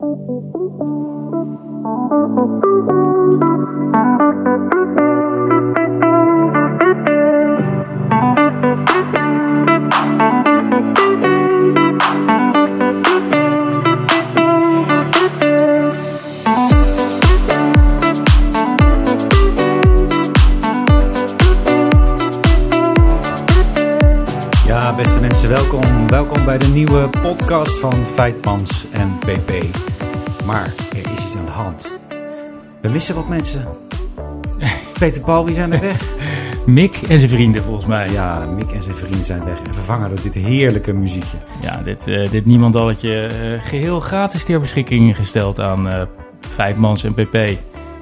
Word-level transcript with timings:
Ja, 0.00 0.06
beste 24.96 25.20
mensen, 25.20 25.48
welkom. 25.48 26.08
Welkom 26.08 26.44
bij 26.44 26.58
de 26.58 26.66
nieuwe 26.66 27.08
podcast 27.22 27.78
van 27.78 28.06
Feitmans 28.06 28.86
en 28.90 29.18
PP. 29.18 29.89
Maar 30.50 30.72
er 30.90 31.12
is 31.16 31.24
iets 31.24 31.36
aan 31.36 31.44
de 31.44 31.50
hand. 31.50 32.00
We 32.82 32.88
missen 32.88 33.14
wat 33.14 33.28
mensen. 33.28 33.66
Peter 34.98 35.22
Paul, 35.22 35.44
wie 35.44 35.54
zijn 35.54 35.72
er 35.72 35.80
weg? 35.80 36.02
Mick 36.66 36.94
en 36.94 37.18
zijn 37.18 37.30
vrienden 37.30 37.62
volgens 37.62 37.86
mij. 37.86 38.10
Ja, 38.10 38.46
Mick 38.46 38.70
en 38.70 38.82
zijn 38.82 38.96
vrienden 38.96 39.24
zijn 39.24 39.44
weg 39.44 39.62
en 39.62 39.74
vervangen 39.74 40.08
door 40.08 40.22
dit 40.22 40.34
heerlijke 40.34 40.92
muziekje. 40.92 41.36
Ja, 41.60 41.82
dit, 41.82 42.06
eh, 42.06 42.30
dit 42.30 42.46
niemandalletje 42.46 43.26
eh, 43.26 43.64
geheel 43.68 44.00
gratis 44.00 44.44
ter 44.44 44.60
beschikking 44.60 45.16
gesteld 45.16 45.60
aan 45.60 45.88
eh 45.88 46.02
Feitmans 46.40 47.04
en 47.04 47.14
PP. 47.14 47.36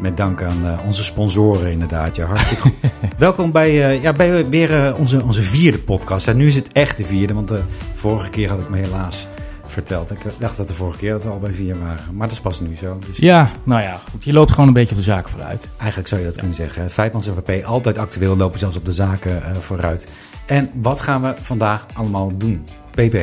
Met 0.01 0.16
dank 0.16 0.43
aan 0.43 0.79
onze 0.87 1.05
sponsoren 1.05 1.71
inderdaad. 1.71 2.16
Ja, 2.16 2.27
goed. 2.27 2.73
Welkom 3.19 3.51
bij, 3.51 4.01
ja, 4.01 4.12
bij 4.12 4.49
weer 4.49 4.95
onze, 4.96 5.23
onze 5.23 5.43
vierde 5.43 5.79
podcast. 5.79 6.29
En 6.29 6.37
nu 6.37 6.46
is 6.46 6.55
het 6.55 6.73
echt 6.73 6.96
de 6.96 7.05
vierde, 7.05 7.35
want 7.35 7.49
de 7.49 7.60
vorige 7.95 8.30
keer 8.30 8.49
had 8.49 8.59
ik 8.59 8.69
me 8.69 8.77
helaas 8.77 9.29
verteld. 9.73 10.11
Ik 10.11 10.19
dacht 10.39 10.57
dat 10.57 10.69
de 10.69 10.75
vorige 10.75 10.99
keer 10.99 11.13
dat 11.13 11.23
we 11.23 11.31
al 11.31 11.39
bij 11.39 11.53
vier 11.53 11.79
waren. 11.79 12.05
Maar 12.13 12.27
dat 12.27 12.37
is 12.37 12.43
pas 12.43 12.61
nu 12.61 12.77
zo. 12.77 12.99
Dus 13.07 13.17
Ja, 13.17 13.51
nou 13.65 13.83
ja, 13.83 14.01
goed. 14.10 14.25
Je 14.25 14.33
loopt 14.33 14.51
gewoon 14.51 14.66
een 14.66 14.73
beetje 14.73 14.91
op 14.91 14.97
de 14.97 15.02
zaak 15.02 15.29
vooruit. 15.29 15.71
eigenlijk 15.79 16.09
zou 16.09 16.21
je 16.21 16.27
dat 16.27 16.37
kunnen 16.37 16.55
zeggen. 16.55 16.91
Feitmans 16.91 17.27
en 17.27 17.43
PP 17.43 17.65
altijd 17.65 17.99
actueel, 17.99 18.37
lopen 18.37 18.59
zelfs 18.59 18.77
op 18.77 18.85
de 18.85 18.93
zaken 18.93 19.43
eh, 19.43 19.57
vooruit. 19.57 20.09
En 20.47 20.71
wat 20.75 21.01
gaan 21.01 21.23
we 21.23 21.35
vandaag 21.41 21.87
allemaal 21.95 22.37
doen? 22.37 22.65
PP. 22.91 23.16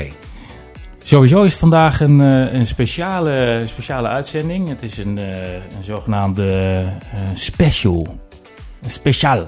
Sowieso 1.04 1.44
is 1.44 1.52
het 1.52 1.60
vandaag 1.60 2.00
een, 2.00 2.22
eh, 2.22 2.54
een 2.54 2.66
speciale, 2.66 3.64
speciale 3.66 4.08
uitzending. 4.08 4.68
Het 4.68 4.82
is 4.82 4.98
een, 4.98 5.18
eh, 5.18 5.54
een 5.54 5.84
zogenaamde 5.84 6.84
special. 7.34 8.20
Een 8.84 8.92
speciaal. 8.92 9.48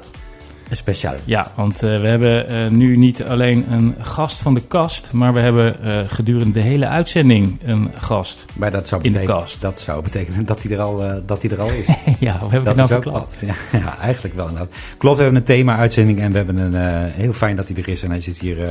Speciaal. 0.72 1.16
Ja, 1.26 1.52
want 1.56 1.84
eh, 1.84 2.02
we 2.02 2.08
hebben 2.08 2.50
eh, 2.50 2.68
nu 2.68 2.98
niet 2.98 3.24
alleen 3.24 3.72
een 3.72 3.96
gast 4.00 4.42
van 4.42 4.54
de 4.54 4.62
kast, 4.68 5.12
maar 5.12 5.34
we 5.34 5.40
hebben 5.40 5.82
eh, 5.84 6.00
gedurende 6.08 6.52
de 6.54 6.60
hele 6.60 6.88
uitzending 6.88 7.60
een 7.64 7.92
gast. 7.98 8.46
Maar 8.54 8.72
dat 8.72 8.88
zou 8.88 9.02
In 9.04 9.12
de 9.12 9.24
kast. 9.24 9.62
dat 9.62 9.80
zou 9.80 10.04
betekenen 10.04 10.46
dat 10.46 10.64
hij 10.64 10.72
er 10.72 10.82
al, 10.82 11.04
eh, 11.04 11.16
dat 11.26 11.42
hij 11.42 11.52
er 11.52 11.62
al 11.62 11.70
is. 11.70 11.88
ja, 12.20 12.38
hoe 12.40 12.52
hebben 12.52 12.60
we 12.60 12.64
Dat 12.64 12.66
het 12.66 12.76
nou 12.76 12.90
is 12.90 12.96
ook 12.96 13.04
verklapt? 13.04 13.40
wat. 13.40 13.50
Ja, 13.72 13.80
ja, 13.80 13.98
eigenlijk 13.98 14.36
wel 14.36 14.48
inderdaad. 14.48 14.76
Klopt, 14.98 15.18
we 15.18 15.24
hebben 15.24 15.40
een 15.42 15.48
thema-uitzending 15.48 16.20
en 16.20 16.32
we 16.32 16.38
hebben 16.38 16.58
een 16.58 16.76
eh, 16.76 17.14
heel 17.14 17.34
fijn 17.34 17.56
dat 17.56 17.68
hij 17.68 17.78
er 17.78 17.90
is. 17.90 18.04
En 18.04 18.10
hij 18.12 18.22
zit 18.22 18.40
hier 18.40 18.64
eh, 18.64 18.70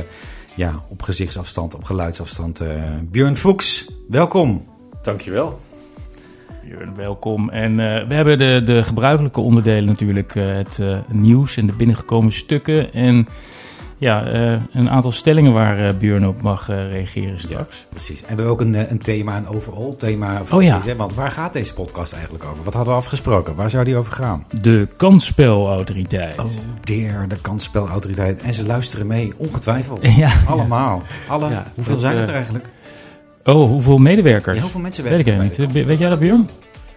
ja, 0.55 0.73
op 0.89 1.01
gezichtsafstand, 1.01 1.75
op 1.75 1.83
geluidsafstand. 1.83 2.59
eh 2.59 2.67
Björn 3.11 3.35
Fuchs, 3.37 3.87
welkom. 4.09 4.65
Dankjewel. 5.01 5.59
Jurgen, 6.67 6.95
welkom. 6.95 7.49
En 7.49 7.79
eh, 7.79 8.07
we 8.07 8.13
hebben 8.13 8.37
de, 8.37 8.61
de 8.65 8.83
gebruikelijke 8.83 9.39
onderdelen 9.41 9.85
natuurlijk. 9.85 10.35
eh, 10.35 10.53
het 10.55 10.79
eh, 10.79 10.97
nieuws 11.07 11.57
en 11.57 11.65
de 11.65 11.73
binnengekomen 11.73 12.31
stukken. 12.31 12.93
En 12.93 13.27
ja, 13.99 14.25
een 14.73 14.89
aantal 14.89 15.11
stellingen 15.11 15.53
waar 15.53 15.95
Björn 15.97 16.27
op 16.27 16.41
mag 16.41 16.67
reageren 16.67 17.39
straks. 17.39 17.85
Precies. 17.89 18.19
En 18.19 18.21
we 18.21 18.27
hebben 18.27 18.45
ook 18.45 18.61
een, 18.61 18.91
een 18.91 18.99
thema, 18.99 19.37
een 19.37 19.47
overall 19.47 19.93
thema. 19.97 20.43
Van 20.43 20.57
Oh 20.57 20.63
ja. 20.63 20.79
deze, 20.79 20.95
Want 20.95 21.13
waar 21.13 21.31
gaat 21.31 21.53
deze 21.53 21.73
podcast 21.73 22.13
eigenlijk 22.13 22.43
over? 22.43 22.63
Wat 22.63 22.73
hadden 22.73 22.93
we 22.93 22.99
afgesproken? 22.99 23.55
Waar 23.55 23.69
zou 23.69 23.83
die 23.85 23.95
over 23.95 24.13
gaan? 24.13 24.45
De 24.61 24.87
kansspelautoriteit. 24.97 26.39
Oh, 26.39 26.45
dear, 26.83 27.27
de 27.27 27.41
kansspelautoriteit. 27.41 28.41
En 28.41 28.53
ze 28.53 28.65
luisteren 28.65 29.07
mee, 29.07 29.33
ongetwijfeld. 29.37 30.05
Ja. 30.17 30.31
Allemaal. 30.47 31.01
Alle, 31.27 31.49
hoeveel 31.75 31.99
zijn 31.99 32.17
het 32.17 32.27
er 32.27 32.35
eigenlijk? 32.35 32.65
Oh, 33.47 33.69
hoeveel 33.69 33.97
medewerkers? 33.97 34.55
Ja, 34.55 34.61
heel 34.61 34.71
veel 34.71 34.81
mensen 34.81 35.03
Weet 35.03 35.19
ik 35.19 35.25
werken 35.25 35.57
bij 35.57 35.67
niet. 35.67 35.85
Weet 35.85 35.99
jij 35.99 36.09
dat, 36.09 36.19
Björn? 36.19 36.49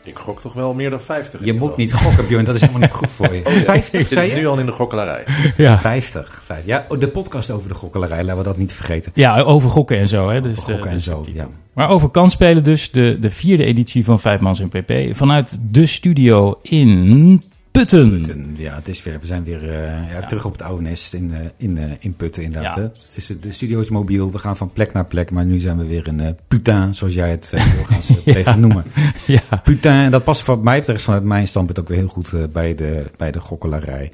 Ik 0.04 0.18
gok 0.18 0.40
toch 0.40 0.52
wel 0.52 0.74
meer 0.74 0.90
dan 0.90 1.00
50. 1.00 1.40
in 1.40 1.46
Je 1.46 1.52
moet 1.52 1.76
niet 1.76 1.92
gokken, 1.92 2.26
Björn. 2.26 2.44
Dat 2.44 2.54
is 2.54 2.60
helemaal 2.60 2.80
niet 2.80 2.90
goed 2.90 3.10
voor 3.10 3.34
je. 3.34 3.40
Oh, 3.46 3.52
ja. 3.52 3.60
50, 3.62 4.00
Ik 4.00 4.06
zit 4.06 4.18
zei 4.18 4.30
je? 4.30 4.34
nu 4.34 4.46
al 4.46 4.58
in 4.58 4.66
de 4.66 4.72
gokkelarij. 4.72 5.24
Ja. 5.56 5.78
50. 5.78 6.42
50. 6.44 6.66
Ja, 6.66 6.84
oh, 6.88 7.00
de 7.00 7.08
podcast 7.08 7.50
over 7.50 7.68
de 7.68 7.74
gokkelarij, 7.74 8.22
laten 8.22 8.36
we 8.38 8.42
dat 8.42 8.56
niet 8.56 8.72
vergeten. 8.72 9.12
Ja, 9.14 9.40
over 9.40 9.70
gokken 9.70 9.98
en 9.98 10.08
zo. 10.08 10.28
Hè. 10.28 10.40
Dus, 10.40 10.58
Over 10.58 10.62
gokken 10.62 10.84
eh, 10.84 10.90
en 10.90 10.96
dus 10.96 11.04
zo, 11.04 11.24
ja. 11.34 11.48
Maar 11.74 11.88
over 11.88 12.08
kansspelen 12.08 12.64
dus, 12.64 12.90
de, 12.90 13.18
de 13.20 13.30
vierde 13.30 13.64
editie 13.64 14.04
van 14.04 14.20
Vijfmans 14.20 14.60
en 14.60 14.68
PP. 14.68 15.16
Vanuit 15.16 15.58
de 15.70 15.86
studio 15.86 16.58
in 16.62 17.42
Putten. 17.70 18.10
Putten, 18.10 18.54
ja, 18.56 18.74
het 18.74 18.88
is 18.88 19.02
weer, 19.02 19.20
we 19.20 19.26
zijn 19.26 19.44
weer 19.44 19.70
eh, 19.70 20.12
ja, 20.12 20.20
terug 20.20 20.44
op 20.44 20.52
het 20.52 20.62
oude 20.62 20.82
nest 20.82 21.14
in, 21.14 21.34
eh, 21.34 21.40
in, 21.56 21.78
eh, 21.78 21.90
in 21.98 22.14
Putten 22.14 22.42
inderdaad. 22.42 22.76
Ja. 22.76 22.82
Het 22.82 23.16
is, 23.16 23.26
de 23.40 23.52
studio 23.52 23.80
is 23.80 23.90
mobiel, 23.90 24.30
we 24.30 24.38
gaan 24.38 24.56
van 24.56 24.72
plek 24.72 24.92
naar 24.92 25.04
plek, 25.04 25.30
maar 25.30 25.44
nu 25.44 25.58
zijn 25.58 25.78
we 25.78 25.86
weer 25.86 26.06
in 26.06 26.36
Putain, 26.48 26.94
zoals 26.94 27.14
jij 27.14 27.30
het 27.30 27.54
doorgaans 27.76 28.10
uh, 28.10 28.16
tegen 28.34 28.60
noemen. 28.60 28.84
Ja. 29.26 29.42
Putain, 29.64 30.04
en 30.04 30.10
dat 30.10 30.24
past 30.24 30.46
wat 30.46 30.62
mij 30.62 30.78
betreft 30.78 31.02
vanuit 31.02 31.24
mijn 31.24 31.48
standpunt 31.48 31.80
ook 31.80 31.88
weer 31.88 31.98
heel 31.98 32.08
goed 32.08 32.52
bij, 32.52 32.74
de, 32.74 33.04
bij 33.16 33.30
de 33.30 33.40
gokkelarij. 33.40 34.12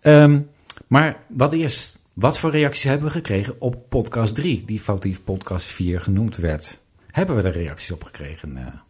Ehm, 0.00 0.40
maar 0.86 1.16
wat 1.28 1.52
eerst, 1.52 1.98
wat 2.12 2.38
voor 2.38 2.50
reacties 2.50 2.84
hebben 2.84 3.06
we 3.06 3.12
gekregen 3.12 3.60
op 3.60 3.88
podcast 3.88 4.34
3, 4.34 4.62
die 4.66 4.80
foutief 4.80 5.24
podcast 5.24 5.66
4 5.66 6.00
genoemd 6.00 6.36
werd? 6.36 6.80
Hebben 7.10 7.36
we 7.36 7.42
er 7.42 7.52
reacties 7.52 7.90
op 7.90 8.04
gekregen? 8.04 8.82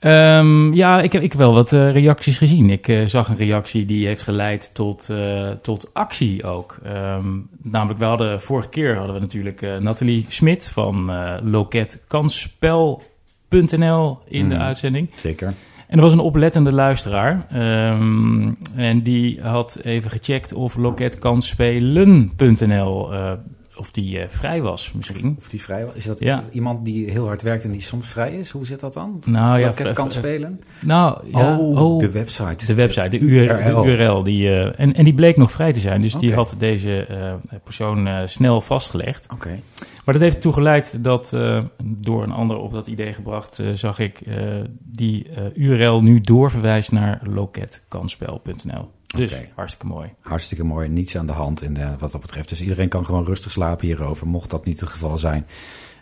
Eh? 0.00 0.38
Ehm, 0.38 0.72
ja, 0.72 1.00
ik 1.00 1.12
heb, 1.12 1.22
ik 1.22 1.30
heb 1.30 1.40
wel 1.40 1.54
wat 1.54 1.72
eh, 1.72 1.92
reacties 1.92 2.38
gezien. 2.38 2.70
Ik 2.70 2.88
eh, 2.88 3.04
zag 3.06 3.28
een 3.28 3.36
reactie 3.36 3.84
die 3.84 4.06
heeft 4.06 4.22
geleid 4.22 4.74
tot, 4.74 5.08
eh, 5.10 5.48
tot 5.62 5.90
actie 5.94 6.44
ook. 6.44 6.76
Ehm, 6.84 7.26
namelijk, 7.62 7.98
we 7.98 8.04
hadden 8.04 8.40
vorige 8.40 8.68
keer 8.68 8.96
hadden 8.96 9.14
we 9.14 9.20
natuurlijk 9.20 9.60
Nathalie 9.80 10.24
Smit 10.28 10.68
van 10.68 11.10
loketkansspel.nl 11.42 14.18
in 14.28 14.48
de 14.48 14.54
Mhm. 14.54 14.64
uitzending. 14.64 15.10
Zeker. 15.16 15.46
En 15.86 15.96
er 15.96 16.02
was 16.04 16.12
een 16.12 16.18
oplettende 16.18 16.72
luisteraar. 16.72 17.46
ehm, 17.50 18.48
en 18.76 19.02
die 19.02 19.40
had 19.42 19.78
even 19.82 20.10
gecheckt 20.10 20.52
of 20.52 20.76
loketkanspelen.nl 20.76 23.10
of 23.80 23.90
die 23.90 24.18
eh, 24.18 24.28
vrij 24.28 24.62
was 24.62 24.92
misschien. 24.92 25.34
Of 25.38 25.48
die 25.48 25.62
vrij 25.62 25.84
was? 25.86 25.94
Is 25.94 26.04
dat, 26.04 26.18
Ja. 26.20 26.38
is 26.38 26.44
dat 26.44 26.54
iemand 26.54 26.84
die 26.84 27.10
heel 27.10 27.26
hard 27.26 27.42
werkt 27.42 27.64
en 27.64 27.70
die 27.70 27.80
soms 27.80 28.08
vrij 28.08 28.32
is? 28.32 28.50
Hoe 28.50 28.66
zit 28.66 28.80
dat 28.80 28.92
dan? 28.92 29.22
Nou 29.26 29.58
ja, 29.58 29.66
Loket 29.66 29.92
kan 29.92 30.10
spelen? 30.10 30.60
Nou, 30.80 31.18
ja, 31.32 31.58
oh, 31.58 31.98
de 31.98 32.10
website. 32.10 32.66
De 32.66 32.74
website, 32.74 33.08
de 33.08 33.18
URL. 33.18 33.82
De 33.82 33.96
URL 33.96 34.22
die, 34.22 34.48
eh, 34.48 34.80
en, 34.80 34.94
en 34.94 35.04
die 35.04 35.14
bleek 35.14 35.36
nog 35.36 35.52
vrij 35.52 35.72
te 35.72 35.80
zijn. 35.80 36.00
Dus 36.00 36.14
die 36.14 36.34
had 36.34 36.54
deze 36.58 37.04
eh, 37.04 37.34
persoon 37.64 38.28
snel 38.28 38.60
vastgelegd. 38.60 39.26
Oké. 39.32 39.60
Maar 40.04 40.14
dat 40.14 40.22
heeft 40.22 40.36
ertoe 40.36 40.52
geleid 40.52 41.04
dat, 41.04 41.34
door 41.82 42.22
een 42.22 42.32
ander 42.32 42.56
op 42.56 42.72
dat 42.72 42.86
idee 42.86 43.12
gebracht, 43.12 43.62
zag 43.74 43.98
ik 43.98 44.20
die 44.82 45.26
URL 45.54 46.02
nu 46.02 46.20
doorverwijst 46.20 46.92
naar 46.92 47.20
loketkanspel.nl. 47.22 48.88
Dus 49.16 49.40
hartstikke 49.54 49.86
mooi. 49.86 50.08
Hartstikke 50.20 50.64
mooi, 50.64 50.88
niets 50.88 51.16
aan 51.16 51.26
de 51.26 51.32
hand 51.32 51.62
in 51.62 51.74
de, 51.74 51.88
wat 51.98 52.12
dat 52.12 52.20
betreft. 52.20 52.48
Dus 52.48 52.60
iedereen 52.60 52.88
kan 52.88 53.04
gewoon 53.04 53.24
rustig 53.24 53.50
slapen 53.50 53.86
hierover, 53.86 54.26
mocht 54.26 54.50
dat 54.50 54.64
niet 54.64 54.80
het 54.80 54.88
geval 54.88 55.18
zijn. 55.18 55.46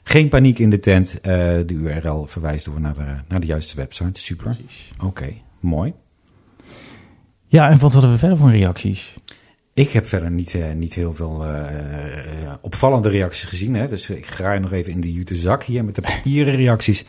Geen 0.03 0.29
paniek 0.29 0.59
in 0.59 0.71
de 0.71 0.79
tent. 0.79 1.21
Eh, 1.21 1.33
de 1.67 1.75
URL 1.75 2.27
verwijst 2.27 2.65
door 2.65 2.81
naar 2.81 2.95
de, 2.95 3.15
naar 3.29 3.41
de 3.41 3.47
juiste 3.47 3.77
website. 3.77 4.21
Super. 4.21 4.45
Precies. 4.45 4.93
Oké, 5.03 5.33
mooi. 5.61 5.95
Ja, 7.47 7.71
en 7.71 7.79
wat 7.79 7.93
hadden 7.93 8.11
we 8.11 8.19
verder 8.19 8.39
voor 8.39 8.51
reacties? 8.51 9.15
Ik 9.79 9.91
heb 9.91 10.07
verder 10.07 10.31
niet, 10.31 10.55
eh, 10.55 10.73
niet 10.73 10.95
heel 10.95 11.13
veel 11.13 11.45
eh, 11.45 12.43
eh, 12.45 12.53
opvallende 12.61 13.09
reacties 13.09 13.49
gezien. 13.49 13.75
Hè? 13.75 13.89
Dus 13.89 14.11
ik 14.11 14.27
graai 14.27 14.61
nog 14.61 14.73
even 14.73 14.93
in 14.93 15.01
de 15.01 15.13
jute 15.13 15.35
zak 15.35 15.63
hier 15.63 15.85
met 15.85 15.95
de 15.95 16.03
papieren 16.03 16.55
reacties. 16.55 17.05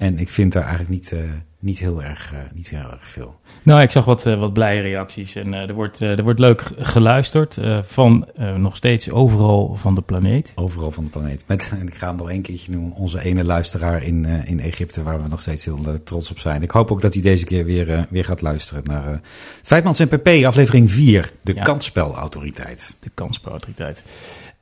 En 0.00 0.18
ik 0.18 0.28
vind 0.28 0.52
daar 0.52 0.62
eigenlijk 0.62 0.90
niet, 0.92 1.12
eh, 1.12 1.18
niet, 1.58 1.78
heel, 1.78 2.02
erg, 2.02 2.32
eh, 2.32 2.38
niet 2.54 2.68
heel 2.68 2.90
erg 2.90 3.08
veel. 3.08 3.40
Nou, 3.62 3.82
ik 3.82 3.90
zag 3.90 4.04
wat, 4.04 4.26
eh, 4.26 4.38
wat 4.38 4.52
blije 4.52 4.80
reacties 4.80 5.34
en 5.34 5.54
er, 5.54 5.74
wordt, 5.74 6.00
er 6.00 6.22
wordt 6.22 6.38
leuk 6.38 6.70
geluisterd 6.76 7.58
van 7.82 8.28
nog 8.56 8.76
steeds 8.76 9.10
overal 9.10 9.74
van 9.74 9.94
de 9.94 10.00
planeet. 10.00 10.52
Overal 10.54 10.90
van 10.90 11.04
de 11.04 11.10
planeet. 11.10 11.44
Met, 11.46 11.72
en 11.80 11.86
ik 11.86 11.94
ga 11.94 12.06
hem 12.06 12.16
nog 12.16 12.30
één 12.30 12.42
keertje 12.42 12.72
noemen, 12.72 12.92
onze 12.92 13.22
ene 13.22 13.44
luisteraar 13.44 14.02
in, 14.02 14.24
in 14.24 14.60
Egypte, 14.60 15.02
waar 15.02 15.22
we 15.22 15.28
nog 15.28 15.40
steeds 15.40 15.64
heel 15.64 16.02
trots 16.04 16.30
op 16.30 16.38
zijn. 16.38 16.62
Ik 16.62 16.70
hoop 16.70 16.90
ook 16.90 17.00
dat 17.00 17.14
hij 17.14 17.22
deze 17.22 17.44
keer 17.44 17.64
weer, 17.64 18.06
weer 18.10 18.24
gaat 18.24 18.40
luisteren 18.40 18.82
naar 18.84 19.20
Feitmans 19.62 19.98
en 19.98 20.08
PP, 20.08 20.28
aflevering 20.44 20.90
4, 20.90 21.32
de 21.42 21.54
Ja. 21.54 21.62
kansspelautoriteit. 21.62 22.96
De 23.00 23.10
kansspelautoriteit. 23.14 24.04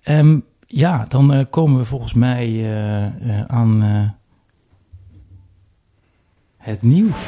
Ehm, 0.03 0.39
ja, 0.67 1.05
dan 1.05 1.47
komen 1.51 1.79
we 1.79 1.85
volgens 1.85 2.15
mij 2.15 2.67
aan 3.47 4.17
het 6.69 6.83
nieuws. 6.83 7.19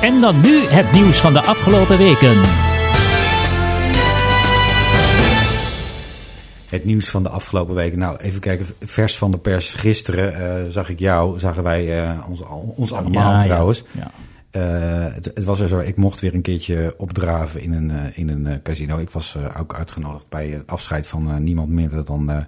En 0.00 0.20
dan 0.20 0.40
nu 0.40 0.58
het 0.58 0.92
nieuws 0.92 1.20
van 1.20 1.32
de 1.32 1.40
afgelopen 1.40 1.98
weken. 1.98 2.40
Het 6.68 6.84
nieuws 6.84 7.08
van 7.08 7.22
de 7.22 7.28
afgelopen 7.28 7.74
weken. 7.74 7.98
Nou, 7.98 8.16
even 8.16 8.40
kijken. 8.40 8.66
Vers 8.80 9.18
van 9.18 9.30
de 9.30 9.38
pers. 9.38 9.74
Gisteren 9.74 10.34
eh, 10.34 10.70
zag 10.70 10.88
ik 10.88 10.98
jou, 10.98 11.38
zagen 11.38 11.62
wij 11.62 12.02
eh, 12.02 12.28
ons, 12.28 12.42
ons 12.76 12.92
allemaal 12.92 13.32
Ja, 13.32 13.42
trouwens. 13.42 13.84
Ja. 13.90 14.10
Eh, 14.50 15.14
het, 15.14 15.24
het 15.24 15.44
was 15.44 15.60
er 15.60 15.68
zo, 15.68 15.78
ik 15.78 15.96
mocht 15.96 16.20
weer 16.20 16.34
een 16.34 16.42
keertje 16.42 16.94
opdraven 16.98 17.60
in 17.60 17.72
een, 17.72 18.14
in 18.14 18.28
een 18.28 18.62
casino. 18.62 18.98
Ik 18.98 19.10
was 19.10 19.36
ook 19.58 19.74
uitgenodigd 19.74 20.28
bij 20.28 20.48
het 20.48 20.66
afscheid 20.66 21.06
van 21.06 21.42
niemand 21.42 21.68
minder 21.68 22.04
dan 22.04 22.46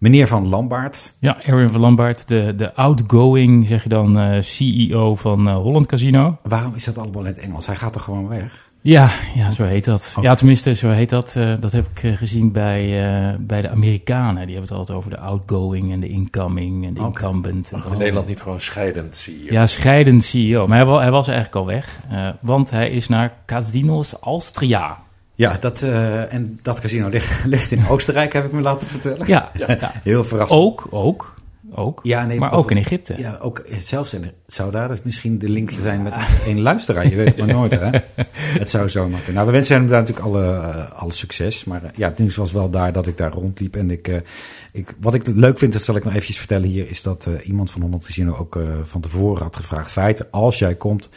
meneer 0.00 0.26
Van 0.26 0.48
Lambaard. 0.48 1.14
Ja, 1.18 1.42
Erwin 1.42 1.70
van 1.70 1.80
Lambaert, 1.80 2.28
de, 2.28 2.52
de 2.56 2.74
outgoing, 2.74 3.66
zeg 3.68 3.82
je 3.82 3.88
dan, 3.88 4.18
eh, 4.18 4.40
CEO 4.40 5.14
van 5.14 5.48
eh, 5.48 5.54
Holland 5.56 5.86
Casino. 5.86 6.36
Waarom 6.42 6.72
is 6.74 6.84
dat 6.84 6.98
allemaal 6.98 7.20
in 7.22 7.26
het 7.28 7.38
Engels? 7.38 7.66
Hij 7.66 7.76
gaat 7.76 7.92
toch 7.92 8.02
gewoon 8.04 8.28
weg? 8.28 8.68
Ja, 8.82 9.10
ja, 9.34 9.50
zo 9.50 9.64
heet 9.64 9.84
dat. 9.84 10.14
Oh. 10.16 10.22
Ja, 10.22 10.34
tenminste, 10.34 10.74
zo 10.74 10.88
heet 10.90 11.10
dat. 11.10 11.36
Eh, 11.36 11.52
dat 11.60 11.72
heb 11.72 11.86
ik 11.94 12.16
gezien 12.16 12.52
bij, 12.52 13.04
eh, 13.28 13.34
bij 13.38 13.60
de 13.62 13.68
Amerikanen. 13.68 14.46
Die 14.46 14.54
hebben 14.56 14.62
het 14.70 14.78
altijd 14.78 14.98
over 14.98 15.10
de 15.10 15.18
outgoing 15.18 15.92
en 15.92 16.00
de 16.00 16.08
incoming 16.08 16.86
en 16.86 16.94
de 16.94 17.00
Oké. 17.00 17.08
incumbent. 17.08 17.70
Mag 17.72 17.92
in 17.92 17.98
Nederland 17.98 18.26
niet 18.26 18.40
gewoon 18.40 18.60
scheidend 18.60 19.16
zie 19.16 19.44
je. 19.44 19.52
Ja, 19.52 19.66
scheidend 19.66 20.24
CEO. 20.24 20.66
Maar 20.66 20.86
hij, 20.86 20.96
hij 20.96 21.10
was 21.10 21.26
eigenlijk 21.28 21.56
al 21.56 21.66
weg. 21.66 22.00
eh, 22.10 22.28
want 22.40 22.70
hij 22.70 22.90
is 22.90 23.08
naar 23.08 23.32
Casinos 23.46 24.14
Austria. 24.20 24.98
Ja, 25.40 25.56
dat, 25.60 25.82
eh, 25.82 26.32
en 26.32 26.58
dat 26.62 26.80
casino 26.80 27.08
ligt, 27.08 27.44
ligt 27.54 27.72
in 27.72 27.86
Oostenrijk, 27.88 28.32
heb 28.32 28.44
ik 28.44 28.52
me 28.52 28.60
laten 28.60 28.86
vertellen. 28.86 29.26
Ja, 29.26 29.50
Ja. 29.54 29.76
ja. 29.80 29.92
Heel 30.02 30.24
verrassend. 30.24 30.60
ook, 30.60 30.86
ook, 30.90 31.34
ook. 31.74 32.00
Ja, 32.02 32.26
nee, 32.26 32.38
maar 32.38 32.52
ook 32.52 32.70
in 32.70 32.76
Egypte. 32.76 33.14
Ja, 33.18 33.38
ook 33.40 33.58
eh, 33.58 33.78
zelfs 33.78 34.14
in, 34.14 34.30
zou 34.46 34.70
daar 34.70 34.88
dus 34.88 35.02
misschien 35.02 35.38
de 35.38 35.48
link 35.48 35.70
te 35.70 35.82
zijn 35.82 36.02
met 36.02 36.16
een 36.46 36.60
luisteraar. 36.60 37.08
Je 37.08 37.16
weet 37.16 37.26
het 37.26 37.36
maar 37.36 37.46
nooit, 37.60 37.80
hè? 37.80 37.90
Het 38.34 38.70
zou 38.70 38.88
zo 38.88 39.08
maken. 39.08 39.34
Nou, 39.34 39.46
we 39.46 39.52
wensen 39.52 39.74
hem 39.74 39.88
daar 39.88 39.98
natuurlijk 39.98 40.26
alle, 40.26 40.44
eh, 40.44 41.00
alle 41.00 41.12
succes. 41.12 41.64
Maar 41.64 41.82
ja, 41.96 42.08
het 42.08 42.18
nieuws 42.18 42.36
was 42.36 42.52
wel 42.52 42.70
daar 42.70 42.92
dat 42.92 43.06
ik 43.06 43.16
daar 43.16 43.32
rondliep. 43.32 43.76
En 43.76 43.90
ik, 43.90 44.22
ik, 44.72 44.94
wat 45.00 45.14
ik 45.14 45.26
leuk 45.26 45.58
vind, 45.58 45.72
dat 45.72 45.82
zal 45.82 45.96
ik 45.96 46.04
nog 46.04 46.12
eventjes 46.12 46.38
vertellen 46.38 46.68
hier, 46.68 46.90
is 46.90 47.02
dat 47.02 47.28
iemand 47.42 47.70
van 47.70 47.80
Holland 47.82 48.04
Casino 48.04 48.36
ook 48.36 48.58
van 48.82 49.00
tevoren 49.00 49.42
had 49.42 49.56
gevraagd. 49.56 49.92
Feiten, 49.92 50.26
als 50.30 50.58
jij 50.58 50.74
komt, 50.74 51.08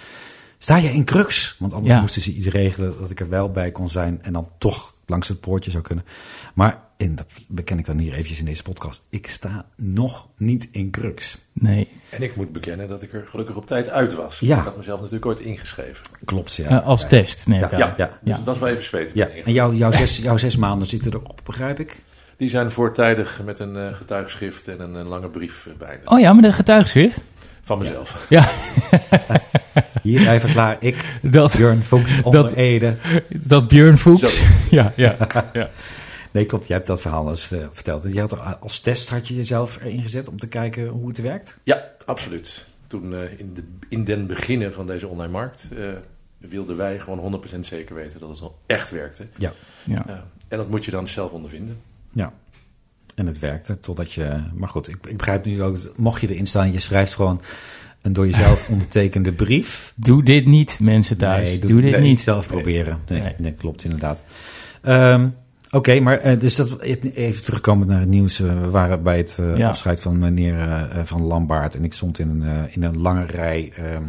sta 0.64 0.78
je 0.78 0.90
in 0.90 1.04
Crux? 1.04 1.56
Want 1.60 1.74
anders 1.74 1.94
Ja. 1.94 2.00
moesten 2.00 2.22
ze 2.22 2.34
iets 2.34 2.48
regelen 2.48 2.94
dat 3.00 3.10
ik 3.10 3.20
er 3.20 3.30
wel 3.30 3.52
bij 3.52 3.72
kon 3.72 3.90
zijn 3.90 4.20
en 4.22 4.34
dan 4.34 4.50
toch 4.58 4.94
langs 5.06 5.28
het 5.28 5.40
poortje 5.40 5.72
zou 5.72 5.84
kunnen. 5.84 6.06
Maar, 6.54 6.80
en 6.98 7.16
dat 7.16 7.34
beken 7.48 7.78
ik 7.80 7.86
dan 7.86 7.98
hier 7.98 8.12
eventjes 8.14 8.40
in 8.40 8.46
deze 8.46 8.64
podcast, 8.64 9.04
ik 9.10 9.28
sta 9.28 9.66
nog 9.78 10.28
niet 10.38 10.68
in 10.72 10.92
Crux. 10.92 11.38
Nee. 11.54 11.88
En 12.10 12.22
ik 12.22 12.36
moet 12.36 12.52
bekennen 12.52 12.88
dat 12.88 13.02
ik 13.02 13.14
er 13.14 13.28
gelukkig 13.28 13.56
op 13.56 13.66
tijd 13.68 13.90
uit 13.90 14.14
was. 14.14 14.40
Ja. 14.40 14.58
Ik 14.58 14.64
had 14.64 14.78
mezelf 14.78 14.98
natuurlijk 15.00 15.26
ooit 15.26 15.40
ingeschreven. 15.40 16.06
Klopt, 16.26 16.54
ja. 16.56 16.68
Eh, 16.82 16.86
als 16.88 17.02
Ja. 17.02 17.08
test, 17.08 17.48
neem 17.48 17.64
ik 17.64 17.72
Ja, 17.72 17.78
ja, 17.78 17.94
ja. 17.98 18.08
Dus 18.08 18.36
Ja. 18.36 18.40
dat 18.46 18.54
is 18.56 18.62
wel 18.62 18.70
even 18.70 18.84
zweten. 18.84 19.12
Ja, 19.18 19.28
en 19.28 19.54
jouw, 19.54 19.74
jouw, 19.74 19.92
zes, 19.92 20.18
jouw 20.18 20.38
zes 20.38 20.58
maanden 20.58 20.88
zitten 20.88 21.14
erop, 21.14 21.42
begrijp 21.44 21.80
ik? 21.80 22.04
Die 22.38 22.50
zijn 22.50 22.72
voortijdig 22.72 23.42
met 23.46 23.60
een 23.60 23.76
eh, 23.78 23.94
getuigschrift 23.94 24.68
en 24.68 24.80
een, 24.82 24.96
een 24.96 25.08
lange 25.08 25.30
brief 25.30 25.66
eh, 25.66 25.74
bijna. 25.78 26.02
Oh 26.06 26.20
ja, 26.20 26.34
maar 26.34 26.42
de 26.42 26.54
getuigschrift? 26.54 27.20
Van 27.64 27.78
mezelf. 27.80 28.26
Ja, 28.30 28.50
Hier 30.04 30.30
even 30.30 30.50
klaar, 30.50 30.78
ik, 30.80 31.20
dat, 31.22 31.56
Björn 31.56 31.82
Fuchs, 31.84 32.22
onder 32.22 32.44
Dat- 32.44 32.52
Ede. 32.54 32.98
dat 33.30 33.68
Björn 33.68 33.98
Fuchs. 33.98 34.38
Zo. 34.38 34.44
Ja, 34.70 34.94
ja, 34.96 35.18
ja. 35.54 35.70
Nee, 36.32 36.46
klopt, 36.46 36.68
jij 36.68 36.76
hebt 36.76 36.88
dat 36.88 37.02
verhaal 37.02 37.30
eens 37.30 37.52
eh, 37.52 37.66
verteld. 37.72 38.14
Je 38.14 38.20
had 38.20 38.32
er, 38.32 38.38
als 38.40 38.80
test 38.80 39.10
had 39.10 39.28
je 39.28 39.36
jezelf 39.36 39.78
erin 39.82 40.02
gezet 40.02 40.28
om 40.28 40.40
te 40.40 40.48
kijken 40.48 40.88
hoe 40.88 41.08
het 41.08 41.18
werkt? 41.22 41.58
Ja, 41.64 41.84
absoluut. 42.06 42.66
Toen 42.88 43.14
eh, 43.16 43.20
in, 43.40 43.54
de, 43.54 43.64
in 43.90 44.04
den 44.04 44.28
beginnen 44.28 44.74
van 44.74 44.88
deze 44.88 45.08
online 45.08 45.32
markt 45.32 45.68
eh, 45.78 45.86
wilden 46.38 46.78
wij 46.78 47.00
gewoon 47.00 47.42
100% 47.56 47.60
zeker 47.60 47.96
weten 47.96 48.20
dat 48.20 48.30
het 48.30 48.40
wel 48.40 48.60
echt 48.66 48.90
werkte. 48.90 49.28
Ja. 49.38 49.52
ja. 49.84 50.06
En 50.48 50.58
dat 50.58 50.70
moet 50.70 50.86
je 50.86 50.92
dan 50.92 51.08
zelf 51.08 51.32
ondervinden. 51.32 51.82
Ja. 52.12 52.34
En 53.16 53.28
het 53.28 53.40
werkte 53.40 53.80
totdat 53.80 54.14
je... 54.14 54.44
Maar 54.54 54.70
goed, 54.70 54.88
ik, 54.88 54.98
ik 55.08 55.18
begrijp 55.18 55.46
nu 55.46 55.64
ook, 55.64 55.76
dat 55.84 55.98
mocht 55.98 56.22
je 56.22 56.28
erin 56.34 56.46
staan, 56.48 56.72
je 56.72 56.80
schrijft 56.80 57.14
gewoon 57.14 57.42
een 58.02 58.14
door 58.14 58.26
jezelf 58.26 58.68
ondertekende 58.72 59.32
brief. 59.34 59.94
Doe 59.96 60.24
dit 60.24 60.46
niet, 60.46 60.80
mensen 60.80 61.18
thuis. 61.18 61.48
Nee, 61.48 61.60
doe, 61.60 61.82
dit 61.82 61.92
nee, 61.92 62.02
niet. 62.02 62.20
zelf 62.20 62.48
proberen. 62.48 63.00
Nee, 63.08 63.22
Nee. 63.22 63.34
nee. 63.38 63.54
klopt 63.54 63.84
inderdaad. 63.84 64.22
Ehm, 64.82 65.30
Oké, 65.72 66.00
maar 66.00 66.18
eh, 66.18 66.40
dus 66.40 66.56
dat, 66.56 66.82
even 66.82 67.44
terugkomen 67.44 67.88
naar 67.88 68.00
het 68.00 68.10
nieuws. 68.10 68.40
eh, 68.40 68.62
we 68.62 68.70
waren 68.70 69.04
bij 69.04 69.18
het 69.18 69.38
eh, 69.40 69.58
Ja. 69.58 69.68
afscheid 69.70 70.00
van 70.00 70.20
meneer 70.20 70.88
Van 71.04 71.22
Lambaard. 71.22 71.76
En 71.76 71.84
ik 71.84 71.94
stond 71.94 72.20
in 72.20 72.30
een, 72.30 72.68
in 72.72 72.84
een 72.84 73.02
lange 73.02 73.26
rij 73.26 73.72
ehm, 73.76 74.04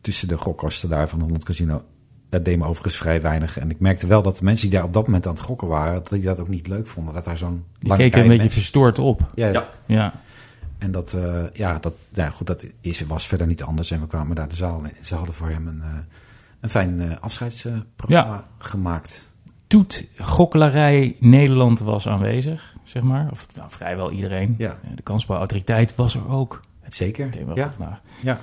tussen 0.00 0.28
de 0.28 0.36
gokkosten 0.36 0.88
daar 0.88 1.08
van 1.08 1.20
Holland 1.20 1.44
Casino. 1.44 1.82
Dat 2.36 2.44
deed 2.44 2.58
me 2.58 2.64
overigens 2.64 2.96
vrij 2.96 3.20
weinig. 3.20 3.58
En 3.58 3.70
ik 3.70 3.80
merkte 3.80 4.06
wel 4.06 4.22
dat 4.22 4.36
de 4.36 4.44
mensen 4.44 4.68
die 4.68 4.76
daar 4.78 4.86
op 4.86 4.92
dat 4.92 5.06
moment 5.06 5.26
aan 5.26 5.32
het 5.34 5.42
gokken 5.42 5.68
waren... 5.68 5.94
dat 5.94 6.08
die 6.08 6.22
dat 6.22 6.40
ook 6.40 6.48
niet 6.48 6.68
leuk 6.68 6.86
vonden. 6.86 7.14
Dat 7.14 7.24
daar 7.24 7.38
zo'n 7.38 7.64
Die 7.78 7.88
lange 7.88 8.02
keken 8.02 8.20
een 8.20 8.26
beetje 8.28 8.42
mensen- 8.42 8.60
verstoord 8.60 8.98
op. 8.98 9.20
Ja, 9.34 9.48
Ja. 9.48 9.68
Ja. 9.86 10.12
en 10.78 10.90
dat, 10.92 11.12
eh, 11.12 11.42
ja, 11.52 11.78
dat, 11.78 11.94
ja, 12.12 12.30
goed, 12.30 12.46
dat 12.46 12.66
is, 12.80 13.00
was 13.00 13.26
verder 13.26 13.46
niet 13.46 13.62
anders. 13.62 13.90
En 13.90 14.00
we 14.00 14.06
kwamen 14.06 14.36
daar 14.36 14.48
de 14.48 14.54
zaal 14.54 14.84
in. 14.84 14.92
Ze 15.02 15.14
hadden 15.14 15.34
voor 15.34 15.48
hem 15.48 15.66
een, 15.66 15.80
eh, 15.82 15.88
een 16.60 16.68
fijn 16.68 17.00
eh, 17.00 17.16
afscheidsprogramma 17.20 18.44
gemaakt. 18.58 19.32
Toet 19.66 20.06
Gokkelarij 20.18 21.16
Nederland 21.20 21.78
was 21.80 22.08
aanwezig, 22.08 22.74
zeg 22.82 23.02
maar. 23.02 23.28
Of 23.30 23.46
nou, 23.56 23.70
vrijwel 23.70 24.10
iedereen. 24.10 24.54
Ja. 24.58 24.78
De 24.94 25.02
kansbouwautoriteit 25.02 25.94
was 25.94 26.14
er 26.14 26.28
ook. 26.28 26.60
Zeker. 26.88 27.28
Ja, 27.54 27.72
ja. 28.22 28.38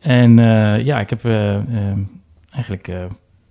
En 0.00 0.38
eh, 0.38 0.84
ja, 0.84 1.00
ik 1.00 1.10
heb 1.10 1.22
eigenlijk 2.52 2.88
eh, 2.88 3.04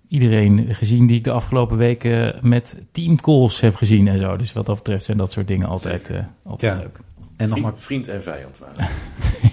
iedereen 0.07 0.75
gezien 0.75 1.07
die 1.07 1.17
ik 1.17 1.23
de 1.23 1.31
afgelopen 1.31 1.77
weken 1.77 2.39
met 2.41 2.85
teamcalls 2.91 3.59
heb 3.61 3.75
gezien 3.75 4.07
en 4.07 4.17
zo. 4.17 4.37
Dus 4.37 4.53
wat 4.53 4.65
dat 4.65 4.75
betreft 4.75 5.05
zijn 5.05 5.17
dat 5.17 5.31
soort 5.31 5.47
dingen 5.47 5.67
altijd, 5.67 6.09
eh, 6.09 6.17
altijd 6.43 6.73
Ja. 6.73 6.79
leuk. 6.79 6.99
En 7.37 7.49
nog 7.49 7.59
maar 7.59 7.73
Vriend, 7.75 8.07
en 8.07 8.23
vijand 8.23 8.57
waren. 8.57 8.87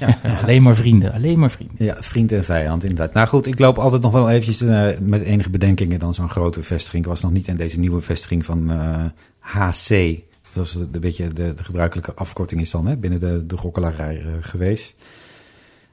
Ja, 0.01 0.19
alleen 0.43 0.63
maar 0.63 0.77
vrienden, 0.77 1.13
alleen 1.13 1.39
maar 1.39 1.51
vrienden. 1.51 1.85
ja, 1.85 1.97
vriend 2.01 2.33
en 2.33 2.45
vijand, 2.45 2.83
inderdaad. 2.83 3.13
Nou 3.13 3.29
goed, 3.29 3.47
ik 3.47 3.59
loop 3.59 3.79
altijd 3.79 4.03
nog 4.03 4.13
wel 4.13 4.31
eventjes 4.31 4.61
eh, 4.61 4.99
met 5.01 5.23
enige 5.23 5.51
bedenkingen 5.51 5.99
dan 5.99 6.15
zo'n 6.15 6.29
grote 6.29 6.63
vestiging. 6.63 7.03
Ik 7.03 7.09
was 7.09 7.21
nog 7.21 7.33
niet 7.33 7.49
in 7.49 7.57
deze 7.57 7.79
nieuwe 7.79 8.01
vestiging 8.01 8.45
van 8.45 8.71
eh, 8.71 9.05
HC. 9.39 10.19
Zoals 10.53 10.73
de, 10.73 10.91
de, 10.91 10.99
beetje 10.99 11.27
de, 11.29 11.55
de 11.55 11.65
gebruikelijke 11.65 12.15
afkorting 12.15 12.61
is 12.61 12.71
dan 12.71 12.87
hè, 12.87 12.97
binnen 12.97 13.21
de, 13.21 13.47
de 13.47 13.57
gokkelarij 13.57 14.21
eh, 14.21 14.33
geweest. 14.41 14.95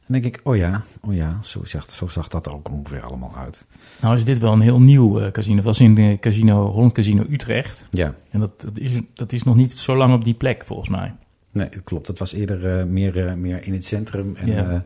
En 0.07 0.13
dan 0.13 0.21
denk 0.21 0.35
ik, 0.35 0.41
oh 0.43 0.55
ja, 0.55 0.81
oh 1.01 1.13
ja, 1.13 1.39
zo 1.43 1.63
zag, 1.63 1.89
zo 1.89 2.07
zag 2.07 2.27
dat 2.27 2.45
er 2.45 2.53
ook 2.53 2.69
ongeveer 2.71 3.01
allemaal 3.01 3.33
uit. 3.37 3.65
Nou 4.01 4.15
is 4.15 4.23
dit 4.25 4.37
wel 4.37 4.53
een 4.53 4.59
heel 4.61 4.79
nieuw 4.81 5.19
eh, 5.19 5.31
casino. 5.31 5.55
Dat 5.55 5.65
was 5.65 5.79
in 5.79 5.95
de 5.95 6.17
casino, 6.19 6.71
Holland 6.71 6.93
Casino 6.93 7.25
Utrecht. 7.29 7.85
Ja, 7.89 8.13
En 8.31 8.39
dat, 8.39 8.61
dat, 8.61 8.77
is, 8.79 8.91
dat 9.13 9.31
is 9.31 9.43
nog 9.43 9.55
niet 9.55 9.71
zo 9.77 9.95
lang 9.95 10.13
op 10.13 10.23
die 10.23 10.33
plek, 10.33 10.63
volgens 10.65 10.89
mij. 10.89 11.13
nee, 11.51 11.69
dat 11.69 11.83
klopt. 11.83 12.07
Het 12.07 12.19
was 12.19 12.33
eerder 12.33 12.79
eh, 12.79 12.85
meer, 12.85 13.27
eh, 13.27 13.33
meer 13.33 13.63
in 13.65 13.73
het 13.73 13.85
centrum 13.85 14.35
en, 14.35 14.47
Ja. 14.47 14.69
eh, 14.69 14.79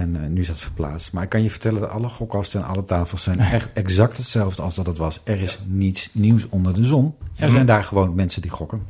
en 0.00 0.16
eh, 0.22 0.28
nu 0.28 0.40
is 0.40 0.46
dat 0.46 0.58
verplaatst. 0.58 1.12
Maar 1.12 1.22
ik 1.22 1.28
kan 1.28 1.42
je 1.42 1.50
vertellen 1.50 1.80
dat 1.80 1.90
alle 1.90 2.08
gokkasten 2.08 2.60
en 2.60 2.66
alle 2.66 2.84
tafels 2.84 3.22
zijn 3.22 3.38
echt 3.40 3.70
exact 3.72 4.16
hetzelfde 4.16 4.62
als 4.62 4.74
dat 4.74 4.86
het 4.86 4.96
was. 4.98 5.20
Er 5.24 5.40
is 5.42 5.60
niets 5.66 6.08
nieuws 6.12 6.48
onder 6.48 6.74
de 6.74 6.84
zon. 6.84 7.14
Er 7.36 7.50
zijn 7.50 7.66
daar 7.66 7.84
gewoon 7.84 8.14
mensen 8.14 8.42
die 8.42 8.50
gokken. 8.50 8.82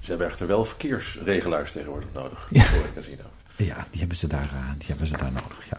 Ze 0.00 0.10
hebben 0.10 0.26
echter 0.28 0.46
wel 0.46 0.64
verkeersregelaars 0.64 1.72
tegenwoordig 1.72 2.08
nodig 2.14 2.48
Ja. 2.50 2.62
voor 2.62 2.82
het 2.82 2.94
casino. 2.94 3.22
Ja, 3.66 3.86
die 3.90 4.00
hebben 4.00 4.16
ze 4.16 4.26
daar, 4.26 4.48
eh, 4.52 4.70
die 4.78 4.86
hebben 4.88 5.06
ze 5.06 5.16
daar 5.16 5.32
nodig. 5.32 5.66
Ja. 5.70 5.78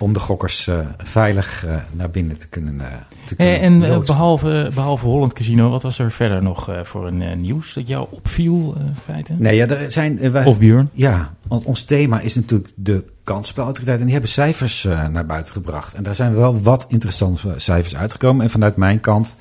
Om 0.00 0.12
de 0.12 0.18
gokkers 0.20 0.66
eh, 0.66 0.78
veilig 0.98 1.64
eh, 1.66 1.76
naar 1.92 2.10
binnen 2.10 2.38
te 2.38 2.48
kunnen. 2.48 2.80
eh 2.80 2.86
te 3.24 3.34
kunnen 3.36 3.60
en 3.60 3.82
eh, 3.82 3.98
behalve, 3.98 4.70
behalve 4.74 5.06
Holland 5.06 5.32
Casino, 5.32 5.70
wat 5.70 5.82
was 5.82 5.98
er 5.98 6.12
verder 6.12 6.42
nog 6.42 6.70
voor 6.82 7.06
een 7.06 7.40
nieuws 7.40 7.74
dat 7.74 7.88
jou 7.88 8.06
opviel, 8.10 8.74
feiten? 9.04 9.36
Nee, 9.38 9.56
ja, 9.56 9.66
er 9.66 9.90
zijn. 9.90 10.30
wij- 10.30 10.44
Of 10.44 10.58
Björn? 10.58 10.90
Ja, 10.92 11.34
want 11.48 11.64
ons 11.64 11.84
thema 11.84 12.20
is 12.20 12.34
natuurlijk 12.34 12.70
de 12.74 13.04
kansspelautoriteit. 13.24 13.96
En 13.98 14.04
die 14.04 14.12
hebben 14.12 14.30
cijfers 14.30 14.82
naar 15.10 15.26
buiten 15.26 15.52
gebracht. 15.52 15.94
En 15.94 16.02
daar 16.02 16.14
zijn 16.14 16.34
wel 16.34 16.60
wat 16.60 16.86
interessante 16.88 17.54
cijfers 17.56 17.96
uitgekomen. 17.96 18.44
En 18.44 18.50
vanuit 18.50 18.76
mijn 18.76 19.00
kant 19.00 19.34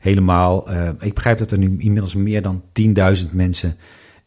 helemaal. 0.00 0.70
ik 1.00 1.14
begrijp 1.14 1.38
dat 1.38 1.50
er 1.50 1.58
nu 1.58 1.74
inmiddels 1.78 2.14
meer 2.14 2.42
dan 2.42 2.62
10.000 2.72 3.32
mensen 3.32 3.76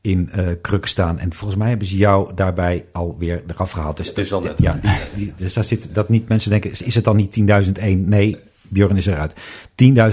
in 0.05 0.29
eh 0.31 0.47
kruk 0.61 0.85
staan. 0.85 1.19
En 1.19 1.33
volgens 1.33 1.59
mij 1.59 1.69
hebben 1.69 1.87
ze 1.87 1.97
jou 1.97 2.33
daarbij 2.33 2.85
alweer 2.91 3.43
eraf 3.47 3.71
gehaald. 3.71 3.97
Dus 3.97 4.07
Het 4.07 4.17
is 4.17 4.33
al 4.33 4.41
net. 4.41 4.59
Ja, 4.61 4.73
die, 4.81 4.91
die, 5.15 5.33
dus 5.35 5.53
daar 5.53 5.63
zit 5.63 5.89
dat 5.95 6.09
niet 6.09 6.27
mensen 6.27 6.49
denken, 6.51 6.71
is- 6.71 6.95
het 6.95 7.03
dan 7.03 7.15
niet 7.15 7.33
10.001? 7.39 7.97
Nee, 7.97 8.37
Björn 8.61 8.97
is 8.97 9.05
eruit. 9.05 9.33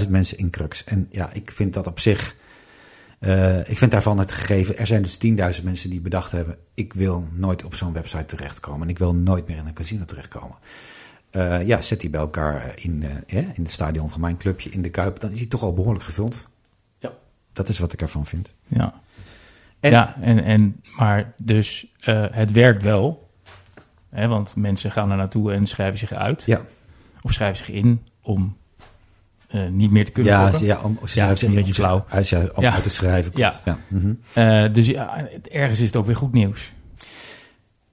10.000 0.02 0.08
mensen 0.10 0.38
in 0.38 0.50
crux. 0.50 0.84
En 0.84 1.08
ja, 1.10 1.32
ik 1.32 1.50
vind 1.50 1.74
dat 1.74 1.86
op 1.86 2.00
zich... 2.00 2.34
eh, 3.18 3.58
ik 3.70 3.78
vind 3.78 3.90
daarvan 3.90 4.18
het 4.18 4.32
gegeven. 4.32 4.78
Er 4.78 4.86
zijn 4.86 5.02
dus 5.02 5.18
10.000 5.58 5.62
mensen 5.64 5.90
die 5.90 6.00
bedacht 6.00 6.30
hebben... 6.32 6.56
ik 6.74 6.92
wil 6.92 7.26
nooit 7.32 7.64
op 7.64 7.74
zo'n 7.74 7.92
website 7.92 8.24
terechtkomen. 8.24 8.82
En 8.82 8.88
ik 8.88 8.98
wil 8.98 9.14
nooit 9.14 9.48
meer 9.48 9.56
in 9.56 9.66
een 9.66 9.72
casino 9.72 10.04
terechtkomen. 10.04 10.56
Eh, 11.30 11.66
ja, 11.66 11.80
zet 11.80 12.00
die 12.00 12.10
bij 12.10 12.20
elkaar 12.20 12.72
in, 12.76 13.04
eh, 13.26 13.36
in 13.36 13.62
het 13.62 13.70
stadion 13.72 14.10
van 14.10 14.20
mijn 14.20 14.36
clubje 14.36 14.70
in 14.70 14.82
de 14.82 14.90
Kuip. 14.90 15.20
Dan 15.20 15.30
is 15.30 15.38
hij 15.38 15.46
toch 15.48 15.62
al 15.62 15.72
behoorlijk 15.72 16.04
gevuld. 16.04 16.48
Ja. 16.98 17.12
Dat 17.52 17.68
is 17.68 17.78
wat 17.78 17.92
ik 17.92 18.00
ervan 18.02 18.26
vind. 18.26 18.54
Ja. 18.66 19.00
En- 19.82 19.90
ja, 19.90 20.16
en, 20.20 20.44
en, 20.44 20.80
maar 20.96 21.32
dus 21.42 21.86
eh, 22.00 22.24
het 22.30 22.52
werkt 22.52 22.82
wel. 22.82 23.30
Hè, 24.10 24.28
want 24.28 24.56
mensen 24.56 24.90
gaan 24.90 25.10
er 25.10 25.16
naartoe 25.16 25.52
en 25.52 25.66
schrijven 25.66 25.98
zich 25.98 26.12
uit. 26.12 26.42
Ja, 26.46 26.60
Of 27.22 27.32
schrijven 27.32 27.56
zich 27.56 27.74
in 27.74 28.02
om 28.22 28.56
eh, 29.48 29.68
niet 29.68 29.90
meer 29.90 30.04
te 30.04 30.10
kunnen 30.10 30.32
Ja, 30.32 30.50
ja, 30.60 30.80
om, 30.82 30.98
ze 31.04 31.18
Ja, 31.20 31.28
een 31.40 31.54
beetje 31.54 31.74
flauw. 31.74 32.04
Uit, 32.08 32.28
ja, 32.28 32.46
om 32.54 32.62
Ja. 32.62 32.72
uit 32.74 32.82
te 32.82 32.90
schrijven. 32.90 33.32
Ja. 33.34 33.54
Ja. 33.64 33.78
Mhm. 33.88 34.12
Eh, 34.34 34.72
dus 34.72 34.86
ja, 34.86 35.28
ergens 35.50 35.80
is 35.80 35.86
het 35.86 35.96
ook 35.96 36.06
weer 36.06 36.16
goed 36.16 36.32
nieuws. 36.32 36.72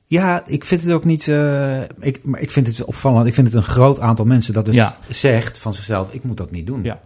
ja, 0.05 0.43
ik 0.46 0.63
vind 0.63 0.81
het 0.84 0.91
ook 0.91 1.03
niet... 1.05 1.27
eh, 1.27 1.81
ik, 1.81 2.24
maar 2.24 2.39
ik 2.39 2.51
vind 2.51 2.67
het 2.67 2.84
opvallend. 2.84 3.27
Ik 3.27 3.34
vind 3.34 3.48
het 3.48 3.55
een 3.55 3.63
groot 3.63 4.00
aantal 4.00 4.25
mensen 4.25 4.53
dat 4.53 4.65
dus 4.65 4.75
Ja. 4.75 4.98
zegt 5.10 5.58
van 5.58 5.74
zichzelf... 5.74 6.12
ik 6.13 6.24
moet 6.24 6.38
dat 6.38 6.51
niet 6.51 6.67
doen. 6.67 6.84
Ja. 6.84 7.00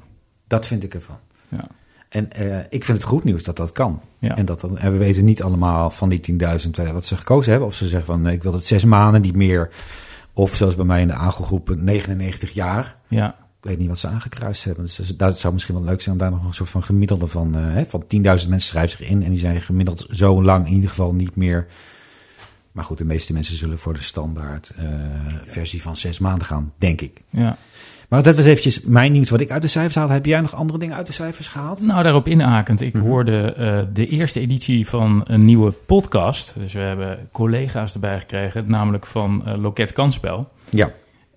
Dat 0.48 0.68
vind 0.68 0.84
ik 0.84 0.94
ervan. 0.94 1.18
Ja. 1.48 1.68
En 2.13 2.32
eh, 2.32 2.58
ik 2.70 2.84
vind 2.84 2.98
het 2.98 3.08
goed 3.08 3.24
nieuws 3.24 3.43
dat 3.43 3.55
dat 3.55 3.72
kan. 3.72 4.01
Ja. 4.20 4.38
En, 4.38 4.46
dat, 4.46 4.63
en 4.63 4.91
we 4.91 4.98
weten 4.98 5.25
niet 5.25 5.43
allemaal 5.43 5.89
van 5.89 6.10
die 6.10 6.39
10.000 6.65 6.70
eh, 6.72 6.91
wat 6.91 7.05
ze 7.05 7.17
gekozen 7.17 7.51
hebben. 7.51 7.70
Of 7.70 7.75
ze 7.75 7.88
zeggen 7.88 8.05
van 8.05 8.22
nee, 8.22 8.34
ik 8.34 8.43
wil 8.43 8.53
het 8.53 8.65
zes 8.65 8.86
maanden, 8.86 9.22
niet 9.22 9.36
meer. 9.36 9.70
Of 10.34 10.55
zoals 10.55 10.75
bij 10.75 10.86
mij 10.86 11.01
in 11.01 11.08
de 11.08 11.13
aangelgroep 11.13 11.75
99 11.75 12.51
jaar. 12.51 12.96
Ja. 13.08 13.36
Ik 13.60 13.70
weet 13.70 13.77
niet 13.77 13.88
wat 13.88 14.00
ze 14.00 14.08
aangekruist 14.08 14.63
hebben. 14.63 14.84
Dus 14.84 14.98
dat 14.98 15.39
zou 15.39 15.53
misschien 15.53 15.75
wel 15.75 15.84
leuk 15.84 16.01
zijn 16.01 16.15
om 16.15 16.22
daar 16.22 16.32
nog 16.32 16.46
een 16.46 16.53
soort 16.53 16.70
van 16.70 16.84
gemiddelde 16.84 17.27
van... 17.27 17.55
eh, 17.55 17.86
van 17.88 18.03
10.000 18.03 18.22
mensen 18.22 18.60
schrijven 18.60 18.98
zich 18.98 19.10
in 19.10 19.24
en 19.24 19.29
die 19.29 19.39
zijn 19.39 19.62
gemiddeld 19.62 20.05
zo 20.10 20.43
lang 20.43 20.67
in 20.67 20.74
ieder 20.74 20.89
geval 20.89 21.13
niet 21.13 21.36
meer... 21.36 21.67
Maar 22.74 22.84
goed, 22.84 22.98
de 22.98 23.06
meeste 23.06 23.34
mensen 23.34 23.58
zullen 23.58 23.77
voor 23.80 23.94
de 23.94 24.01
standaard 24.01 24.74
eh, 24.77 24.86
versie 25.46 25.82
van 25.82 25.96
zes 25.96 26.20
maanden 26.20 26.46
gaan, 26.48 26.74
denk 26.77 27.01
ik. 27.01 27.22
ja. 27.30 27.58
Maar 28.10 28.24
dat 28.24 28.36
was 28.36 28.46
eventjes 28.46 28.82
mijn 28.82 29.12
nieuws 29.12 29.30
wat 29.30 29.42
ik 29.42 29.51
uit 29.51 29.62
de 29.62 29.68
cijfers 29.68 29.96
haalde. 29.96 30.13
Heb 30.13 30.25
jij 30.25 30.42
nog 30.42 30.56
andere 30.56 30.80
dingen 30.80 30.96
uit 30.96 31.06
de 31.08 31.13
cijfers 31.13 31.48
gehaald? 31.48 31.82
Nou, 31.82 32.03
daarop 32.03 32.27
inhakend. 32.27 32.82
Ik 32.82 32.94
Mhm. 32.94 33.03
hoorde 33.06 33.53
eh, 33.53 33.80
de 33.94 34.08
eerste 34.08 34.39
editie 34.39 34.88
van 34.88 35.22
een 35.24 35.46
nieuwe 35.46 35.72
podcast. 35.72 36.53
Dus 36.58 36.74
we 36.74 36.80
hebben 36.80 37.27
collega's 37.32 37.94
erbij 37.94 38.20
gekregen, 38.20 38.63
namelijk 38.68 39.06
van 39.06 39.46
eh, 39.46 39.58
Loket 39.62 39.94
Kansspel. 39.94 40.50
Ja. 40.70 40.92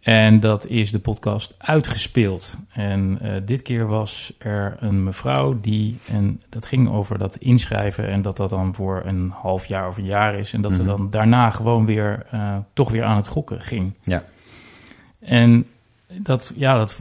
En 0.07 0.41
dat 0.41 0.67
is 0.67 0.93
de 0.93 0.99
podcast 0.99 1.55
Uitgespeeld. 1.59 2.57
En 2.73 3.19
eh, 3.21 3.33
dit 3.45 3.63
keer 3.63 3.87
was 3.87 4.33
er 4.39 4.77
een 4.81 5.05
mevrouw 5.05 5.61
die, 5.61 5.99
en 6.13 6.43
dat 6.49 6.67
ging 6.67 6.89
over 6.91 7.19
dat 7.19 7.37
inschrijven 7.37 8.09
en 8.09 8.23
dat 8.23 8.37
dat 8.37 8.51
dan 8.51 8.75
voor 8.75 9.03
een 9.05 9.31
half 9.35 9.65
jaar 9.67 9.89
of 9.89 9.97
een 9.97 10.05
jaar 10.05 10.35
is. 10.35 10.53
En 10.53 10.61
dat 10.61 10.73
ze 10.75 10.79
Mhm. 10.83 10.89
dan 10.89 11.11
daarna 11.11 11.51
gewoon 11.51 11.87
weer, 11.87 12.27
eh, 12.31 12.57
toch 12.73 12.91
weer 12.91 13.05
aan 13.05 13.17
het 13.17 13.29
gokken 13.29 13.61
ging. 13.61 13.93
Ja. 14.03 14.25
En 15.21 15.67
dat, 16.23 16.53
ja, 16.57 16.79
dat 16.79 17.01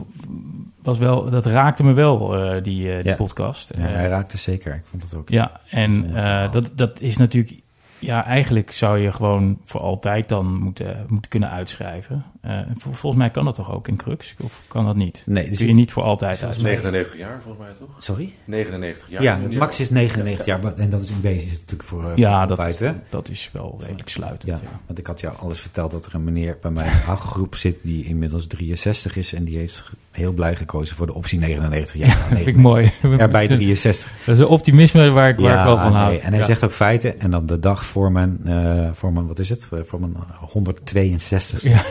was 0.82 0.98
wel, 0.98 1.30
dat 1.30 1.46
raakte 1.46 1.84
me 1.84 1.92
wel, 1.92 2.36
eh, 2.36 2.52
die, 2.62 2.62
die 2.98 3.04
Ja. 3.04 3.14
podcast. 3.14 3.72
Ja, 3.76 3.82
hij 3.84 4.08
raakte 4.08 4.36
zeker. 4.36 4.74
Ik 4.74 4.84
vond 4.84 5.02
het 5.02 5.14
ook. 5.14 5.28
ja, 5.28 5.60
en 5.70 6.12
dat, 6.50 6.70
dat 6.74 7.00
is 7.00 7.16
natuurlijk... 7.16 7.64
Ja, 7.98 8.24
eigenlijk 8.24 8.72
zou 8.72 8.98
je 8.98 9.12
gewoon 9.12 9.58
voor 9.64 9.80
altijd 9.80 10.28
dan 10.28 10.54
moeten, 10.54 11.04
moeten 11.08 11.30
kunnen 11.30 11.50
uitschrijven. 11.50 12.24
Eh, 12.46 12.58
vol- 12.78 12.92
volgens 12.92 13.22
mij 13.22 13.30
kan 13.30 13.44
dat 13.44 13.54
toch 13.54 13.72
ook 13.74 13.88
in 13.88 13.96
Crux? 13.96 14.34
Of 14.42 14.60
kan 14.68 14.84
dat 14.84 14.96
niet? 14.96 15.22
Nee, 15.26 15.48
dus 15.48 15.58
Kun 15.58 15.66
je 15.66 15.74
niet 15.74 15.92
voor 15.92 16.02
altijd 16.02 16.30
Dat 16.30 16.38
is 16.40 16.46
uitschrijven? 16.46 16.82
99 16.92 17.18
jaar 17.18 17.40
volgens 17.42 17.64
mij 17.66 17.74
toch? 17.78 17.88
Sorry? 18.02 18.32
99 18.44 19.10
jaar. 19.10 19.22
Ja, 19.22 19.38
Max 19.58 19.80
is 19.80 19.90
99 19.90 20.46
jaar. 20.46 20.60
wat- 20.60 20.78
En 20.78 20.90
dat 20.90 21.00
is 21.02 21.10
in 21.10 21.20
wezen 21.20 21.44
is 21.46 21.50
het 21.50 21.60
natuurlijk 21.60 21.88
voor, 21.88 22.04
eh, 22.10 22.16
Ja, 22.16 22.46
dat, 22.46 22.78
hè? 22.78 22.92
dat 23.10 23.28
is 23.28 23.50
wel 23.52 23.78
redelijk 23.80 24.08
sluitend. 24.08 24.42
Ja, 24.50 24.58
Ja. 24.62 24.80
want 24.86 24.98
ik 24.98 25.06
had 25.06 25.20
jou 25.20 25.34
alles 25.38 25.60
verteld 25.60 25.90
dat 25.90 26.06
er 26.06 26.14
een 26.14 26.24
meneer 26.24 26.58
bij 26.60 26.70
mijn 26.70 26.90
groep 27.18 27.54
zit 27.54 27.76
die 27.82 28.04
inmiddels 28.04 28.46
63 28.46 29.16
is. 29.16 29.32
En 29.32 29.44
die 29.44 29.58
heeft 29.58 29.84
heel 30.10 30.32
blij 30.32 30.56
gekozen 30.56 30.96
voor 30.96 31.06
de 31.06 31.14
optie 31.14 31.38
99 31.38 31.94
jaar. 31.98 32.16
Dat 32.28 32.36
vind 32.38 32.46
ik 32.46 32.56
mooi. 32.56 32.92
Ja, 33.02 33.28
bij 33.28 33.46
63. 33.56 34.12
Dat 34.24 34.34
is 34.34 34.40
een 34.40 34.46
optimisme 34.48 35.10
waar 35.10 35.28
ik, 35.28 35.36
waar 35.38 35.58
ik 35.58 35.64
wel 35.64 35.78
van 35.78 35.92
nee, 35.92 36.00
houd. 36.02 36.20
En 36.20 36.30
hij 36.30 36.38
Ja. 36.38 36.44
zegt 36.46 36.64
ook 36.64 36.72
feiten. 36.72 37.20
En 37.20 37.30
dan 37.30 37.46
de 37.46 37.58
dag 37.58 37.86
voor 37.86 38.12
mijn, 38.12 38.40
eh, 38.44 38.88
voor 38.92 39.12
mijn 39.12 39.26
wat 39.26 39.38
is 39.38 39.48
het? 39.48 39.68
Voor 39.84 40.00
mijn 40.00 40.16
162 40.40 41.62
Ja. 41.62 41.82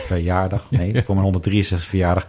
Verjaardag. 0.48 0.70
Nee, 0.70 0.92
Ja. 0.92 1.02
voor 1.02 1.14
mijn 1.14 1.24
163 1.26 1.88
verjaardag. 1.88 2.26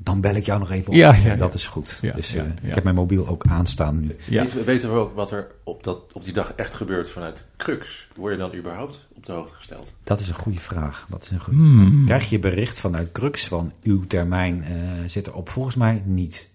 Dan 0.00 0.20
bel 0.20 0.34
ik 0.34 0.44
jou 0.44 0.58
nog 0.58 0.70
even 0.70 0.88
op. 0.88 0.94
Ja, 0.94 1.14
ja, 1.14 1.34
dat 1.36 1.54
is 1.54 1.66
goed. 1.66 1.98
Ja, 2.02 2.12
dus 2.14 2.32
ja, 2.32 2.42
eh, 2.44 2.50
ja. 2.62 2.68
ik 2.68 2.74
heb 2.74 2.84
mijn 2.84 2.96
mobiel 2.96 3.28
ook 3.28 3.44
aanstaan 3.46 4.00
nu. 4.00 4.16
Ja. 4.28 4.44
Weten, 4.64 4.92
we- 4.92 4.98
ook 4.98 5.14
wat 5.14 5.30
er 5.30 5.46
op, 5.64 5.82
dat, 5.84 6.12
op 6.12 6.24
die 6.24 6.32
dag 6.32 6.52
echt 6.52 6.74
gebeurt 6.74 7.10
vanuit 7.10 7.44
Crux? 7.56 8.08
Word 8.16 8.32
je 8.32 8.38
dan 8.38 8.54
überhaupt 8.54 9.06
op 9.14 9.26
de 9.26 9.32
hoogte 9.32 9.54
gesteld? 9.54 9.94
Dat 10.04 10.20
is 10.20 10.28
een 10.28 10.34
goede 10.34 10.58
vraag. 10.60 11.06
Dat 11.10 11.22
is 11.22 11.30
een 11.30 11.40
goede 11.40 11.58
Hmm. 11.58 12.04
Krijg 12.06 12.30
je 12.30 12.38
bericht 12.38 12.78
vanuit 12.80 13.12
Crux 13.12 13.48
van 13.48 13.72
uw 13.82 14.06
termijn 14.06 14.62
eh, 14.64 14.72
zit 15.06 15.26
erop? 15.26 15.48
Volgens 15.48 15.76
mij 15.76 16.02
niet. 16.04 16.50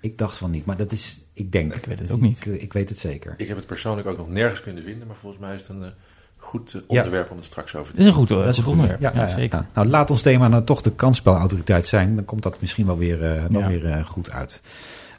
Ik 0.00 0.18
dacht 0.18 0.36
van 0.38 0.50
niet, 0.50 0.64
maar 0.64 0.76
dat 0.76 0.92
is, 0.92 1.20
ik 1.32 1.52
denk. 1.52 1.74
Ik 1.74 1.84
weet 1.84 1.98
het 1.98 2.06
Dus 2.06 2.16
ook 2.16 2.22
niet. 2.22 2.46
Ik, 2.46 2.60
ik 2.62 2.72
weet 2.72 2.88
het 2.88 2.98
zeker. 2.98 3.34
Ik 3.36 3.48
heb 3.48 3.56
het 3.56 3.66
persoonlijk 3.66 4.08
ook 4.08 4.16
nog 4.16 4.28
nergens 4.28 4.60
kunnen 4.60 4.82
vinden, 4.82 5.06
maar 5.06 5.16
volgens 5.16 5.40
mij 5.42 5.54
is 5.54 5.60
het 5.60 5.70
een 5.70 5.82
eh, 5.82 5.88
goed 6.48 6.74
eh, 6.74 6.80
Ja. 6.88 6.96
onderwerp 6.98 7.30
om 7.30 7.36
het 7.36 7.46
straks 7.46 7.74
over 7.74 7.90
te 7.90 7.96
Dat 7.98 8.00
is 8.00 8.06
een 8.06 8.12
goed, 8.18 8.30
eh, 8.30 8.36
Dat 8.36 8.46
is 8.46 8.56
goed 8.56 8.64
een 8.66 8.70
onderwerp. 8.72 9.00
Ja, 9.00 9.10
Ja, 9.14 9.20
ja, 9.20 9.26
ja. 9.26 9.32
zeker. 9.34 9.58
Nou, 9.58 9.70
nou, 9.74 9.86
laat 9.88 10.10
ons 10.10 10.22
thema 10.22 10.48
nou 10.48 10.64
toch 10.64 10.82
de 10.82 10.90
kansspelautoriteit 10.92 11.86
zijn. 11.86 12.14
Dan 12.14 12.24
komt 12.24 12.42
dat 12.42 12.60
misschien 12.60 12.86
wel 12.86 12.98
weer, 12.98 13.24
eh, 13.24 13.44
wel 13.50 13.60
Ja. 13.60 13.68
weer 13.68 14.04
goed 14.04 14.30
uit. 14.30 14.62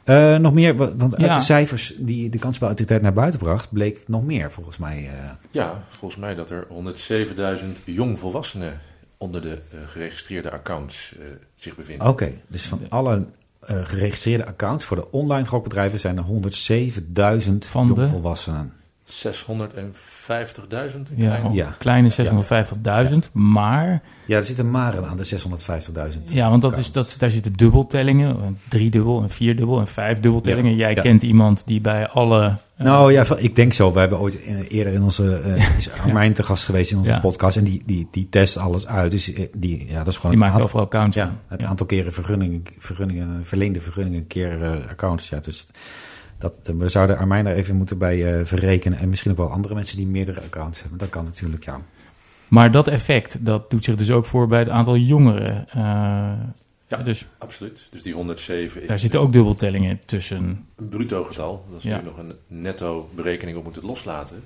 Eh, 0.04 0.36
nog 0.36 0.52
meer, 0.52 0.76
wa- 0.76 0.94
want 0.96 1.16
uit 1.16 1.26
Ja. 1.26 1.36
de 1.36 1.42
cijfers 1.42 1.94
die 1.98 2.28
de 2.30 2.38
kansspelautoriteit 2.38 3.02
naar 3.02 3.12
buiten 3.12 3.38
bracht, 3.40 3.72
bleek 3.72 4.04
nog 4.06 4.24
meer 4.24 4.52
volgens 4.52 4.78
mij. 4.78 5.08
eh. 5.12 5.30
Ja, 5.50 5.84
volgens 5.88 6.20
mij 6.20 6.34
dat 6.34 6.50
er 6.50 6.66
107.000 6.68 7.78
jongvolwassenen 7.84 8.80
onder 9.16 9.42
de 9.42 9.58
geregistreerde 9.86 10.50
accounts 10.50 11.14
eh, 11.18 11.24
zich 11.56 11.76
bevinden. 11.76 12.06
Oké, 12.08 12.32
dus 12.48 12.62
van 12.66 12.80
alle 12.88 13.26
eh, 13.60 13.80
geregistreerde 13.84 14.46
accounts 14.46 14.84
voor 14.84 14.96
de 14.96 15.10
online 15.10 15.46
gokbedrijven 15.46 15.98
zijn 15.98 16.16
er 16.16 16.22
107.000 16.22 17.66
Van 17.66 17.88
de? 17.88 18.00
jongvolwassenen. 18.00 18.72
650.000? 20.30 21.14
Ja, 21.16 21.40
Ja. 21.52 21.66
een 21.66 21.72
kleine 21.78 22.08
650.000. 22.10 23.30
Maar 23.32 24.02
Ja, 24.26 24.36
er 24.36 24.44
zitten 24.44 24.70
maren 24.70 25.06
aan 25.08 25.16
de 25.16 25.24
650.000. 25.24 26.32
Ja, 26.32 26.50
want 26.50 26.62
dat 26.62 26.78
is, 26.78 26.92
dat, 26.92 27.14
daar 27.18 27.30
zitten 27.30 27.52
dubbeltellingen, 27.52 28.42
een 28.42 28.58
driedubbel, 28.68 29.22
een 29.22 29.30
vierdubbel 29.30 29.78
en 29.80 29.86
vijfdubbeltellingen. 29.86 30.70
Ja, 30.70 30.76
Jij 30.76 30.94
ja. 30.94 31.02
kent 31.02 31.22
iemand 31.22 31.62
die 31.66 31.80
bij 31.80 32.08
alle... 32.08 32.56
eh, 32.76 32.84
Nou 32.86 33.12
ja, 33.12 33.24
ik 33.36 33.56
denk 33.56 33.72
zo. 33.72 33.92
We 33.92 33.98
hebben 33.98 34.18
ooit 34.18 34.34
in- 34.34 34.62
eerder 34.68 34.92
in 34.92 35.02
onze 35.02 35.34
eh 35.44 35.76
is 35.76 35.90
Armijn 35.90 36.32
te 36.32 36.42
gast 36.42 36.64
geweest 36.64 36.90
in 36.90 36.98
onze 36.98 37.10
Ja. 37.10 37.20
podcast 37.20 37.56
en 37.56 37.64
die, 37.64 37.82
die, 37.86 38.08
die 38.10 38.28
test 38.28 38.56
alles 38.58 38.86
uit. 38.86 39.10
Dus 39.10 39.32
eh, 39.32 39.46
die, 39.56 39.86
ja, 39.88 39.98
dat 39.98 40.08
is 40.08 40.16
gewoon 40.16 40.30
die 40.36 40.40
het 40.44 40.52
maakt 40.52 40.52
aantal, 40.52 40.64
overal 40.64 40.84
accounts 40.84 41.16
ja, 41.16 41.36
het 41.48 41.60
Ja. 41.60 41.66
aantal 41.68 41.86
keren 41.86 42.12
vergunningen, 42.12 42.62
vergunningen, 42.78 43.44
verleende 43.44 43.80
vergunningen 43.80 44.26
keer 44.26 44.62
eh, 44.62 44.70
accounts. 44.90 45.28
Ja, 45.28 45.40
dus 45.40 45.66
dat, 46.40 46.72
we 46.76 46.88
zouden 46.88 47.18
Armijn 47.18 47.44
daar 47.44 47.54
even 47.54 47.76
moeten 47.76 47.98
bij 47.98 48.34
eh, 48.38 48.44
verrekenen 48.46 48.98
en 48.98 49.08
misschien 49.08 49.30
ook 49.30 49.36
wel 49.36 49.50
andere 49.50 49.74
mensen 49.74 49.96
die 49.96 50.06
meerdere 50.06 50.40
accounts 50.40 50.80
hebben. 50.80 50.98
Dat 50.98 51.08
kan 51.08 51.24
natuurlijk, 51.24 51.64
ja. 51.64 51.80
Maar 52.48 52.70
dat 52.72 52.88
effect, 52.88 53.44
dat 53.46 53.70
doet 53.70 53.84
zich 53.84 53.94
dus 53.94 54.10
ook 54.10 54.24
voor 54.26 54.46
bij 54.48 54.58
het 54.58 54.68
aantal 54.68 54.96
jongeren. 54.96 55.68
Eh, 55.68 56.32
Ja. 56.86 56.96
Dus 57.02 57.26
Absoluut. 57.38 57.80
Dus 57.90 58.02
die 58.02 58.14
107 58.14 58.82
is 58.82 58.88
daar 58.88 58.98
zitten 58.98 59.20
ook 59.20 59.32
dubbeltellingen 59.32 60.00
tussen. 60.06 60.66
een 60.76 60.88
bruto 60.88 61.24
getal. 61.24 61.64
Dat 61.70 61.78
is 61.78 61.84
Ja. 61.84 61.96
nu 61.98 62.04
nog 62.04 62.18
een 62.18 62.32
netto 62.46 63.10
berekening 63.14 63.56
op 63.58 63.64
moeten 63.64 63.84
loslaten. 63.84 64.42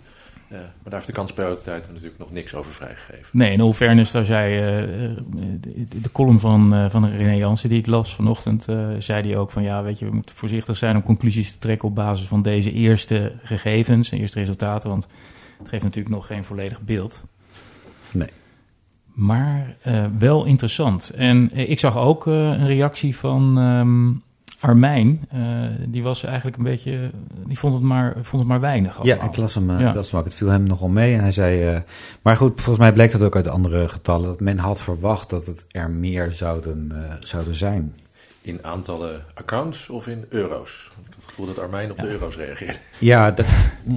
Eh, 0.54 0.60
maar 0.60 0.70
daar 0.82 0.92
heeft 0.92 1.06
de 1.06 1.12
kansspelautoriteit 1.12 1.88
natuurlijk 1.88 2.18
nog 2.18 2.30
niks 2.30 2.54
over 2.54 2.72
vrijgegeven. 2.72 3.26
Nee, 3.32 3.52
in 3.52 3.60
all 3.60 3.72
fairness, 3.72 4.12
daar 4.12 4.24
zei 4.24 4.56
eh, 4.56 5.16
de, 5.60 6.00
de 6.00 6.12
column 6.12 6.40
van, 6.40 6.74
eh, 6.74 6.90
van 6.90 7.08
René 7.08 7.32
Jansen 7.32 7.68
die 7.68 7.78
ik 7.78 7.86
las 7.86 8.14
vanochtend, 8.14 8.68
eh, 8.68 8.88
zei 8.98 9.22
die 9.22 9.36
ook 9.36 9.50
van 9.50 9.62
ja, 9.62 9.82
weet 9.82 9.98
je, 9.98 10.04
we 10.04 10.14
moeten 10.14 10.34
voorzichtig 10.34 10.76
zijn 10.76 10.96
om 10.96 11.02
conclusies 11.02 11.52
te 11.52 11.58
trekken 11.58 11.88
op 11.88 11.94
basis 11.94 12.26
van 12.26 12.42
deze 12.42 12.72
eerste 12.72 13.32
gegevens, 13.42 14.10
en 14.10 14.18
eerste 14.18 14.38
resultaten, 14.38 14.90
want 14.90 15.06
het 15.58 15.68
geeft 15.68 15.82
natuurlijk 15.82 16.14
nog 16.14 16.26
geen 16.26 16.44
volledig 16.44 16.80
beeld. 16.80 17.24
Nee. 18.10 18.28
Maar 19.14 19.76
eh, 19.82 20.04
wel 20.18 20.44
interessant. 20.44 21.10
En 21.10 21.50
eh, 21.52 21.70
ik 21.70 21.78
zag 21.78 21.96
ook 21.96 22.26
eh, 22.26 22.34
een 22.34 22.66
reactie 22.66 23.16
van 23.16 23.58
ehm, 23.58 24.10
Armijn. 24.64 25.24
Eh, 25.28 25.40
die 25.88 26.02
was 26.02 26.24
eigenlijk 26.24 26.56
een 26.56 26.62
beetje, 26.62 27.10
die 27.46 27.58
vond 27.58 27.74
het 27.74 27.82
maar, 27.82 28.12
vond 28.20 28.42
het 28.42 28.50
maar 28.50 28.60
weinig. 28.60 28.98
Ja, 29.02 29.22
ik 29.22 29.36
las 29.36 29.54
hem, 29.54 29.70
eh, 29.70 29.80
Ja. 29.80 29.94
las 29.94 30.10
hem 30.10 30.18
ook. 30.20 30.24
Het 30.26 30.34
viel 30.34 30.48
hem 30.48 30.62
nogal 30.62 30.88
mee 30.88 31.14
en 31.14 31.20
hij 31.20 31.32
zei... 31.32 31.62
eh, 31.74 31.80
maar 32.22 32.36
goed, 32.36 32.52
volgens 32.54 32.78
mij 32.78 32.92
bleek 32.92 33.12
dat 33.12 33.22
ook 33.22 33.36
uit 33.36 33.48
andere 33.48 33.88
getallen. 33.88 34.26
Dat 34.26 34.40
men 34.40 34.58
had 34.58 34.82
verwacht 34.82 35.30
dat 35.30 35.46
het 35.46 35.64
er 35.70 35.90
meer 35.90 36.32
zouden, 36.32 36.92
eh, 36.94 37.14
zouden 37.20 37.54
zijn. 37.54 37.94
In 38.42 38.58
aantallen 38.62 39.22
accounts 39.34 39.88
of 39.88 40.06
in 40.06 40.24
euro's? 40.28 40.90
Ik 40.90 41.06
had 41.06 41.14
het 41.16 41.24
gevoel 41.24 41.46
dat 41.46 41.58
Armijn 41.58 41.90
op 41.90 41.98
de 41.98 42.08
euro's 42.08 42.36
reageerde. 42.36 42.78
Ja, 42.98 43.30
dat, 43.30 43.46
eh, 43.88 43.94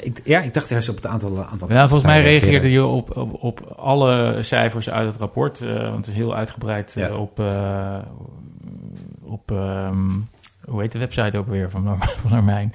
ik, 0.00 0.20
ja, 0.24 0.40
ik 0.40 0.54
dacht 0.54 0.68
juist 0.68 0.88
op 0.88 0.94
het 0.96 1.06
aantal... 1.06 1.44
aantal 1.50 1.68
Ja, 1.72 1.88
volgens 1.88 2.10
mij 2.10 2.22
reageerde 2.22 2.70
je 2.70 2.84
op, 2.84 3.16
op, 3.16 3.42
op 3.42 3.60
alle 3.76 4.38
cijfers 4.40 4.90
uit 4.90 5.06
het 5.12 5.16
rapport. 5.20 5.60
eh, 5.62 5.74
want 5.82 5.96
het 5.96 6.06
is 6.06 6.14
heel 6.14 6.34
uitgebreid 6.36 6.96
op, 7.16 7.38
eh, 7.40 7.98
op 9.30 9.50
ehm, 9.50 10.08
hoe 10.64 10.80
heet 10.80 10.92
de 10.92 10.98
website 10.98 11.38
ook 11.38 11.48
weer 11.48 11.70
van, 11.70 11.98
van 12.22 12.32
Armijn? 12.32 12.72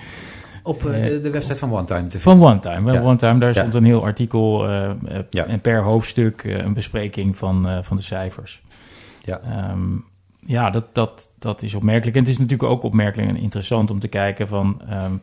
Op 0.63 0.85
eh, 0.85 1.05
de, 1.05 1.21
de 1.21 1.29
website 1.29 1.55
van 1.55 1.71
One 1.73 1.85
Time 1.85 2.07
TV. 2.07 2.21
Van 2.21 2.43
OneTime. 2.43 2.93
Ja. 2.93 3.01
OneTime, 3.01 3.39
daar 3.39 3.53
Ja. 3.53 3.53
stond 3.59 3.73
een 3.73 3.85
heel 3.85 4.03
artikel 4.03 4.67
eh, 4.67 4.89
eh, 4.89 4.95
Ja. 5.29 5.45
en 5.45 5.59
per 5.59 5.81
hoofdstuk 5.83 6.43
een 6.43 6.73
bespreking 6.73 7.37
van, 7.37 7.83
van 7.83 7.97
de 7.97 8.03
cijfers. 8.03 8.61
Ja. 9.21 9.39
Ehm, 9.39 9.81
ja, 10.39 10.69
dat, 10.69 10.85
dat, 10.93 11.29
dat 11.39 11.61
is 11.61 11.75
opmerkelijk. 11.75 12.15
En 12.15 12.21
het 12.21 12.31
is 12.31 12.37
natuurlijk 12.37 12.69
ook 12.69 12.83
opmerkelijk 12.83 13.29
en 13.29 13.37
interessant 13.37 13.91
om 13.91 13.99
te 13.99 14.07
kijken 14.07 14.47
van 14.47 14.81
ehm, 14.89 15.13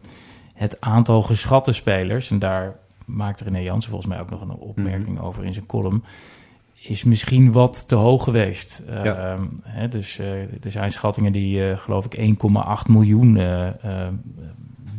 het 0.54 0.80
aantal 0.80 1.22
geschatte 1.22 1.72
spelers. 1.72 2.30
En 2.30 2.38
daar 2.38 2.76
maakte 3.04 3.44
René 3.44 3.58
Jansen 3.58 3.90
volgens 3.90 4.10
mij 4.10 4.20
ook 4.20 4.30
nog 4.30 4.40
een 4.40 4.50
opmerking 4.50 5.20
over 5.20 5.44
in 5.44 5.52
zijn 5.52 5.66
column. 5.66 6.04
Is 6.82 7.04
misschien 7.04 7.52
wat 7.52 7.88
te 7.88 7.94
hoog 7.94 8.24
geweest. 8.24 8.82
Ja. 8.86 9.04
ehm, 9.04 9.46
hè, 9.62 9.88
dus 9.88 10.18
eh, 10.18 10.40
er 10.40 10.70
zijn 10.70 10.92
schattingen 10.92 11.32
die, 11.32 11.70
eh, 11.70 11.78
geloof 11.78 12.04
ik, 12.04 12.14
1,8 12.14 12.88
miljoen 12.88 13.36
eh, 13.36 14.08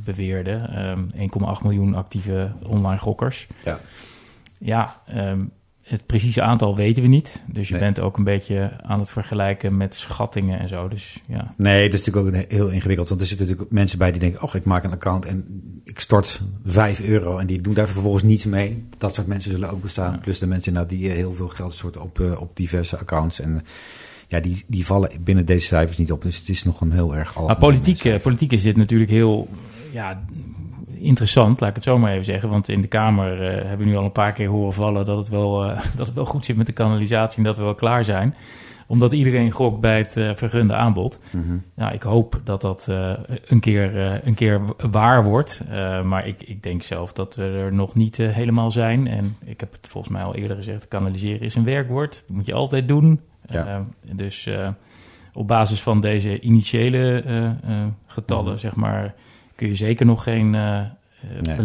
beweerden. 0.04 0.70
Ehm, 0.76 1.04
1,8 1.14 1.64
miljoen 1.64 1.96
actieve 1.96 2.52
online 2.68 3.00
gokkers. 3.00 3.48
Ja. 3.64 3.80
Ja, 4.58 5.02
ehm, 5.06 5.46
het 5.94 6.06
precieze 6.06 6.42
aantal 6.42 6.76
weten 6.76 7.04
we 7.04 7.10
niet. 7.10 7.44
Dus 7.46 7.68
je 7.68 7.74
Nee. 7.74 7.84
bent 7.84 8.00
ook 8.00 8.18
een 8.18 8.24
beetje 8.24 8.72
aan 8.82 9.00
het 9.00 9.10
vergelijken 9.10 9.78
met 9.78 9.96
schattingen 9.96 10.60
en 10.60 10.70
zo. 10.70 10.88
Dus 10.88 11.20
ja, 11.28 11.52
Nee, 11.58 11.90
dat 11.90 12.00
is 12.00 12.06
natuurlijk 12.06 12.36
ook 12.36 12.52
heel 12.52 12.68
ingewikkeld. 12.70 13.10
Want 13.10 13.22
er 13.22 13.28
zitten 13.28 13.46
natuurlijk 13.46 13.74
mensen 13.74 13.98
bij 13.98 14.12
die 14.12 14.20
denken... 14.20 14.44
oh, 14.44 14.56
ik 14.56 14.64
maak 14.64 14.84
een 14.84 14.92
account 14.92 15.26
en 15.26 15.62
ik 15.84 16.00
stort 16.00 16.42
5 16.66 17.02
euro... 17.02 17.38
en 17.38 17.48
die 17.48 17.62
doen 17.62 17.74
daar 17.74 17.88
vervolgens 17.88 18.24
niets 18.24 18.46
mee. 18.46 18.84
Dat 18.98 19.16
soort 19.16 19.28
mensen 19.28 19.52
zullen 19.52 19.70
ook 19.70 19.82
bestaan. 19.82 20.12
Ja. 20.12 20.18
Plus 20.18 20.40
de 20.40 20.48
mensen 20.48 20.74
nou, 20.74 20.88
die 20.88 21.10
eh, 21.10 21.16
heel 21.16 21.34
veel 21.34 21.48
geld 21.48 21.74
storten 21.74 22.02
op, 22.02 22.20
eh, 22.20 22.42
op 22.42 22.56
diverse 22.58 22.98
accounts. 22.98 23.40
En 23.40 23.62
ja, 24.28 24.40
die, 24.40 24.64
die 24.68 24.86
vallen 24.86 25.10
binnen 25.24 25.46
deze 25.46 25.66
cijfers 25.66 25.98
niet 25.98 26.12
op. 26.12 26.22
Dus 26.22 26.38
het 26.38 26.50
is 26.50 26.64
nog 26.64 26.82
een 26.82 26.92
heel 26.92 27.16
erg 27.16 27.40
Maar 27.40 27.58
politiek, 27.58 28.04
eh, 28.04 28.20
politiek 28.22 28.52
is 28.52 28.64
dit 28.64 28.78
natuurlijk 28.78 29.12
heel 29.12 29.48
ja, 29.92 30.24
interessant, 31.04 31.60
laat 31.60 31.70
ik 31.70 31.76
het 31.76 31.84
zo 31.84 32.00
maar 32.00 32.12
even 32.12 32.26
zeggen. 32.26 32.50
Want 32.50 32.70
in 32.70 32.82
de 32.82 32.88
Kamer 32.88 33.48
eh, 33.48 33.66
hebben 33.68 33.86
we 33.86 33.92
nu 33.92 33.98
al 33.98 34.04
een 34.04 34.12
paar 34.12 34.32
keer 34.34 34.50
horen 34.50 34.74
vallen 34.74 35.06
dat 35.06 35.18
het, 35.18 35.30
wel, 35.30 35.66
eh, 35.66 35.80
dat 35.98 36.06
het 36.06 36.16
wel 36.16 36.26
goed 36.26 36.46
zit 36.46 36.58
met 36.58 36.66
de 36.66 36.72
kanalisatie 36.72 37.38
en 37.38 37.44
dat 37.44 37.58
we 37.58 37.64
wel 37.64 37.76
klaar 37.76 38.04
zijn. 38.04 38.36
Omdat 38.88 39.12
iedereen 39.12 39.52
gokt 39.52 39.80
bij 39.80 39.98
het 39.98 40.18
eh, 40.18 40.30
vergunde 40.36 40.74
aanbod. 40.74 41.20
Mhm. 41.30 41.58
Nou, 41.76 41.94
ik 41.94 42.02
hoop 42.04 42.42
dat 42.44 42.62
dat 42.62 42.88
een, 43.48 43.60
keer, 43.60 43.96
een 44.28 44.34
keer 44.34 44.62
waar 44.92 45.24
wordt. 45.24 45.64
Maar 46.04 46.28
ik, 46.28 46.44
ik 46.44 46.64
denk 46.64 46.84
zelf 46.84 47.14
dat 47.14 47.36
we 47.36 47.44
er 47.44 47.74
nog 47.74 47.96
niet 47.96 48.18
helemaal 48.18 48.72
zijn. 48.72 49.08
En 49.08 49.38
ik 49.46 49.60
heb 49.60 49.72
het 49.72 49.88
volgens 49.88 50.14
mij 50.14 50.24
al 50.24 50.36
eerder 50.36 50.56
gezegd: 50.56 50.88
kanaliseren 50.88 51.42
is 51.42 51.56
een 51.56 51.64
werkwoord. 51.64 52.24
Dat 52.28 52.36
moet 52.36 52.46
je 52.46 52.54
altijd 52.54 52.88
doen. 52.88 53.20
Ja. 53.46 53.86
Dus 54.16 54.50
op 55.34 55.48
basis 55.48 55.82
van 55.82 56.02
deze 56.02 56.40
initiële 56.40 57.24
getallen, 58.08 58.52
Mhm. 58.52 58.58
zeg 58.58 58.76
maar, 58.76 59.14
kun 59.64 59.72
je 59.72 59.78
zeker 59.78 60.06
nog 60.06 60.24
geen 60.24 60.56
eh 60.56 60.80
eh, 60.80 60.88
Nee. 61.42 61.58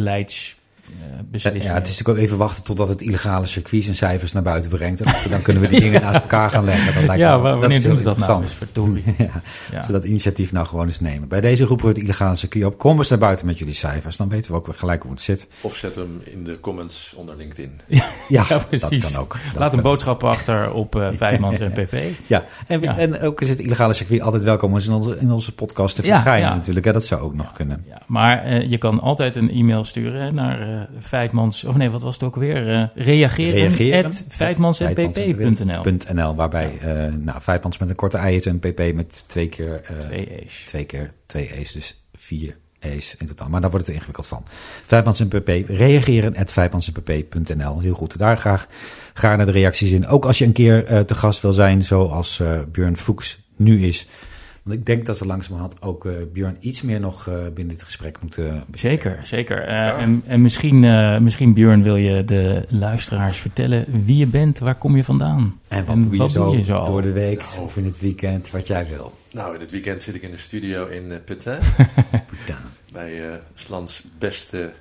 Beleidsbeslissingen. 1.31 1.67
Ja, 1.67 1.75
het 1.75 1.87
is 1.87 1.93
natuurlijk 1.99 2.19
ook 2.19 2.25
even 2.25 2.39
wachten 2.39 2.65
totdat 2.65 2.89
het 2.89 3.01
illegale 3.01 3.47
circuit 3.47 3.83
zijn 3.85 3.97
cijfers 3.97 4.33
naar 4.33 4.43
buiten 4.43 4.71
brengt. 4.71 5.01
En 5.01 5.31
dan 5.31 5.43
kunnen 5.43 5.63
we 5.63 5.69
die 5.69 5.81
dingen 5.81 6.01
naast 6.01 6.21
elkaar 6.21 6.51
gaan 6.51 6.65
leggen. 6.65 6.95
Dat 6.95 7.03
lijkt 7.05 7.23
ja, 7.23 7.37
me, 7.37 7.43
dat 7.51 7.59
wanneer 7.59 7.77
is 7.77 7.83
heel 7.83 7.91
doen 7.93 7.99
ze 8.01 8.05
dat 8.09 8.19
nou? 8.19 8.43
interessant. 8.43 8.73
eens? 8.85 8.95
Verdorie. 9.03 9.17
Ja, 9.29 9.43
Ja. 9.73 9.83
Zodat 9.83 10.05
initiatief 10.05 10.53
nou 10.53 10.67
gewoon 10.67 10.87
eens 10.87 11.01
nemen. 11.01 11.29
Bij 11.29 11.41
deze 11.41 11.65
roepen 11.65 11.85
we 11.87 11.91
het 11.93 12.01
illegale 12.01 12.37
circuit 12.37 12.65
op. 12.65 12.79
Kom 12.79 12.99
eens 12.99 13.09
naar 13.09 13.19
buiten 13.19 13.47
met 13.47 13.59
jullie 13.59 13.75
cijfers. 13.75 14.17
Dan 14.17 14.29
weten 14.29 14.51
we 14.51 14.57
ook 14.57 14.67
weer 14.67 14.75
gelijk 14.75 15.03
hoe 15.03 15.11
het 15.11 15.21
zit. 15.21 15.47
Of 15.61 15.77
zet 15.77 15.95
hem 15.95 16.23
in 16.25 16.45
de 16.45 16.61
comments 16.61 17.13
onder 17.17 17.37
LinkedIn. 17.37 17.81
Ja, 17.89 18.05
Ja, 18.29 18.45
dat 18.49 18.69
precies. 18.69 19.13
kan 19.13 19.21
ook. 19.23 19.37
Dat 19.53 19.61
Laat 19.61 19.73
een 19.73 19.83
boodschap 19.83 20.25
achter 20.25 20.73
op 20.73 20.97
eh 20.97 21.09
Vijfmans 21.13 21.59
en 21.59 21.73
PP. 21.73 21.97
Ja, 22.27 22.45
en, 22.67 22.81
Ja. 22.81 22.99
en 22.99 23.21
ook 23.21 23.41
is 23.41 23.49
het 23.49 23.61
illegale 23.61 23.93
circuit 23.95 24.21
altijd 24.21 24.43
welkom 24.43 24.73
om 24.73 24.79
in 24.79 24.93
onze, 24.93 25.17
in 25.19 25.31
onze 25.33 25.55
podcast 25.55 25.97
te 25.97 26.03
verschijnen 26.03 26.49
ja. 26.49 26.55
natuurlijk. 26.55 26.87
Hè, 26.87 26.93
dat 26.93 27.05
zou 27.05 27.21
ook 27.21 27.35
nog 27.35 27.53
kunnen. 27.53 27.85
Ja, 27.89 28.03
maar 28.07 28.43
eh, 28.43 28.71
je 28.71 28.79
kan 28.79 29.01
altijd 29.01 29.37
een 29.37 29.51
e-mail 29.51 29.85
sturen 29.85 30.21
hè, 30.23 30.33
naar 30.33 30.61
eh 30.61 30.78
Feitmans... 31.01 31.65
Of 31.65 31.77
nee, 31.77 31.91
wat 31.91 32.03
was 32.03 32.15
het 32.15 32.23
ook 32.23 32.37
weer? 32.37 32.69
Eh 32.69 32.83
reageren, 32.95 33.53
Reageren. 33.53 34.05
at 34.05 34.25
feitmansnpp.nl. 34.29 35.83
.nl, 36.15 36.35
waarbij 36.35 36.79
eh 36.81 37.13
nou, 37.15 37.41
Vijfmans 37.41 37.79
met 37.79 37.91
een 37.91 37.95
korte 37.97 38.17
ei 38.17 38.37
is 38.37 38.47
en 38.47 38.59
pp 38.59 38.95
met 38.95 39.25
twee 39.29 39.49
keer, 39.49 39.81
eh, 39.85 39.97
Twee 39.99 40.45
E's. 40.45 40.63
twee 40.67 40.85
keer 40.85 41.11
twee 41.27 41.53
e's, 41.55 41.73
dus 41.73 42.03
vier 42.15 42.57
e's 42.79 43.15
in 43.19 43.27
totaal. 43.27 43.49
Maar 43.49 43.61
daar 43.61 43.71
wordt 43.71 43.87
het 43.87 43.95
er 43.95 44.01
ingewikkeld 44.01 44.27
van. 44.27 44.43
Vijfmans 44.87 45.21
en 45.21 45.29
pp, 45.29 45.49
reageren 45.69 46.37
at 46.37 46.53
vijfmansenpp.nl. 46.53 47.81
Heel 47.81 47.95
goed, 47.95 48.19
daar 48.19 48.37
graag, 48.39 48.67
graag 49.15 49.37
naar 49.37 49.47
de 49.47 49.53
reacties 49.53 49.93
in. 49.93 50.07
Ook 50.07 50.25
als 50.25 50.39
je 50.39 50.45
een 50.45 50.53
keer 50.53 50.85
eh, 50.85 51.01
te 51.01 51.15
gast 51.15 51.43
wil 51.43 51.53
zijn, 51.53 51.83
zoals 51.83 52.41
eh 52.41 52.59
Björn 52.73 52.97
Fuchs 52.97 53.39
nu 53.57 53.87
is. 53.87 54.07
Want 54.69 54.81
ik 54.81 54.87
denk 54.87 55.07
dat 55.07 55.19
we 55.19 55.27
langzamerhand 55.27 55.83
ook 55.83 56.07
eh 56.07 56.13
Björn 56.33 56.57
iets 56.61 56.83
meer 56.83 57.01
nog 57.01 57.29
eh, 57.29 57.35
binnen 57.35 57.75
dit 57.75 57.83
gesprek 57.83 58.21
moeten 58.21 58.65
bespreken. 58.67 59.11
Zeker, 59.13 59.27
zeker. 59.27 59.63
Eh, 59.63 60.03
en, 60.03 60.23
en 60.27 60.41
misschien, 60.41 60.85
eh, 60.85 61.19
misschien, 61.19 61.55
Björn, 61.55 61.83
wil 61.83 61.97
je 61.97 62.25
de 62.25 62.65
luisteraars 62.69 63.39
vertellen 63.39 64.05
wie 64.05 64.17
je 64.17 64.27
bent, 64.27 64.59
waar 64.59 64.75
kom 64.75 64.97
je 64.97 65.05
vandaan? 65.05 65.61
En 65.69 65.85
wat 65.85 65.97
En 65.97 66.03
doe 66.03 66.13
je, 66.13 66.19
wat 66.19 66.31
zo, 66.31 66.45
doe 66.45 66.57
je 66.57 66.65
zo? 66.65 66.85
door 66.85 67.03
de 67.03 67.13
week 67.13 67.45
of 67.61 67.77
in 67.77 67.85
het 67.85 68.01
weekend, 68.01 68.51
wat 68.51 68.67
jij 68.67 68.87
wil. 68.87 69.13
Nou, 69.33 69.55
in 69.55 69.61
het 69.61 69.71
weekend 69.71 70.03
zit 70.03 70.15
ik 70.15 70.23
in 70.23 70.31
de 70.31 70.39
studio 70.39 70.87
in 70.87 71.13
Petin. 71.25 71.59
Putain. 72.31 72.63
bij 72.93 73.31
eh 73.31 73.37
Slans 73.55 74.05
beste 74.19 74.73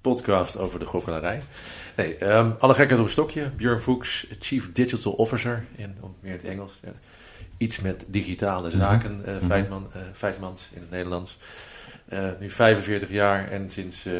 podcast 0.00 0.58
over 0.58 0.78
de 0.78 0.86
gokkelarij. 0.86 1.42
Nee, 1.96 2.16
ehm, 2.16 2.50
alle 2.58 2.74
gekheid 2.74 2.98
op 2.98 3.04
een 3.04 3.10
stokje. 3.10 3.50
Björn 3.56 3.80
Fuchs, 3.80 4.26
Chief 4.38 4.72
Digital 4.72 5.12
Officer, 5.12 5.64
in 5.76 5.94
meer 6.20 6.32
in 6.32 6.38
het 6.38 6.44
Engels. 6.44 6.72
Ja. 6.82 6.92
Iets 7.60 7.80
met 7.80 8.04
digitale 8.08 8.70
zaken, 8.70 9.20
eh 9.24 9.34
Mhm. 9.34 9.44
Feitman, 9.46 9.86
eh, 9.92 10.00
Feitmans 10.14 10.68
in 10.72 10.80
het 10.80 10.90
Nederlands. 10.90 11.38
Eh, 12.08 12.24
nu 12.40 12.50
45 12.50 13.10
jaar 13.10 13.48
en 13.50 13.70
sinds 13.70 14.06
eh 14.06 14.12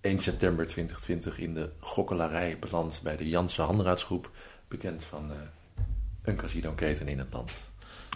1 0.00 0.18
september 0.18 0.66
2020 0.66 1.38
in 1.38 1.54
de 1.54 1.68
gokkelarij 1.80 2.56
beland 2.60 3.00
bij 3.02 3.16
de 3.16 3.28
Janssen 3.28 3.64
Handraadsgroep. 3.64 4.30
Bekend 4.68 5.04
van 5.04 5.30
eh, 5.30 5.36
een 6.22 6.36
casino-keten 6.36 7.08
in 7.08 7.18
het 7.18 7.28
land. 7.32 7.60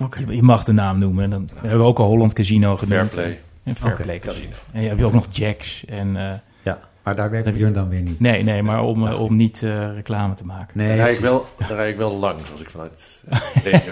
Oké. 0.03 0.19
Je, 0.19 0.37
je 0.37 0.43
mag 0.43 0.65
de 0.65 0.73
naam 0.73 0.99
noemen. 0.99 1.31
Dan 1.31 1.49
hebben 1.55 1.79
we 1.79 1.85
ook 1.85 1.99
al 1.99 2.07
Holland 2.07 2.33
Casino 2.33 2.77
genoemd. 2.77 3.11
Fairplay. 3.11 3.41
En 3.63 3.77
Fairplay 3.77 4.17
Oké. 4.17 4.27
Casino. 4.27 4.55
En 4.73 4.83
je 4.83 4.89
hebt 4.89 5.03
ook 5.03 5.13
nog 5.13 5.27
Jacks. 5.31 5.85
En, 5.85 6.17
eh, 6.17 6.35
Ja, 6.63 6.81
maar 7.07 7.17
daar 7.17 7.31
werkt 7.31 7.55
Björn 7.55 7.73
dan 7.73 7.89
weer 7.89 8.01
niet. 8.01 8.21
nee, 8.21 8.43
nee, 8.43 8.63
maar 8.63 8.83
om, 8.83 9.07
eh, 9.07 9.21
om 9.21 9.37
niet 9.37 9.63
eh, 9.63 9.95
reclame 9.95 10.35
te 10.35 10.45
maken. 10.45 10.79
Nee, 10.79 10.89
Daar 10.89 10.97
rijd, 10.97 11.17
ik 11.17 11.23
wel, 11.23 11.47
daar 11.59 11.77
rijd 11.77 11.91
ik 11.91 11.97
wel 11.97 12.17
langs 12.17 12.53
als 12.53 12.61
ik 12.61 12.71
vanuit 12.71 13.23
eh, 13.29 13.41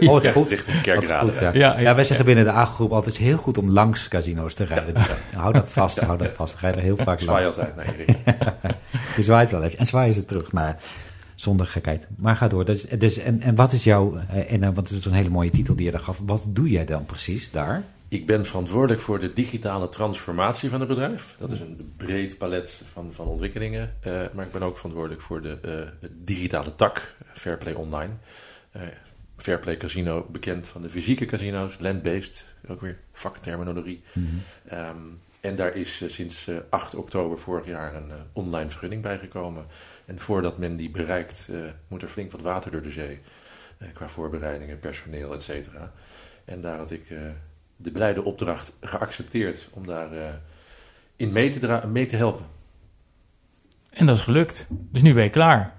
Oh, 0.08 0.14
het 0.14 0.24
is 0.24 0.32
goed. 0.32 0.48
richting 0.48 0.76
Wat 0.76 0.84
Kerkrade 0.84 1.24
goed, 1.24 1.34
ja. 1.34 1.40
rijd. 1.40 1.54
Ja, 1.54 1.74
ja. 1.74 1.80
Ja, 1.80 1.94
wij 1.94 2.04
zeggen 2.04 2.26
binnen 2.26 2.44
de 2.44 2.50
AGO-groep 2.50 2.92
altijd, 2.92 3.16
heel 3.16 3.36
goed 3.36 3.58
om 3.58 3.70
langs 3.70 4.08
casino's 4.08 4.54
te 4.54 4.64
rijden. 4.64 4.94
Dus 4.94 5.06
hou 5.36 5.52
dat 5.52 5.70
vast, 5.70 6.00
hou 6.08 6.18
dat 6.18 6.32
vast. 6.32 6.60
Je 6.60 6.66
er 6.66 6.78
heel 6.78 6.96
vaak 6.96 7.20
Ik 7.20 7.24
zwaai 7.24 7.44
langs. 7.44 7.58
altijd 7.58 7.76
naar 7.76 7.94
je 9.16 9.22
zwaait 9.28 9.50
wel 9.50 9.62
even. 9.62 9.78
En 9.78 9.86
zwaaien 9.86 10.14
ze 10.14 10.24
terug 10.24 10.52
naar 10.52 10.76
zonder 11.34 11.66
gekheid. 11.66 12.06
Maar 12.16 12.36
ga 12.36 12.48
door. 12.48 12.64
Dus, 12.64 12.82
dus, 12.82 13.18
en, 13.18 13.40
en 13.40 13.54
wat 13.54 13.72
is 13.72 13.84
jouw, 13.84 14.16
en, 14.48 14.60
want 14.60 14.88
het 14.88 14.98
is 14.98 15.04
een 15.04 15.12
hele 15.12 15.30
mooie 15.30 15.50
titel 15.50 15.76
die 15.76 15.84
je 15.84 15.92
daar 15.92 16.00
gaf. 16.00 16.20
Wat 16.26 16.44
doe 16.48 16.70
jij 16.70 16.84
dan 16.84 17.04
precies 17.04 17.50
daar? 17.50 17.82
Ik 18.08 18.26
ben 18.26 18.46
verantwoordelijk 18.46 19.00
voor 19.00 19.18
de 19.18 19.32
digitale 19.32 19.88
transformatie 19.88 20.70
van 20.70 20.80
het 20.80 20.88
bedrijf. 20.88 21.34
Dat 21.38 21.50
is 21.52 21.60
een 21.60 21.94
breed 21.96 22.38
palet 22.38 22.82
van, 22.92 23.12
van 23.12 23.26
ontwikkelingen. 23.26 23.94
Eh, 24.00 24.22
maar 24.32 24.46
ik 24.46 24.52
ben 24.52 24.62
ook 24.62 24.76
verantwoordelijk 24.76 25.22
voor 25.22 25.42
de 25.42 25.58
eh, 25.62 26.08
digitale 26.10 26.74
tak, 26.74 27.14
Fairplay 27.32 27.72
Online. 27.72 28.12
Eh, 28.70 28.82
Fairplay 29.36 29.76
Casino, 29.76 30.26
bekend 30.30 30.66
van 30.66 30.82
de 30.82 30.90
fysieke 30.90 31.24
casino's, 31.24 31.76
land-based, 31.78 32.44
ook 32.68 32.80
weer 32.80 32.98
vakterminologie. 33.12 34.02
Ehm, 34.66 34.96
en 35.40 35.56
daar 35.56 35.76
is 35.76 36.02
sinds 36.06 36.46
eh, 36.46 36.56
8 36.68 36.94
oktober 36.94 37.38
vorig 37.38 37.66
jaar 37.66 37.94
een 37.94 38.12
online 38.32 38.70
vergunning 38.70 39.02
bijgekomen. 39.02 39.66
En 40.04 40.20
voordat 40.20 40.58
men 40.58 40.76
die 40.76 40.90
bereikt, 40.90 41.48
moet 41.88 42.02
er 42.02 42.08
flink 42.08 42.32
wat 42.32 42.40
water 42.40 42.70
door 42.70 42.82
de 42.82 42.90
zee. 42.90 43.20
qua 43.94 44.08
voorbereidingen, 44.08 44.78
personeel, 44.78 45.34
et 45.34 45.42
cetera. 45.42 45.92
En 46.44 46.60
daar 46.60 46.78
had 46.78 46.90
ik 46.90 47.06
de 47.76 47.90
blijde 47.90 48.22
opdracht 48.24 48.72
geaccepteerd 48.80 49.68
om 49.72 49.86
daar 49.86 50.12
eh, 50.12 50.28
in 51.16 51.32
mee 51.32 51.50
te, 51.52 51.58
dra- 51.58 51.86
mee 51.86 52.06
te 52.06 52.16
helpen. 52.16 52.44
En 53.90 54.06
dat 54.06 54.16
is 54.16 54.22
gelukt. 54.22 54.66
Dus 54.70 55.02
nu 55.02 55.14
ben 55.14 55.24
je 55.24 55.30
klaar. 55.30 55.74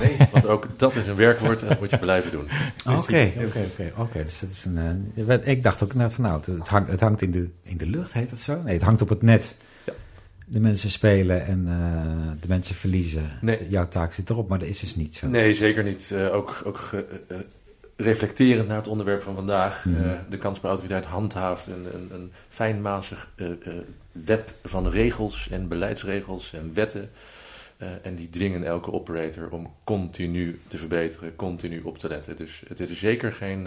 Nee, 0.00 0.16
want 0.32 0.46
ook 0.46 0.68
dat 0.78 0.94
is 0.94 1.06
een 1.06 1.14
werkwoord 1.16 1.62
en 1.62 1.68
dat 1.68 1.80
moet 1.80 1.90
je 1.90 1.98
blijven 1.98 2.30
doen. 2.30 2.44
Oké, 2.98 3.32
oké, 3.46 3.66
oké. 3.72 3.92
Oké, 3.96 4.24
dus 4.24 4.40
dat 4.40 4.50
is 4.50 4.64
een. 4.64 5.12
eh, 5.28 5.46
ik 5.46 5.62
dacht 5.62 5.82
ook 5.82 5.94
net 5.94 6.14
van 6.14 6.24
nou, 6.24 6.40
het 6.58 6.68
hangt, 6.68 6.90
het 6.90 7.00
hangt 7.00 7.20
in, 7.22 7.30
de, 7.30 7.50
in 7.62 7.76
de 7.76 7.86
lucht, 7.86 8.12
heet 8.12 8.30
dat 8.30 8.38
zo? 8.38 8.62
Nee, 8.62 8.72
het 8.74 8.82
hangt 8.82 9.02
op 9.02 9.08
het 9.08 9.22
net. 9.22 9.56
Ja. 9.86 9.92
De 10.46 10.60
mensen 10.60 10.90
spelen 10.90 11.46
en 11.46 11.64
eh, 11.68 12.32
de 12.40 12.48
mensen 12.48 12.74
verliezen. 12.74 13.30
Nee. 13.40 13.66
Jouw 13.68 13.88
taak 13.88 14.12
zit 14.12 14.30
erop, 14.30 14.48
maar 14.48 14.58
dat 14.58 14.68
is 14.68 14.78
dus 14.78 14.96
niet 14.96 15.14
zo. 15.16 15.26
Nee, 15.26 15.54
zeker 15.54 15.84
niet. 15.84 16.10
Eh, 16.12 16.34
ook 16.34 16.62
ook 16.64 16.78
ge- 16.78 17.20
reflecterend 17.96 18.68
naar 18.68 18.76
het 18.76 18.88
onderwerp 18.88 19.22
van 19.22 19.34
vandaag. 19.34 19.84
Mhm. 19.84 20.04
Eh, 20.04 20.18
de 20.28 20.36
kansspelautoriteit 20.36 21.04
handhaaft 21.04 21.66
een, 21.66 21.94
een, 21.94 22.10
een 22.12 22.32
fijnmazig 22.48 23.28
eh, 23.34 23.46
eh, 23.46 23.56
web 24.12 24.50
van 24.62 24.88
regels 24.88 25.48
en 25.50 25.68
beleidsregels 25.68 26.52
en 26.52 26.70
wetten. 26.74 27.10
En 28.02 28.14
die 28.14 28.30
dwingen 28.30 28.64
elke 28.64 28.92
operator 28.92 29.48
om 29.50 29.74
continu 29.84 30.60
te 30.68 30.78
verbeteren, 30.78 31.36
continu 31.36 31.80
op 31.82 31.98
te 31.98 32.08
letten. 32.08 32.36
Dus 32.36 32.62
het 32.68 32.80
is 32.80 32.98
zeker 32.98 33.32
geen 33.32 33.66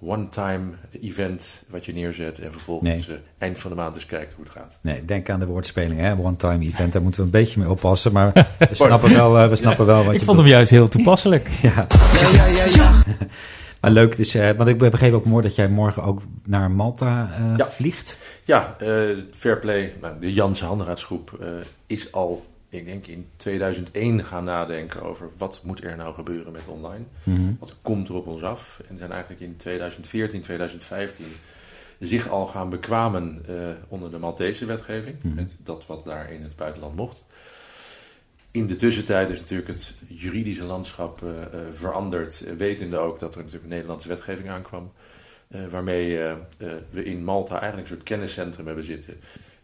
one-time 0.00 0.70
event 1.00 1.62
wat 1.68 1.84
je 1.84 1.92
neerzet 1.92 2.38
en 2.38 2.52
vervolgens 2.52 3.08
eh, 3.08 3.14
eind 3.38 3.58
van 3.58 3.70
de 3.70 3.76
maand 3.76 3.94
eens 3.94 4.06
kijkt 4.06 4.32
hoe 4.32 4.44
het 4.44 4.52
gaat. 4.52 4.78
Nee, 4.80 5.04
denk 5.04 5.30
aan 5.30 5.40
de 5.40 5.46
woordspeling, 5.46 6.00
hè? 6.00 6.16
One-time 6.18 6.64
event, 6.64 6.92
daar 6.92 7.02
moeten 7.02 7.20
we 7.20 7.26
een 7.26 7.32
beetje 7.32 7.60
mee 7.60 7.70
oppassen. 7.70 8.12
Maar 8.12 8.32
we 8.58 8.68
snappen 8.74 9.12
wel, 9.12 9.38
eh, 9.38 9.48
we 9.48 9.56
snappen 9.56 9.86
wel 9.86 10.04
wat 10.04 10.14
Ik 10.14 10.18
je 10.20 10.24
vond 10.26 10.38
hem 10.38 10.46
juist 10.46 10.70
heel 10.70 10.88
toepasselijk. 10.88 11.48
Ja. 11.62 11.86
maar 13.80 13.90
leuk, 13.90 14.16
dus, 14.16 14.34
eh, 14.34 14.50
want 14.50 14.68
ik 14.68 14.78
begreep 14.78 15.12
ook 15.12 15.24
mooi 15.24 15.42
dat 15.42 15.54
jij 15.54 15.68
morgen 15.68 16.02
ook 16.02 16.20
naar 16.46 16.70
Malta 16.70 17.30
eh, 17.36 17.56
Ja. 17.56 17.66
vliegt. 17.70 18.20
Ja, 18.44 18.76
eh 18.78 18.88
Fairplay, 19.32 19.92
nou, 20.00 20.20
de 20.20 20.32
Janse 20.32 20.64
Handraadsgroep, 20.64 21.38
eh, 21.40 21.48
is 21.86 22.12
al 22.12 22.46
ik 22.70 22.84
denk 22.84 23.06
in 23.06 23.28
2001 23.36 24.24
gaan 24.24 24.44
nadenken 24.44 25.02
over 25.02 25.30
wat 25.36 25.60
moet 25.64 25.84
er 25.84 25.96
nou 25.96 26.14
gebeuren 26.14 26.52
met 26.52 26.66
online. 26.66 27.04
Mhm. 27.22 27.52
Wat 27.58 27.76
komt 27.82 28.08
er 28.08 28.14
op 28.14 28.26
ons 28.26 28.42
af? 28.42 28.80
En 28.88 28.98
zijn 28.98 29.12
eigenlijk 29.12 29.40
in 29.42 29.56
2014, 29.56 30.40
2015 30.40 31.26
zich 31.98 32.28
al 32.28 32.46
gaan 32.46 32.70
bekwamen 32.70 33.42
eh, 33.48 33.54
onder 33.88 34.10
de 34.10 34.18
Maltese 34.18 34.64
wetgeving. 34.64 35.22
Mhm. 35.22 35.34
Met 35.34 35.56
dat 35.62 35.86
wat 35.86 36.04
daar 36.04 36.32
in 36.32 36.42
het 36.42 36.56
buitenland 36.56 36.96
mocht. 36.96 37.24
In 38.50 38.66
de 38.66 38.76
tussentijd 38.76 39.28
is 39.28 39.40
natuurlijk 39.40 39.68
het 39.68 39.94
juridische 40.06 40.64
landschap 40.64 41.22
eh, 41.22 41.42
eh, 41.42 41.60
veranderd. 41.72 42.44
wetende 42.56 42.98
ook 42.98 43.18
dat 43.18 43.34
er 43.34 43.42
natuurlijk 43.42 43.70
Nederlandse 43.70 44.08
wetgeving 44.08 44.48
aankwam. 44.48 44.92
waarmee 45.70 46.18
we 46.90 47.04
in 47.04 47.24
Malta 47.24 47.60
eigenlijk 47.60 47.82
een 47.82 47.96
soort 47.96 48.08
kenniscentrum 48.08 48.66
hebben 48.66 48.84
zitten. 48.84 49.20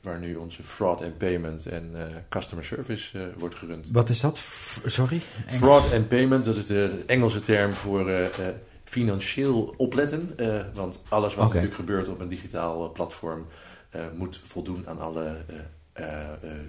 Waar 0.07 0.19
nu 0.19 0.35
onze 0.37 0.63
fraud 0.63 1.03
and 1.03 1.19
payment 1.19 1.67
en 1.67 1.91
eh, 1.95 2.03
customer 2.29 2.65
service 2.65 3.19
eh, 3.19 3.25
wordt 3.39 3.55
gerund. 3.55 3.87
Wat 3.93 4.09
is 4.09 4.21
dat? 4.21 4.39
F- 4.39 4.81
Sorry? 4.85 5.21
Engels? 5.47 5.57
Fraud 5.63 5.93
and 5.93 6.09
payment, 6.09 6.45
dat 6.45 6.57
is 6.57 6.67
de 6.67 7.03
Engelse 7.07 7.41
term 7.41 7.73
voor 7.73 8.09
eh, 8.11 8.27
financieel 8.85 9.75
opletten. 9.77 10.31
want 10.75 10.99
alles 11.09 11.35
wat 11.35 11.45
Oké. 11.45 11.55
natuurlijk 11.55 11.81
gebeurt 11.81 12.09
op 12.09 12.21
een 12.21 12.29
digitaal 12.29 12.93
platform 12.93 13.47
moet 14.17 14.41
voldoen 14.45 14.83
aan 14.89 14.99
alle 14.99 15.37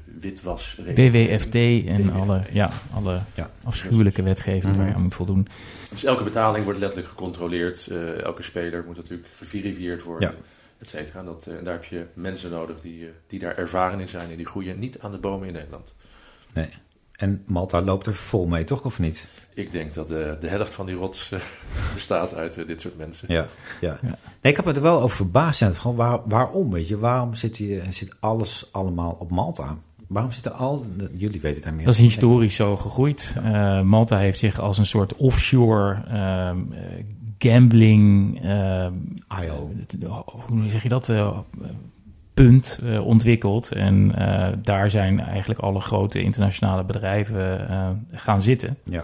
witwasregels. 0.06 0.95
WWFT 1.12 1.56
en 1.88 2.12
alle, 2.13 2.41
ja, 2.52 2.71
alle 2.93 3.21
Ja. 3.34 3.50
afschuwelijke 3.63 4.23
wetgeving 4.23 4.76
waar 4.76 4.88
je 4.88 4.93
aan 4.93 5.02
moet 5.02 5.15
voldoen. 5.15 5.47
Dus 5.89 6.04
elke 6.04 6.23
betaling 6.23 6.63
wordt 6.63 6.80
letterlijk 6.80 7.10
gecontroleerd. 7.10 7.88
elke 8.23 8.43
speler 8.43 8.84
moet 8.86 8.95
natuurlijk 8.95 9.28
geverifieerd 9.38 10.04
worden. 10.04 10.30
Ja. 10.30 10.36
Et 10.80 10.90
cetera. 10.90 11.20
En, 11.20 11.26
dat, 11.26 11.48
eh, 11.48 11.58
en 11.58 11.63
daar 11.63 11.74
heb 11.74 11.84
je 11.84 12.06
mensen 12.13 12.52
nodig 12.52 12.80
die, 12.80 13.06
eh, 13.06 13.12
die 13.28 13.40
daar 13.40 13.58
ervaren 13.58 14.00
in 14.00 14.08
zijn. 14.08 14.30
En 14.30 14.38
die 14.38 14.46
groeien 14.46 14.80
niet 14.80 15.00
aan 15.00 15.12
de 15.12 15.18
bomen 15.18 15.48
in 15.48 15.54
Nederland. 15.54 15.94
Nee. 16.54 16.70
En 17.18 17.44
Malta 17.46 17.82
loopt 17.82 18.06
er 18.06 18.16
vol 18.16 18.46
mee, 18.46 18.63
toch? 18.63 18.86
Of 18.86 19.00
niet? 19.00 19.30
Ik 19.54 19.72
denk 19.72 19.94
dat 19.94 20.08
de, 20.08 20.38
de 20.40 20.48
helft 20.48 20.74
van 20.74 20.86
die 20.86 20.96
rots 20.96 21.32
eh, 21.32 21.40
bestaat 21.94 22.34
uit 22.34 22.58
eh, 22.58 22.68
dit 22.68 22.82
soort 22.82 22.98
mensen. 22.98 23.34
Ja. 23.34 23.46
ja. 23.82 23.98
Ja. 24.02 24.18
Nee, 24.42 24.52
ik 24.52 24.56
heb 24.56 24.66
me 24.66 24.74
er 24.74 24.82
wel 24.82 25.02
over 25.02 25.16
verbaasd. 25.16 25.78
Gewoon 25.78 25.96
waar, 25.96 26.20
waarom, 26.26 26.72
weet 26.72 26.88
je? 26.88 26.98
Waarom 26.98 27.34
zit, 27.34 27.58
hier, 27.58 27.84
zit 27.90 28.16
alles 28.20 28.70
allemaal 28.72 29.16
op 29.20 29.32
Malta? 29.32 29.78
Waarom 30.08 30.32
zitten 30.32 30.54
al... 30.54 30.86
Jullie 31.12 31.42
weten 31.42 31.56
het 31.56 31.63
daar 31.63 31.74
meer 31.74 31.86
Dat 31.86 31.94
is 31.94 32.00
historisch 32.00 32.56
zo 32.56 32.78
gegroeid. 32.78 33.34
Eh, 33.44 33.82
Malta 33.82 34.18
heeft 34.18 34.40
zich 34.40 34.60
als 34.60 34.78
een 34.78 34.86
soort 34.86 35.16
offshore 35.16 36.04
ehm, 36.08 36.72
eh, 36.72 37.04
gambling, 37.38 38.39
IO. 39.43 39.71
eh, 40.02 40.19
hoe 40.26 40.69
zeg 40.69 40.84
je 40.84 40.89
dat, 40.89 41.10
eh, 41.10 41.38
punt 42.34 42.80
eh, 42.84 43.06
ontwikkeld. 43.06 43.71
En 43.71 44.15
eh, 44.15 44.54
daar 44.63 44.89
zijn 44.91 45.19
eigenlijk 45.19 45.60
alle 45.60 45.80
grote 45.80 46.21
internationale 46.21 46.84
bedrijven 46.84 47.69
eh, 47.69 47.89
gaan 48.12 48.41
zitten. 48.41 48.78
Ja. 48.84 49.04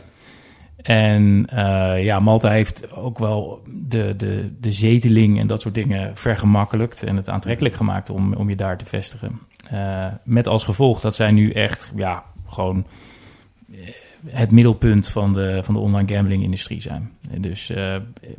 En 0.77 1.45
eh, 1.49 2.03
ja, 2.03 2.19
Malta 2.19 2.49
heeft 2.49 2.91
ook 2.95 3.19
wel 3.19 3.61
de, 3.67 4.15
de, 4.15 4.51
de 4.59 4.71
zeteling 4.71 5.39
en 5.39 5.47
dat 5.47 5.61
soort 5.61 5.73
dingen 5.73 6.17
vergemakkelijkt 6.17 7.03
en 7.03 7.15
het 7.15 7.29
aantrekkelijk 7.29 7.75
gemaakt 7.75 8.09
om, 8.09 8.33
om 8.33 8.49
je 8.49 8.55
daar 8.55 8.77
te 8.77 8.85
vestigen. 8.85 9.39
Eh, 9.69 10.05
met 10.23 10.47
als 10.47 10.63
gevolg 10.63 10.99
dat 11.01 11.15
zij 11.15 11.31
nu 11.31 11.51
echt 11.51 11.91
ja, 11.95 12.23
gewoon 12.47 12.77
eh, 12.77 13.12
het 14.25 14.51
middelpunt 14.51 15.07
van 15.09 15.33
de, 15.33 15.59
van 15.63 15.73
de 15.73 15.79
online 15.79 16.13
gambling 16.15 16.43
industrie 16.43 16.81
zijn. 16.81 17.11
Dus 17.39 17.69
eh, 17.69 17.95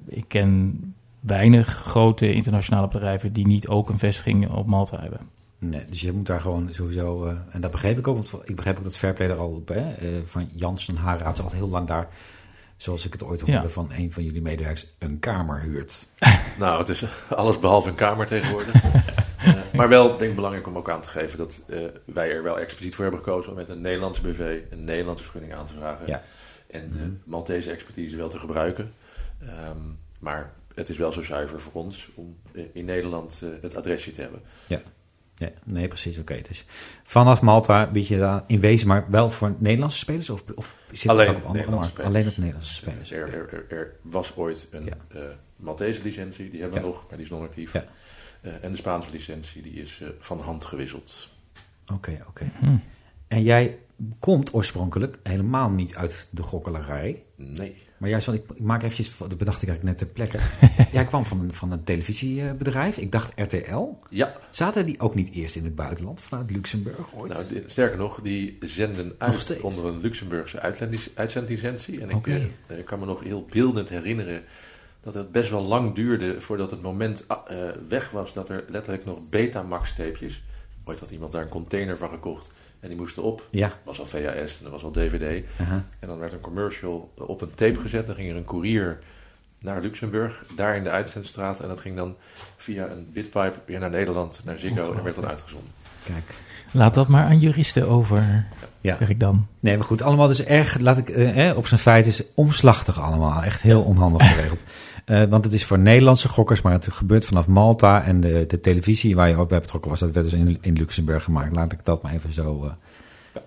ik 0.07 0.25
ken 0.29 0.79
weinig 1.21 1.69
grote 1.69 2.33
internationale 2.33 2.89
bedrijven 2.89 3.33
die 3.33 3.47
niet 3.47 3.69
ook 3.69 3.89
een 3.89 3.99
vestiging 3.99 4.51
op 4.51 4.67
Malta 4.67 5.01
hebben. 5.01 5.21
Nee, 5.59 5.85
dus 5.89 6.01
je 6.01 6.13
moet 6.13 6.27
daar 6.27 6.41
gewoon 6.41 6.69
sowieso... 6.71 7.27
eh, 7.27 7.37
en 7.51 7.61
dat 7.61 7.71
begreep 7.71 7.99
ik 7.99 8.09
ook, 8.09 8.17
want 8.17 8.49
ik 8.49 8.57
begreep 8.57 8.79
ook 8.79 8.85
dat 8.85 8.97
Fairplay 8.97 9.29
er 9.29 9.39
al 9.39 9.49
op... 9.51 9.69
Hè, 9.69 9.93
eh, 9.93 10.09
van 10.25 10.49
Jansen 10.55 10.97
Haraat 10.97 11.41
al 11.43 11.51
heel 11.51 11.69
lang 11.69 11.87
daar... 11.87 12.09
Zoals 12.77 13.07
ik 13.07 13.13
het 13.13 13.23
ooit 13.25 13.41
hoorde 13.41 13.63
Ja. 13.63 13.69
van 13.69 13.91
een 13.97 14.13
van 14.13 14.25
jullie 14.25 14.43
medewerkers... 14.43 14.87
een 14.99 15.19
kamer 15.19 15.61
huurt. 15.61 16.09
Nou, 16.59 16.79
het 16.79 16.89
is 16.89 17.05
alles 17.29 17.59
behalve 17.59 17.89
een 17.89 17.95
kamer 17.95 18.27
tegenwoordig. 18.27 18.83
Maar 19.75 19.89
wel, 19.89 20.09
denk 20.17 20.31
ik, 20.31 20.35
belangrijk 20.35 20.67
om 20.67 20.77
ook 20.77 20.91
aan 20.91 21.01
te 21.01 21.09
geven 21.09 21.39
dat 21.39 21.61
eh, 21.67 21.79
wij 22.05 22.33
er 22.33 22.43
wel 22.43 22.59
expliciet 22.59 22.95
voor 22.95 23.05
hebben 23.05 23.23
gekozen 23.23 23.51
om 23.51 23.57
met 23.57 23.69
een 23.69 23.81
Nederlandse 23.81 24.23
BV 24.23 24.61
een 24.71 24.85
Nederlandse 24.85 25.25
vergunning 25.25 25.55
aan 25.55 25.67
te 25.67 25.73
vragen. 25.79 26.07
Ja. 26.07 26.23
En 26.67 26.91
de 26.91 27.31
Maltese 27.31 27.71
expertise 27.71 28.17
wel 28.17 28.29
te 28.29 28.39
gebruiken. 28.39 28.93
Ehm, 29.41 29.79
maar 30.19 30.53
het 30.75 30.89
is 30.89 30.97
wel 30.97 31.13
zo 31.13 31.23
zuiver 31.23 31.61
voor 31.61 31.73
ons 31.73 32.09
om 32.15 32.37
eh, 32.53 32.65
in 32.73 32.85
Nederland 32.85 33.41
eh, 33.43 33.49
het 33.63 33.77
adresje 33.77 34.11
te 34.11 34.21
hebben. 34.21 34.41
Ja. 34.67 34.81
Ja, 35.37 35.51
nee, 35.65 35.89
precies. 35.89 36.19
Oké. 36.19 36.41
Dus 36.49 36.65
vanaf 37.05 37.43
Malta 37.43 37.91
bied 37.91 38.07
je 38.09 38.19
daar 38.19 38.45
in 38.47 38.61
wezen 38.61 38.89
maar 38.89 39.07
wel 39.11 39.31
voor 39.31 39.55
Nederlandse 39.59 39.99
spelers? 39.99 40.31
Of, 40.31 40.45
of 40.55 40.77
zit 40.93 41.11
Alleen 41.11 41.27
dat 41.27 41.35
ook 41.37 41.43
op 41.43 41.49
andere 41.49 41.71
markten? 41.71 42.05
Alleen 42.05 42.29
op 42.29 42.37
Nederlandse 42.37 42.75
spelers. 42.75 43.11
Er, 43.11 43.35
er, 43.35 43.49
er, 43.53 43.65
er 43.79 43.93
was 44.03 44.37
ooit 44.37 44.69
een 44.71 44.85
Ja. 44.85 44.97
Maltese 45.57 46.03
licentie, 46.03 46.51
die 46.51 46.61
hebben 46.61 46.81
we 46.81 46.87
Ja. 46.87 46.93
nog, 46.93 47.05
maar 47.09 47.17
die 47.17 47.27
is 47.27 47.31
nog 47.33 47.43
actief. 47.43 47.73
Ja. 47.73 47.85
Eh, 48.45 48.53
en 48.65 48.71
de 48.71 48.77
Spaanse 48.77 49.11
licentie, 49.11 49.63
die 49.63 49.73
is 49.73 50.01
eh, 50.03 50.09
van 50.19 50.41
hand 50.41 50.65
gewisseld. 50.65 51.29
Oké, 51.93 52.25
oké. 52.29 52.51
Hm. 52.59 52.77
En 53.29 53.43
jij 53.43 53.79
komt 54.19 54.55
oorspronkelijk 54.55 55.19
helemaal 55.23 55.71
niet 55.71 55.95
uit 55.97 56.29
de 56.31 56.43
gokkelarij. 56.43 57.23
Nee. 57.37 57.83
Maar 57.99 58.11
juist, 58.11 58.27
want 58.27 58.39
ik, 58.39 58.51
ik 58.55 58.63
maak 58.63 58.83
eventjes, 58.83 59.17
dat 59.19 59.39
bedacht 59.39 59.63
ik 59.63 59.69
eigenlijk 59.69 59.99
net 59.99 59.99
ter 59.99 60.07
plekke. 60.07 60.39
jij 60.97 61.05
kwam 61.05 61.25
van, 61.25 61.53
van 61.53 61.73
een 61.73 61.85
televisiebedrijf, 61.85 62.99
ik 62.99 63.13
dacht 63.13 63.33
RTL. 63.37 63.89
Ja, 64.11 64.37
Zaten 64.51 64.87
die 64.87 65.01
ook 65.01 65.15
niet 65.15 65.35
eerst 65.35 65.57
in 65.57 65.65
het 65.65 65.75
buitenland, 65.75 66.21
vanuit 66.21 66.51
Luxemburg 66.51 67.15
ooit? 67.15 67.33
Nou, 67.33 67.65
sterker 67.67 67.99
nog, 67.99 68.21
die 68.21 68.59
zenden 68.61 69.15
uit 69.19 69.61
onder 69.61 69.85
een 69.85 70.01
Luxemburgse 70.01 70.61
uitzendlicentie. 71.15 72.01
En 72.01 72.11
ik, 72.11 72.17
Oké. 72.17 72.49
eh, 72.67 72.79
ik 72.79 72.85
kan 72.85 72.99
me 72.99 73.07
nog 73.07 73.23
heel 73.23 73.47
beeldend 73.51 73.89
herinneren 73.89 74.45
dat 75.05 75.15
het 75.15 75.33
best 75.33 75.51
wel 75.51 75.63
lang 75.63 75.95
duurde 75.95 76.41
voordat 76.41 76.71
het 76.71 76.83
moment 76.83 77.25
ah, 77.27 77.39
eh, 77.47 77.57
weg 77.89 78.11
was 78.11 78.33
dat 78.33 78.49
er 78.49 78.65
letterlijk 78.69 79.05
nog 79.05 79.19
Betamax-tapejes. 79.31 80.43
Ooit 80.85 81.01
had 81.01 81.11
iemand 81.11 81.33
daar 81.33 81.43
een 81.43 81.49
container 81.49 81.97
van 81.97 82.09
gekocht 82.09 82.53
en 82.81 82.89
die 82.89 82.99
moesten 82.99 83.23
op. 83.23 83.49
Ja. 83.51 83.69
Dat 83.69 83.77
was 83.85 84.01
al 84.01 84.07
VHS 84.07 84.59
en 84.59 84.63
dat 84.63 84.73
was 84.73 84.85
al 84.85 84.91
DVD. 84.91 85.47
En 85.99 86.09
dan 86.09 86.19
werd 86.19 86.33
een 86.33 86.41
commercial 86.41 87.13
op 87.15 87.41
een 87.41 87.55
tape 87.55 87.81
gezet. 87.81 88.07
Dan 88.07 88.15
ging 88.15 88.31
er 88.31 88.37
een 88.37 88.45
koerier 88.45 88.99
naar 89.59 89.81
Luxemburg, 89.81 90.45
daar 90.57 90.77
in 90.77 90.83
de 90.83 90.91
uitzendstraat. 90.91 91.61
En 91.61 91.69
dat 91.69 91.81
ging 91.81 91.97
dan 91.97 92.17
via 92.57 92.89
een 92.89 93.11
bitpipe 93.13 93.59
weer 93.67 93.81
naar 93.81 93.91
Nederland, 93.91 94.41
naar 94.45 94.59
Ziggo 94.59 94.93
en 94.93 95.03
werd 95.03 95.15
dan 95.15 95.27
uitgezonden. 95.27 95.71
Kijk. 96.05 96.35
Laat 96.71 96.95
dat 96.95 97.09
maar 97.09 97.25
aan 97.25 97.39
juristen 97.39 97.89
over, 97.89 98.47
Ja. 98.81 98.97
zeg 98.99 99.09
ik 99.09 99.21
dan. 99.21 99.47
Nee, 99.61 99.77
maar 99.77 99.87
goed, 99.87 100.03
allemaal 100.03 100.29
dus 100.29 100.45
erg, 100.45 100.79
laat 100.79 100.99
ik, 100.99 101.09
eh, 101.09 101.57
op 101.57 101.67
zijn 101.67 101.81
feit 101.81 102.07
is 102.07 102.23
omslachtig 102.35 103.01
allemaal. 103.01 103.43
Echt 103.43 103.63
heel 103.63 103.83
onhandig 103.83 104.29
geregeld. 104.35 104.61
Eh, 105.05 105.23
want 105.25 105.45
het 105.45 105.55
is 105.55 105.65
voor 105.65 105.79
Nederlandse 105.79 106.29
gokkers, 106.29 106.63
maar 106.63 106.73
het 106.73 106.89
gebeurt 106.91 107.25
vanaf 107.25 107.47
Malta. 107.47 108.03
En 108.03 108.21
de, 108.21 108.45
de 108.47 108.61
televisie 108.61 109.15
waar 109.15 109.29
je 109.29 109.37
ook 109.37 109.49
bij 109.49 109.61
betrokken 109.61 109.91
was, 109.91 110.01
dat 110.01 110.11
werd 110.11 110.31
dus 110.31 110.41
in, 110.41 110.59
in 110.61 110.75
Luxemburg 110.75 111.25
gemaakt. 111.25 111.57
Laat 111.57 111.73
ik 111.73 111.85
dat 111.85 112.03
maar 112.03 112.13
even 112.13 112.33
zo 112.33 112.65
eh 112.65 112.73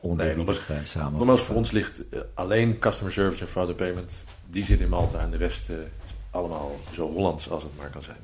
uh, 0.03 0.77
samen. 0.83 1.13
Nogmaals, 1.13 1.41
voor 1.41 1.55
ons 1.55 1.71
ligt 1.71 2.09
eh, 2.09 2.21
alleen 2.33 2.79
customer 2.79 3.13
service 3.13 3.43
en 3.43 3.49
fraud 3.49 3.67
and 3.67 3.77
payment. 3.77 4.13
Die 4.49 4.65
zit 4.65 4.79
in 4.79 4.89
Malta 4.89 5.19
en 5.19 5.29
de 5.29 5.37
rest 5.37 5.69
eh, 5.69 5.75
is 5.75 5.83
allemaal 6.31 6.79
zo 6.93 7.11
Hollands 7.11 7.49
als 7.49 7.63
het 7.63 7.71
maar 7.77 7.89
kan 7.89 8.03
zijn. 8.03 8.17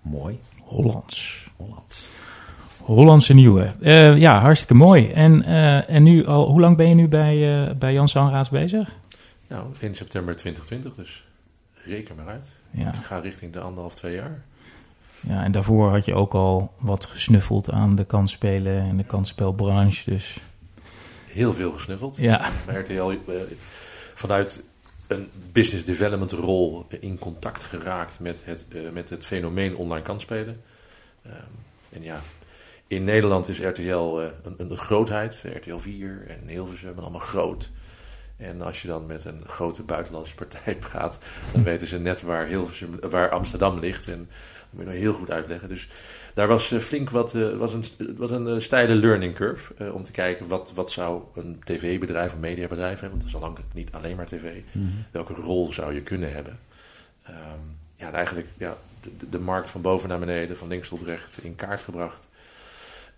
Mooi. 0.00 0.40
Hollands. 0.60 1.48
Holland. 1.56 1.98
Hollandse 2.86 3.34
nieuwe. 3.34 3.72
Eh, 3.80 4.18
ja, 4.18 4.40
hartstikke 4.40 4.74
mooi. 4.74 5.10
En, 5.10 5.42
eh, 5.42 5.90
en 5.90 6.02
nu 6.02 6.26
al, 6.26 6.50
hoe 6.50 6.60
lang 6.60 6.76
ben 6.76 6.88
je 6.88 6.94
nu 6.94 7.08
bij, 7.08 7.64
eh 7.66 7.74
bij 7.74 7.92
Jan 7.92 8.08
Sanraads 8.08 8.48
bezig? 8.48 8.92
Nou, 9.48 9.66
in 9.78 9.94
september 9.94 10.36
2020 10.36 10.94
dus. 10.94 11.24
Reken 11.84 12.16
maar 12.16 12.26
uit. 12.26 12.52
Ja. 12.70 12.88
Ik 12.92 13.04
ga 13.04 13.18
richting 13.18 13.52
de 13.52 13.60
anderhalf, 13.60 13.94
twee 13.94 14.14
jaar. 14.14 14.42
ja, 15.28 15.44
en 15.44 15.52
daarvoor 15.52 15.90
had 15.90 16.04
je 16.04 16.14
ook 16.14 16.34
al 16.34 16.72
wat 16.78 17.06
gesnuffeld 17.06 17.70
aan 17.70 17.94
de 17.94 18.04
kansspelen 18.04 18.80
en 18.82 18.96
de 18.96 19.04
kansspelbranche. 19.04 20.10
Dus 20.10 20.38
Heel 21.26 21.54
veel 21.54 21.72
gesnuffeld. 21.72 22.16
ja, 22.16 22.50
Bij 22.66 22.80
RTL 22.80 23.12
vanuit 24.14 24.64
een 25.06 25.28
business 25.52 25.84
development 25.84 26.32
rol 26.32 26.86
in 27.00 27.18
contact 27.18 27.62
geraakt 27.62 28.20
met 28.20 28.42
het, 28.44 28.64
met 28.92 29.10
het 29.10 29.24
fenomeen 29.24 29.76
online 29.76 30.02
kansspelen. 30.04 30.60
Ehm, 31.22 31.34
en 31.92 32.02
ja, 32.02 32.18
in 32.86 33.02
Nederland 33.02 33.48
is 33.48 33.60
RTL 33.60 33.80
eh, 34.20 34.26
een, 34.42 34.54
een 34.58 34.76
grootheid. 34.76 35.42
RTL 35.54 35.76
4 35.78 36.24
en 36.28 36.48
Hilversum 36.48 36.88
en 36.96 36.98
allemaal 37.02 37.20
groot. 37.20 37.70
En 38.36 38.60
als 38.62 38.82
je 38.82 38.88
dan 38.88 39.06
met 39.06 39.24
een 39.24 39.42
grote 39.46 39.82
buitenlandse 39.82 40.34
partij 40.34 40.76
praat, 40.90 41.18
dan 41.52 41.62
weten 41.62 41.86
ze 41.88 41.98
net 41.98 42.22
waar, 42.22 42.46
Hilversum, 42.46 42.98
waar 43.00 43.30
Amsterdam 43.30 43.78
ligt. 43.78 44.06
En 44.08 44.18
dat 44.18 44.66
moet 44.70 44.80
je 44.80 44.86
nou 44.86 44.96
heel 44.98 45.12
goed 45.12 45.30
uitleggen. 45.30 45.68
Dus 45.68 45.88
daar 46.34 46.48
was 46.48 46.72
eh, 46.72 46.78
flink 46.78 47.10
wat, 47.10 47.34
eh, 47.34 47.56
was 47.56 47.72
een, 47.72 47.84
was 48.16 48.30
een 48.30 48.62
steile 48.62 48.94
learning 48.94 49.34
curve. 49.34 49.92
om 49.92 50.04
te 50.04 50.10
kijken 50.12 50.48
wat, 50.48 50.72
wat 50.74 50.90
zou 50.90 51.22
een 51.34 51.60
tv-bedrijf, 51.64 52.32
een 52.32 52.40
mediabedrijf 52.40 53.00
hebben. 53.00 53.18
Want 53.18 53.32
het 53.56 53.74
niet 53.74 53.92
alleen 53.92 54.16
maar 54.16 54.26
tv, 54.26 54.60
welke 55.10 55.32
rol 55.32 55.72
zou 55.72 55.94
je 55.94 56.02
kunnen 56.02 56.32
hebben? 56.32 56.58
Ehm, 57.22 57.60
ja, 57.94 58.06
en 58.08 58.14
eigenlijk 58.14 58.46
ja, 58.56 58.76
de, 59.00 59.16
de- 59.16 59.28
de 59.28 59.38
markt 59.38 59.70
van 59.70 59.80
boven 59.80 60.08
naar 60.08 60.18
beneden, 60.18 60.56
van 60.56 60.68
links 60.68 60.88
tot 60.88 61.02
rechts, 61.02 61.38
in 61.38 61.54
kaart 61.54 61.80
gebracht. 61.80 62.26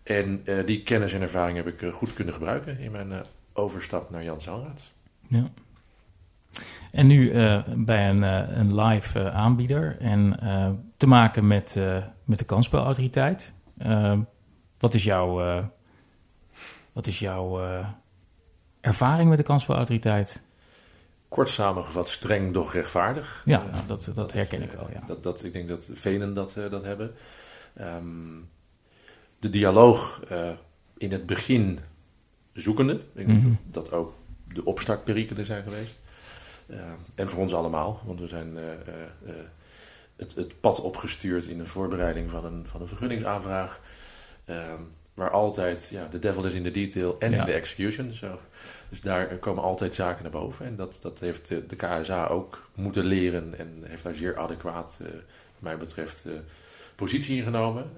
En 0.09 0.43
eh, 0.45 0.67
die 0.67 0.83
kennis 0.83 1.13
en 1.13 1.23
ervaring 1.23 1.57
heb 1.57 1.67
ik 1.67 1.83
eh, 1.83 1.93
goed 1.93 2.13
kunnen 2.13 2.35
gebruiken 2.35 2.79
in 2.79 2.91
mijn 2.91 3.13
eh, 3.13 3.21
overstap 3.53 4.11
naar 4.11 4.25
Jan 4.25 4.41
Zalraad. 4.41 4.93
Ja. 5.27 5.51
En 6.91 7.07
nu 7.07 7.33
bij 7.77 8.11
een, 8.11 8.23
een 8.59 8.81
live 8.81 9.31
aanbieder 9.31 9.97
en 9.99 10.39
te 10.97 11.07
maken 11.07 11.47
met, 11.47 11.81
met 12.25 12.39
de 12.39 12.45
kansspelautoriteit. 12.45 13.53
Wat 14.79 14.95
is 14.95 15.05
jouw, 15.05 15.35
wat 16.93 17.07
is 17.07 17.19
jouw 17.19 17.61
ervaring 18.81 19.29
met 19.29 19.39
de 19.39 19.45
kansspelautoriteit? 19.45 20.41
Kort 21.29 21.49
samengevat, 21.49 22.09
streng, 22.09 22.53
doch 22.53 22.73
rechtvaardig. 22.73 23.43
Ja, 23.45 23.65
nou, 23.73 23.87
dat, 23.87 24.11
dat 24.15 24.33
herken 24.33 24.63
ik 24.63 24.73
wel, 24.73 24.91
ja. 24.93 25.01
Dat, 25.07 25.23
dat, 25.23 25.45
ik 25.45 25.53
denk 25.53 25.69
dat 25.69 25.89
velen 25.93 26.35
dat, 26.35 26.55
dat 26.71 26.85
hebben. 26.85 27.15
Ehm, 27.75 28.37
de 29.39 29.51
dialoog 29.51 30.21
eh, 30.29 30.51
in 30.97 31.13
het 31.13 31.27
begin 31.27 31.79
zoekende. 32.53 32.93
Ik 32.95 33.27
denk 33.27 33.29
Mhm. 33.43 33.53
dat 33.71 33.85
dat 33.85 33.93
ook 33.93 34.15
de 34.53 34.65
opstartperikelen 34.65 35.47
zijn 35.47 35.63
geweest. 35.63 35.97
Eh, 36.67 36.93
en 37.15 37.29
voor 37.29 37.39
ons 37.41 37.55
allemaal, 37.55 38.01
want 38.05 38.21
we 38.21 38.29
zijn 38.29 38.57
eh, 38.59 38.65
het, 40.17 40.35
het 40.35 40.61
pad 40.61 40.81
opgestuurd 40.81 41.47
in 41.47 41.59
de 41.59 41.67
voorbereiding 41.67 42.31
van 42.31 42.45
een, 42.45 42.65
van 42.69 42.81
een 42.81 42.89
vergunningsaanvraag. 42.89 43.81
Ehm, 44.45 44.81
waar 45.15 45.31
altijd, 45.31 45.89
ja, 45.93 46.09
de 46.11 46.19
devil 46.19 46.45
is 46.45 46.53
in 46.55 46.63
de 46.63 46.71
detail 46.71 47.17
en 47.19 47.31
Ja. 47.31 47.39
in 47.41 47.45
de 47.45 47.53
execution. 47.53 48.13
Zo. 48.13 48.39
Dus 48.89 49.01
daar 49.01 49.27
komen 49.27 49.63
altijd 49.63 49.95
zaken 49.95 50.23
naar 50.23 50.33
boven. 50.33 50.67
En 50.67 50.77
dat, 50.77 50.99
dat 51.03 51.19
heeft 51.19 51.49
de, 51.49 51.67
de 51.67 51.77
KSA 51.77 52.27
ook 52.27 52.69
moeten 52.75 53.05
leren 53.05 53.59
en 53.59 53.83
heeft 53.85 54.03
daar 54.03 54.15
zeer 54.15 54.39
adequaat, 54.39 54.97
wat 55.01 55.11
mij 55.59 55.79
betreft, 55.79 56.25
positie 56.95 57.37
in 57.37 57.43
genomen. 57.43 57.91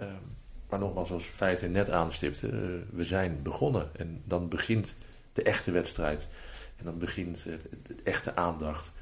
Maar 0.71 0.79
nogmaals, 0.79 1.09
zoals 1.09 1.25
feiten 1.25 1.73
net 1.73 1.91
aanstipte, 1.91 2.49
eh, 2.49 2.59
we 2.91 3.05
zijn 3.05 3.43
begonnen. 3.43 3.89
En 3.97 4.23
dan 4.25 4.49
begint 4.49 4.95
de 5.33 5.43
echte 5.43 5.71
wedstrijd. 5.71 6.29
En 6.77 6.85
dan 6.85 6.99
begint 6.99 7.45
het 7.89 8.03
echte 8.03 8.37
aandacht. 8.37 8.93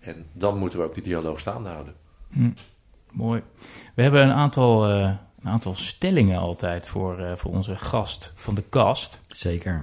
En 0.00 0.26
dan 0.32 0.58
moeten 0.58 0.78
we 0.78 0.84
ook 0.84 0.94
die 0.94 1.02
dialoog 1.02 1.40
staande 1.40 1.68
houden. 1.68 1.94
Hm, 2.28 2.50
mooi. 3.12 3.42
We 3.94 4.02
hebben 4.02 4.22
een 4.22 4.32
aantal, 4.32 4.88
eh, 4.88 5.14
een 5.42 5.50
aantal 5.50 5.74
stellingen 5.74 6.38
altijd 6.38 6.88
voor, 6.88 7.18
eh, 7.18 7.32
voor 7.36 7.50
onze 7.50 7.76
gast 7.76 8.32
van 8.34 8.54
de 8.54 8.64
kast. 8.68 9.18
Zeker. 9.28 9.80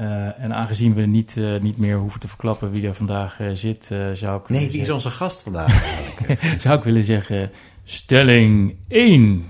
Eh, 0.00 0.40
en 0.40 0.54
aangezien 0.54 0.94
we 0.94 1.02
niet, 1.02 1.36
eh, 1.36 1.60
niet 1.60 1.78
meer 1.78 1.96
hoeven 1.96 2.20
te 2.20 2.28
verklappen 2.28 2.70
wie 2.70 2.86
er 2.86 2.94
vandaag 2.94 3.40
eh, 3.40 3.50
zit, 3.52 3.90
eh, 3.90 4.10
zou, 4.12 4.40
ik 4.40 4.48
Nee, 4.48 4.68
die 4.68 4.80
is 4.80 4.90
onze 4.90 5.10
gast 5.10 5.42
vandaag. 5.42 5.72
zou 6.62 6.78
ik 6.78 6.84
willen 6.84 7.04
zeggen: 7.04 7.50
stelling 7.84 8.76
1. 8.88 9.46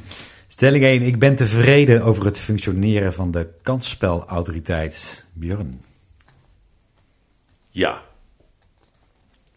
Stelling 0.60 0.84
1. 0.84 1.02
Ik 1.02 1.18
ben 1.18 1.36
tevreden 1.36 2.02
over 2.02 2.24
het 2.24 2.38
functioneren 2.38 3.12
van 3.12 3.30
de 3.30 3.48
kansspelautoriteit. 3.62 5.26
Björn. 5.32 5.80
Ja. 7.70 8.02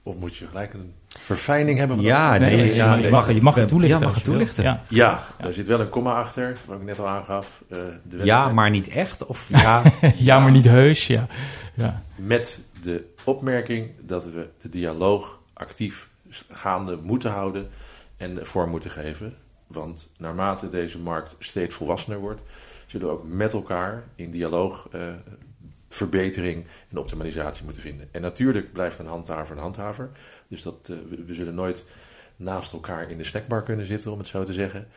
Of 0.04 0.16
moet 0.16 0.36
je 0.36 0.48
gelijk 0.48 0.74
een 0.74 0.94
verfijning 1.08 1.78
hebben? 1.78 1.96
van 1.96 2.06
Ja, 2.06 2.38
nee, 2.38 2.56
Nee, 2.56 2.76
ja, 2.76 2.96
je, 2.96 3.10
mag, 3.10 3.34
je 3.34 3.42
mag, 3.42 3.56
het 3.56 3.68
toelichten. 3.68 4.00
Ja, 4.00 4.06
mag 4.06 4.16
het 4.16 4.24
toelichten. 4.24 4.64
Ja. 4.64 4.84
Ja, 4.90 5.24
daar 5.42 5.54
zit 5.54 5.68
wel 5.68 5.80
een 5.80 5.90
komma 5.90 6.14
achter, 6.14 6.58
wat 6.66 6.80
ik 6.80 6.86
net 6.86 7.00
al 7.00 7.08
aangaf. 7.08 7.62
Eh, 7.70 7.78
de 8.04 8.18
Ja, 8.24 8.54
maar 8.54 8.70
niet 8.70 8.88
echt? 8.88 9.26
Of 9.26 9.50
ja? 9.64 9.84
ja, 10.16 10.40
maar 10.40 10.52
niet 10.52 10.68
heus. 10.68 11.08
Ja. 11.08 11.28
Ja. 11.74 12.02
Met 12.16 12.60
de 12.82 13.14
opmerking 13.24 13.92
dat 14.02 14.24
we 14.24 14.48
de 14.62 14.70
dialoog 14.70 15.40
actief 15.54 16.08
gaande 16.50 16.96
moeten 17.02 17.32
houden 17.32 17.70
en 18.18 18.40
vorm 18.42 18.70
moeten 18.70 18.92
geven. 18.92 19.43
Want 19.74 20.10
naarmate 20.18 20.70
deze 20.70 21.00
markt 21.00 21.36
steeds 21.40 21.76
volwassener 21.76 22.20
wordt, 22.20 22.42
zullen 22.86 23.08
we 23.08 23.14
ook 23.14 23.28
met 23.28 23.54
elkaar 23.54 24.04
in 24.16 24.32
dialoog 24.32 24.88
eh, 24.92 25.14
verbetering 25.90 26.66
en 26.90 26.98
optimalisatie 26.98 27.64
moeten 27.64 27.82
vinden. 27.82 28.10
En 28.12 28.22
natuurlijk 28.22 28.74
blijft 28.74 29.00
een 29.00 29.06
handhaver 29.06 29.56
een 29.56 29.62
handhaver. 29.62 30.12
Dus 30.48 30.62
dat, 30.62 30.90
eh, 30.90 31.26
we, 31.26 31.34
zullen 31.34 31.56
nooit 31.56 31.86
naast 32.36 32.74
elkaar 32.74 33.10
in 33.10 33.18
de 33.18 33.24
snackbar 33.24 33.64
kunnen 33.64 33.86
zitten, 33.86 34.12
om 34.12 34.18
het 34.18 34.28
zo 34.28 34.44
te 34.44 34.54
zeggen. 34.54 34.88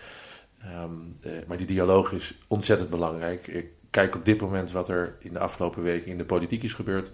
Ehm, 0.60 0.92
eh, 1.20 1.32
maar 1.46 1.56
die 1.56 1.66
dialoog 1.66 2.12
is 2.12 2.38
ontzettend 2.46 2.90
belangrijk. 2.90 3.46
Ik 3.46 3.66
kijk 3.90 4.14
op 4.14 4.24
dit 4.24 4.40
moment 4.40 4.72
wat 4.72 4.88
er 4.88 5.16
in 5.18 5.32
de 5.32 5.38
afgelopen 5.38 5.82
weken 5.82 6.10
in 6.10 6.18
de 6.18 6.24
politiek 6.24 6.62
is 6.62 6.74
gebeurd. 6.74 7.10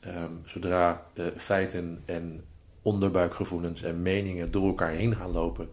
Ehm, 0.00 0.32
zodra 0.44 1.06
feiten 1.36 2.02
en 2.04 2.44
onderbuikgevoelens 2.82 3.82
en 3.82 4.02
meningen 4.02 4.50
door 4.50 4.66
elkaar 4.66 4.90
heen 4.90 5.16
gaan 5.16 5.30
lopen, 5.30 5.70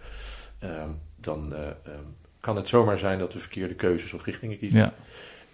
ehm, 0.60 0.89
dan 1.21 1.53
eh, 1.53 1.62
ehm, 1.62 2.03
kan 2.39 2.55
het 2.55 2.67
zomaar 2.67 2.97
zijn 2.97 3.19
dat 3.19 3.34
we 3.34 3.39
verkeerde 3.39 3.73
keuzes 3.75 4.13
of 4.13 4.25
richtingen 4.25 4.58
kiezen. 4.60 4.79
Ja. 4.79 4.93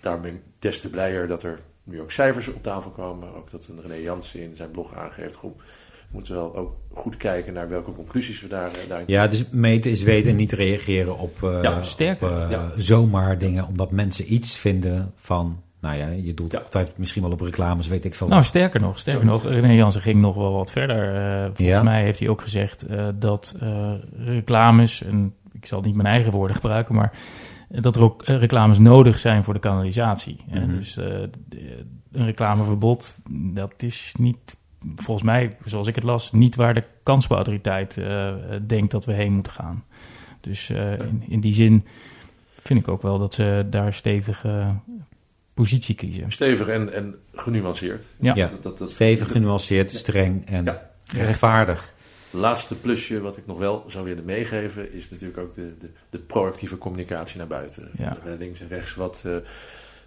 Daarom 0.02 0.22
ben 0.22 0.34
ik 0.34 0.42
des 0.60 0.80
te 0.80 0.90
blijer 0.90 1.28
dat 1.28 1.44
er 1.44 1.60
nu 1.84 2.02
ook 2.02 2.12
cijfers 2.12 2.48
op 2.48 2.64
tafel 2.64 2.92
komen. 2.92 3.36
Ook 3.36 3.52
dat 3.52 3.68
een 3.68 3.82
René 3.82 4.02
Jansen 4.04 4.40
in 4.42 4.56
zijn 4.56 4.72
blog 4.72 4.96
aangeeft. 4.96 5.36
Goed, 5.36 5.56
we 5.58 5.64
moeten 6.12 6.34
wel 6.34 6.56
ook 6.56 6.76
goed 6.94 7.18
kijken 7.18 7.54
naar 7.54 7.70
welke 7.70 7.92
conclusies 7.92 8.42
we 8.42 8.48
daar, 8.48 8.68
eh, 8.70 8.88
daarin 8.88 9.06
ja, 9.08 9.28
dus 9.28 9.44
meten 9.50 9.92
is 9.92 10.04
weten 10.04 10.30
en 10.32 10.36
niet 10.38 10.52
reageren 10.52 11.18
op, 11.18 11.44
eh, 11.44 11.60
Ja, 11.64 11.84
sterker, 11.84 12.32
op, 12.32 12.38
eh, 12.38 12.50
ja. 12.50 12.72
zomaar 12.78 13.38
dingen. 13.40 13.68
Omdat 13.68 13.92
mensen 13.92 14.34
iets 14.34 14.58
vinden 14.58 15.12
van... 15.16 15.64
Nou 15.82 15.98
ja, 15.98 16.08
je 16.08 16.34
doet 16.34 16.52
Ja. 16.52 16.86
misschien 16.98 17.22
wel 17.22 17.32
op 17.32 17.42
reclames, 17.42 17.88
weet 17.88 18.04
ik 18.04 18.14
veel. 18.14 18.28
Nou, 18.28 18.44
sterker 18.44 18.80
nog, 18.82 19.00
sterker 19.00 19.26
nog, 19.26 19.44
René 19.44 19.72
Jansen 19.74 20.02
ging 20.02 20.22
nog 20.22 20.36
wel 20.36 20.52
wat 20.54 20.72
verder. 20.72 21.16
Eh, 21.16 21.44
volgens 21.46 21.68
Ja. 21.68 21.84
mij 21.84 22.04
heeft 22.04 22.20
hij 22.20 22.30
ook 22.30 22.42
gezegd 22.42 22.86
eh, 22.86 23.08
dat 23.16 23.56
eh, 23.60 23.94
reclames, 24.18 25.04
en 25.04 25.34
ik 25.66 25.72
zal 25.72 25.82
niet 25.82 25.96
mijn 25.96 26.08
eigen 26.08 26.32
woorden 26.32 26.56
gebruiken, 26.56 26.96
maar 26.96 27.14
eh, 27.70 27.82
dat 27.82 27.96
er 27.96 28.02
ook 28.02 28.24
eh, 28.24 28.38
reclames 28.38 28.80
nodig 28.80 29.20
zijn 29.20 29.44
voor 29.44 29.54
de 29.54 29.60
kanalisatie. 29.60 30.38
Eh, 30.52 30.62
Mhm. 30.62 30.76
dus 30.76 30.98
eh, 30.98 31.06
de- 31.50 31.86
een 32.12 32.26
reclameverbod, 32.26 33.16
dat 33.30 33.74
is 33.78 34.14
niet, 34.20 34.58
volgens 34.96 35.26
mij, 35.26 35.52
zoals 35.66 35.88
ik 35.88 35.96
het 35.96 36.04
las, 36.04 36.32
niet 36.32 36.56
waar 36.56 36.74
de 36.74 36.84
kansbouwautoriteit 37.04 37.98
eh, 37.98 38.28
eh, 38.30 38.62
denkt 38.68 38.92
dat 38.92 39.06
we 39.06 39.14
heen 39.14 39.34
moeten 39.34 39.52
gaan. 39.52 39.84
Dus 40.42 40.70
eh, 40.70 40.92
in, 40.92 41.24
in 41.28 41.40
die 41.40 41.54
zin 41.54 41.86
vind 42.60 42.80
ik 42.80 42.88
ook 42.88 43.02
wel 43.02 43.20
dat 43.20 43.34
ze 43.34 43.66
daar 43.70 43.94
stevige 43.94 44.66
positie 45.54 45.96
kiezen. 45.96 46.32
stevig 46.32 46.68
en, 46.68 46.94
en 46.94 47.16
genuanceerd. 47.34 48.08
Ja. 48.20 48.36
Ja. 48.36 48.48
Dat, 48.48 48.64
dat, 48.64 48.78
dat- 48.78 48.92
Stevig, 48.92 49.32
genuanceerd, 49.32 49.92
streng 49.92 50.46
en 50.48 50.64
Ja. 50.64 50.82
rechtvaardig. 51.14 51.94
Laatste 52.36 52.76
plusje 52.80 53.22
wat 53.22 53.38
ik 53.38 53.46
nog 53.46 53.58
wel 53.58 53.84
zou 53.88 54.06
willen 54.06 54.26
meegeven 54.26 54.94
is 54.94 55.10
natuurlijk 55.10 55.40
ook 55.40 55.54
de, 55.54 55.78
de, 55.80 55.90
de 56.10 56.20
proactieve 56.20 56.78
communicatie 56.78 57.38
naar 57.38 57.48
buiten. 57.48 57.90
Ja. 57.98 58.10
We 58.10 58.16
hebben 58.30 58.38
links 58.38 58.60
en 58.62 58.68
rechts 58.68 58.96
wat 58.96 59.24
eh, 59.26 59.36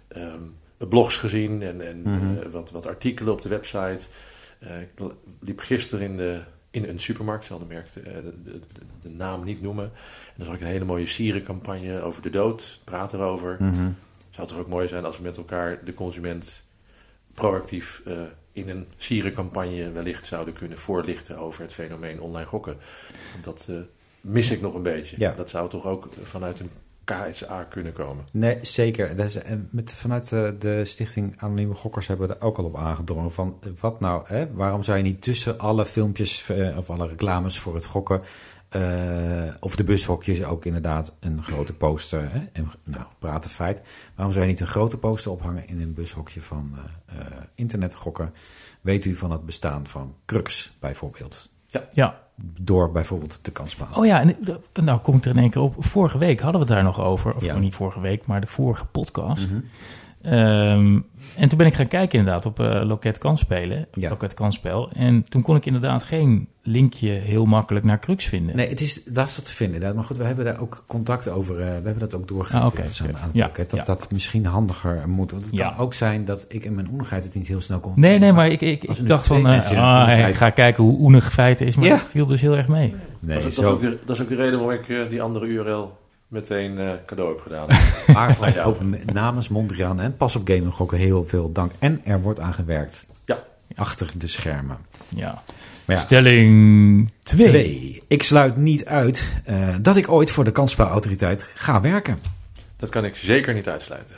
ehm, 0.07 0.41
blogs 0.89 1.17
gezien 1.17 1.61
en, 1.61 1.87
en 1.87 2.01
Mhm. 2.01 2.37
eh, 2.37 2.45
wat, 2.51 2.71
wat 2.71 2.85
artikelen 2.87 3.33
op 3.33 3.41
de 3.41 3.49
website. 3.49 3.99
Eh, 4.59 4.81
ik 4.81 4.89
liep 5.39 5.59
gisteren 5.59 6.05
in, 6.05 6.17
de, 6.17 6.41
in 6.71 6.83
een 6.83 6.99
supermarkt, 6.99 7.45
zal 7.45 7.59
de, 7.59 7.65
merk, 7.65 7.93
de, 7.93 8.33
de, 8.99 9.09
naam 9.09 9.43
niet 9.43 9.61
noemen. 9.61 9.85
En 9.85 10.33
dan 10.35 10.45
zag 10.45 10.55
ik 10.55 10.61
een 10.61 10.67
hele 10.67 10.85
mooie 10.85 11.05
sierencampagne 11.07 12.01
over 12.01 12.21
de 12.21 12.29
dood, 12.29 12.79
praten 12.83 13.19
erover. 13.19 13.55
Mhm. 13.59 13.73
Zou 14.29 14.47
het 14.47 14.47
toch 14.47 14.57
ook 14.57 14.67
mooi 14.67 14.87
zijn 14.87 15.05
als 15.05 15.17
we 15.17 15.23
met 15.23 15.37
elkaar 15.37 15.79
de 15.83 15.93
consument 15.93 16.63
proactief 17.33 18.01
in 18.59 18.69
een 18.69 18.87
sierencampagne 18.97 19.91
wellicht 19.91 20.25
zouden 20.25 20.53
kunnen 20.53 20.77
voorlichten 20.77 21.37
over 21.37 21.61
het 21.61 21.73
fenomeen 21.73 22.21
online 22.21 22.47
gokken. 22.47 22.77
Dat 23.41 23.65
eh, 23.69 23.75
mis 24.21 24.51
ik 24.51 24.61
nog 24.61 24.73
een 24.73 24.81
beetje. 24.83 25.15
Ja. 25.19 25.33
Dat 25.33 25.49
zou 25.49 25.69
toch 25.69 25.85
ook 25.85 26.07
vanuit 26.23 26.59
een 26.59 26.69
KSA 27.03 27.63
kunnen 27.63 27.93
komen. 27.93 28.23
Nee, 28.33 28.57
zeker. 28.61 29.15
Dat 29.15 29.25
is, 29.25 29.35
en 29.35 29.67
met, 29.71 29.93
vanuit 29.93 30.29
de, 30.29 30.55
de 30.59 30.85
stichting 30.85 31.35
Anonieme 31.37 31.73
Gokkers 31.73 32.07
hebben 32.07 32.27
we 32.27 32.33
er 32.33 32.41
ook 32.41 32.57
al 32.57 32.65
op 32.65 32.77
aangedrongen. 32.77 33.31
Van 33.31 33.57
eh, 33.61 33.69
wat 33.79 33.99
nou, 33.99 34.23
hè? 34.27 34.53
waarom 34.53 34.83
zou 34.83 34.97
je 34.97 35.03
niet 35.03 35.21
tussen 35.21 35.59
alle 35.59 35.85
filmpjes 35.85 36.49
eh, 36.49 36.77
of 36.77 36.89
alle 36.89 37.07
reclames 37.07 37.59
voor 37.59 37.75
het 37.75 37.85
gokken... 37.85 38.21
eh, 38.69 38.81
of 39.59 39.75
de 39.75 39.83
bushokjes 39.83 40.43
ook 40.43 40.65
inderdaad 40.65 41.13
een 41.19 41.43
grote 41.43 41.73
poster. 41.73 42.31
Hè? 42.31 42.39
En, 42.51 42.71
nou, 42.83 43.05
praten 43.19 43.49
feit. 43.49 43.81
Waarom 44.15 44.33
zou 44.33 44.45
je 44.45 44.51
niet 44.51 44.61
een 44.61 44.67
grote 44.67 44.97
poster 44.97 45.31
ophangen 45.31 45.67
in 45.67 45.81
een 45.81 45.93
bushokje 45.93 46.41
van 46.41 46.77
eh, 47.05 47.15
eh, 47.59 47.65
internetgokken? 47.65 48.33
Weet 48.81 49.05
u 49.05 49.15
van 49.15 49.31
het 49.31 49.45
bestaan 49.45 49.87
van 49.87 50.15
Crux 50.25 50.75
bijvoorbeeld? 50.79 51.49
Ja, 51.93 52.19
Door 52.59 52.91
bijvoorbeeld 52.91 53.39
de 53.41 53.51
kansbaan. 53.51 53.95
Oh 53.95 54.05
ja, 54.05 54.21
en 54.21 54.35
nou 54.83 54.99
kom 54.99 55.15
ik 55.15 55.25
er 55.25 55.31
in 55.31 55.37
één 55.37 55.49
keer 55.49 55.61
op. 55.61 55.75
Vorige 55.85 56.17
week 56.17 56.39
hadden 56.39 56.61
we 56.61 56.67
het 56.67 56.75
daar 56.75 56.83
nog 56.83 56.99
over. 56.99 57.35
Of 57.35 57.43
Ja. 57.43 57.57
niet 57.57 57.75
vorige 57.75 57.99
week, 57.99 58.25
maar 58.27 58.41
de 58.41 58.47
vorige 58.47 58.85
podcast. 58.85 59.49
Mhm. 59.51 59.59
Ehm, 60.21 60.99
en 61.35 61.49
toen 61.49 61.57
ben 61.57 61.67
ik 61.67 61.73
gaan 61.73 61.87
kijken 61.87 62.19
inderdaad 62.19 62.45
op 62.45 62.59
eh, 62.59 62.81
Loket 62.85 63.17
Kansspelen. 63.17 63.87
Ja. 63.93 64.09
Loket 64.09 64.33
Kansspel. 64.33 64.91
En 64.91 65.23
toen 65.29 65.41
kon 65.41 65.55
ik 65.55 65.65
inderdaad 65.65 66.03
geen 66.03 66.47
linkje 66.63 67.09
heel 67.09 67.45
makkelijk 67.45 67.85
naar 67.85 67.99
Crux 67.99 68.25
vinden. 68.25 68.55
Nee, 68.55 68.69
het 68.69 68.81
is 68.81 69.01
lastig 69.13 69.43
te 69.43 69.51
vinden. 69.55 69.75
inderdaad. 69.75 69.97
Maar 69.97 70.05
goed, 70.07 70.17
we 70.17 70.23
hebben 70.23 70.45
daar 70.45 70.59
ook 70.61 70.83
contact 70.87 71.29
over. 71.29 71.53
eh, 71.55 71.65
we 71.65 71.71
hebben 71.71 71.99
dat 71.99 72.15
ook 72.15 72.27
doorgegeven 72.27 72.59
Ah, 72.61 72.67
oké, 72.67 72.81
dus 72.83 73.01
aan, 73.03 73.07
het 73.07 73.33
Ja, 73.33 73.49
Dat 73.55 73.71
ja. 73.71 73.83
dat 73.83 74.11
misschien 74.11 74.45
handiger 74.45 75.03
moet. 75.09 75.31
Want 75.31 75.45
het 75.45 75.53
Ja. 75.55 75.69
kan 75.69 75.77
ook 75.77 75.93
zijn 75.93 76.25
dat 76.25 76.45
ik 76.49 76.65
in 76.65 76.75
mijn 76.75 76.89
onigheid 76.91 77.23
het 77.23 77.35
niet 77.35 77.47
heel 77.47 77.61
snel 77.61 77.79
kon 77.79 77.93
Nee, 77.95 78.19
nee, 78.19 78.33
maar 78.33 78.47
ik, 78.47 78.61
ik, 78.61 79.07
dacht 79.07 79.27
van, 79.27 79.47
eh, 79.47 79.51
ah, 79.53 80.09
ik 80.09 80.15
feit- 80.23 80.35
ga 80.35 80.49
kijken 80.49 80.83
hoe 80.83 80.99
oenig 80.99 81.31
feiten 81.33 81.65
is. 81.65 81.75
Maar 81.75 81.85
Ja. 81.85 81.91
dat 81.91 82.01
viel 82.03 82.25
dus 82.25 82.41
heel 82.41 82.57
erg 82.57 82.67
mee. 82.67 82.93
Nee, 83.19 83.37
dat, 83.37 83.45
is, 83.47 83.55
zo. 83.55 83.61
dat, 83.61 83.69
is 83.81 83.87
ook 83.87 83.91
de, 83.91 83.97
dat 84.05 84.15
is 84.15 84.21
ook 84.21 84.29
de 84.29 84.35
reden 84.35 84.59
waarom 84.59 84.79
ik 84.89 85.09
die 85.09 85.21
andere 85.21 85.45
URL 85.45 85.97
meteen 86.29 86.77
eh, 86.77 86.89
cadeau 87.05 87.29
heb 87.29 87.41
gedaan. 87.41 87.67
Maar 88.13 88.35
van, 88.35 88.53
Ja. 88.53 88.63
ook 88.63 88.77
namens 89.05 89.49
Mondriaan 89.49 89.99
en 89.99 90.17
Pas 90.17 90.35
op 90.35 90.47
Gaming 90.47 90.73
Gokken 90.73 90.97
heel 90.97 91.25
veel 91.25 91.51
dank. 91.51 91.71
En 91.79 92.01
er 92.05 92.21
wordt 92.21 92.39
aan 92.39 92.53
gewerkt. 92.53 93.05
Ja. 93.25 93.43
Achter 93.75 94.11
de 94.17 94.27
schermen. 94.27 94.77
Ja. 95.15 95.43
Stelling 95.87 97.11
2. 97.23 97.47
twee. 97.47 98.03
Ik 98.07 98.23
sluit 98.23 98.55
niet 98.55 98.85
uit 98.85 99.33
eh, 99.45 99.67
dat 99.81 99.95
ik 99.95 100.09
ooit 100.11 100.31
voor 100.31 100.43
de 100.43 100.51
kansspelautoriteit 100.51 101.43
ga 101.55 101.81
werken. 101.81 102.19
Dat 102.77 102.89
kan 102.89 103.05
ik 103.05 103.15
zeker 103.15 103.53
niet 103.53 103.67
uitsluiten. 103.67 104.15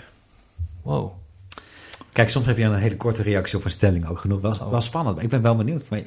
Wow. 0.82 1.12
Kijk, 2.14 2.30
soms 2.30 2.46
heb 2.46 2.58
je 2.58 2.64
een 2.64 2.76
hele 2.76 2.98
korte 2.98 3.22
reactie 3.24 3.58
op 3.58 3.66
een 3.66 3.72
stelling 3.72 4.08
ook 4.08 4.20
genoeg. 4.20 4.42
Wel, 4.42 4.70
wel 4.70 4.82
spannend. 4.82 5.16
Maar 5.16 5.24
ik 5.24 5.30
ben 5.30 5.42
wel 5.42 5.56
benieuwd. 5.56 5.90
Maar 5.90 6.00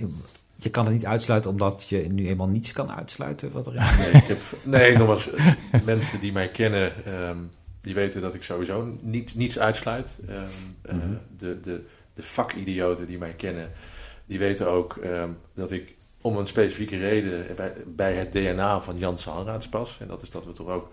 je- 0.54 0.70
kan 0.70 0.84
het 0.84 0.92
niet 0.94 1.06
uitsluiten 1.06 1.50
omdat 1.50 1.88
je 1.88 1.98
nu 1.98 2.26
eenmaal 2.28 2.48
niets 2.48 2.72
kan 2.72 2.92
uitsluiten. 2.92 3.52
Wat 3.52 3.66
er 3.66 3.74
is. 3.74 3.96
Nee, 3.98 4.10
ik 4.22 4.24
heb, 4.28 4.38
nee 4.62 4.96
nogmaals, 4.96 5.30
eh, 5.30 5.46
mensen 5.84 6.20
die 6.20 6.32
mij 6.32 6.48
kennen, 6.50 7.04
ehm, 7.04 7.36
die 7.80 7.94
weten 7.94 8.20
dat 8.20 8.34
ik 8.34 8.42
sowieso 8.42 8.96
niet, 9.00 9.34
niets 9.34 9.58
uitsluit. 9.58 10.16
Ehm, 10.28 10.38
eh, 10.82 10.94
Mhm. 10.94 11.08
de, 11.38 11.60
de, 11.60 11.84
de 12.14 12.22
vakidioten 12.22 13.06
die 13.06 13.18
mij 13.18 13.32
kennen, 13.32 13.70
die 14.26 14.38
weten 14.38 14.68
ook 14.70 14.96
ehm, 14.96 15.28
dat 15.54 15.70
ik 15.70 15.94
om 16.20 16.36
een 16.36 16.46
specifieke 16.46 16.98
reden 16.98 17.46
bij, 17.56 17.72
bij 17.86 18.14
het 18.14 18.32
DNA 18.32 18.80
van 18.80 18.98
Janssen 18.98 19.32
Hanraads 19.32 19.68
pas. 19.68 19.96
En 20.00 20.06
dat 20.06 20.22
is 20.22 20.30
dat 20.30 20.44
we 20.44 20.52
toch 20.52 20.68
ook 20.68 20.92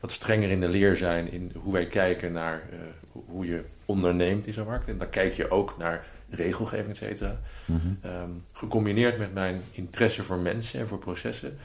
wat 0.00 0.12
strenger 0.12 0.50
in 0.50 0.60
de 0.60 0.68
leer 0.68 0.96
zijn 0.96 1.32
in 1.32 1.52
hoe 1.62 1.72
wij 1.72 1.86
kijken 1.86 2.32
naar 2.32 2.62
eh, 2.70 2.78
hoe- 3.12 3.22
hoe 3.26 3.46
je 3.46 3.64
onderneemt 3.86 4.46
in 4.46 4.52
zo'n 4.52 4.66
markt. 4.66 4.88
En 4.88 4.98
dan 4.98 5.10
kijk 5.10 5.34
je 5.34 5.50
ook 5.50 5.74
naar 5.78 6.06
regelgeving, 6.32 6.90
et 6.90 6.96
cetera. 6.96 7.40
Mhm. 7.64 7.78
Ehm, 8.00 8.30
gecombineerd 8.52 9.18
met 9.18 9.34
mijn 9.34 9.62
interesse 9.70 10.22
voor 10.22 10.38
mensen 10.38 10.80
en 10.80 10.88
voor 10.88 10.98
processen, 10.98 11.58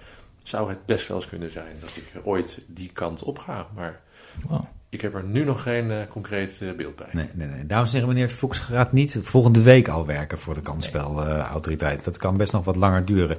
zou 0.44 0.70
het 0.70 0.86
best 0.86 1.08
wel 1.08 1.18
eens 1.18 1.28
kunnen 1.28 1.52
zijn 1.52 1.76
dat 1.80 1.96
ik 1.96 2.22
ooit 2.24 2.62
die 2.68 2.90
kant 2.94 3.24
op 3.24 3.40
ga. 3.40 3.68
Maar 3.76 4.00
wow. 4.48 4.64
ik 4.90 5.02
heb 5.02 5.14
er 5.14 5.24
nu 5.24 5.44
nog 5.44 5.62
geen 5.62 5.92
eh, 5.92 5.98
concreet 6.10 6.60
eh, 6.62 6.72
beeld 6.72 6.96
bij. 6.96 7.10
Nee, 7.12 7.30
nee, 7.34 7.48
nee. 7.48 7.66
Dames 7.66 7.94
en 7.94 8.00
heren, 8.00 8.14
meneer 8.14 8.30
Fuchs 8.30 8.60
gaat 8.60 8.92
niet 8.92 9.18
volgende 9.22 9.62
week 9.62 9.88
al 9.88 10.06
werken 10.06 10.40
voor 10.40 10.54
de 10.54 10.62
kansspelautoriteit. 10.62 12.04
dat 12.04 12.18
kan 12.18 12.38
best 12.38 12.52
nog 12.52 12.66
wat 12.66 12.76
langer 12.76 13.06
duren. 13.06 13.38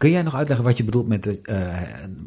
Kun 0.00 0.10
jij 0.10 0.22
nog 0.22 0.34
uitleggen 0.34 0.66
wat 0.66 0.76
je 0.76 0.84
bedoelt 0.84 1.08
met 1.08 1.22
de, 1.22 1.40
eh, 1.42 1.82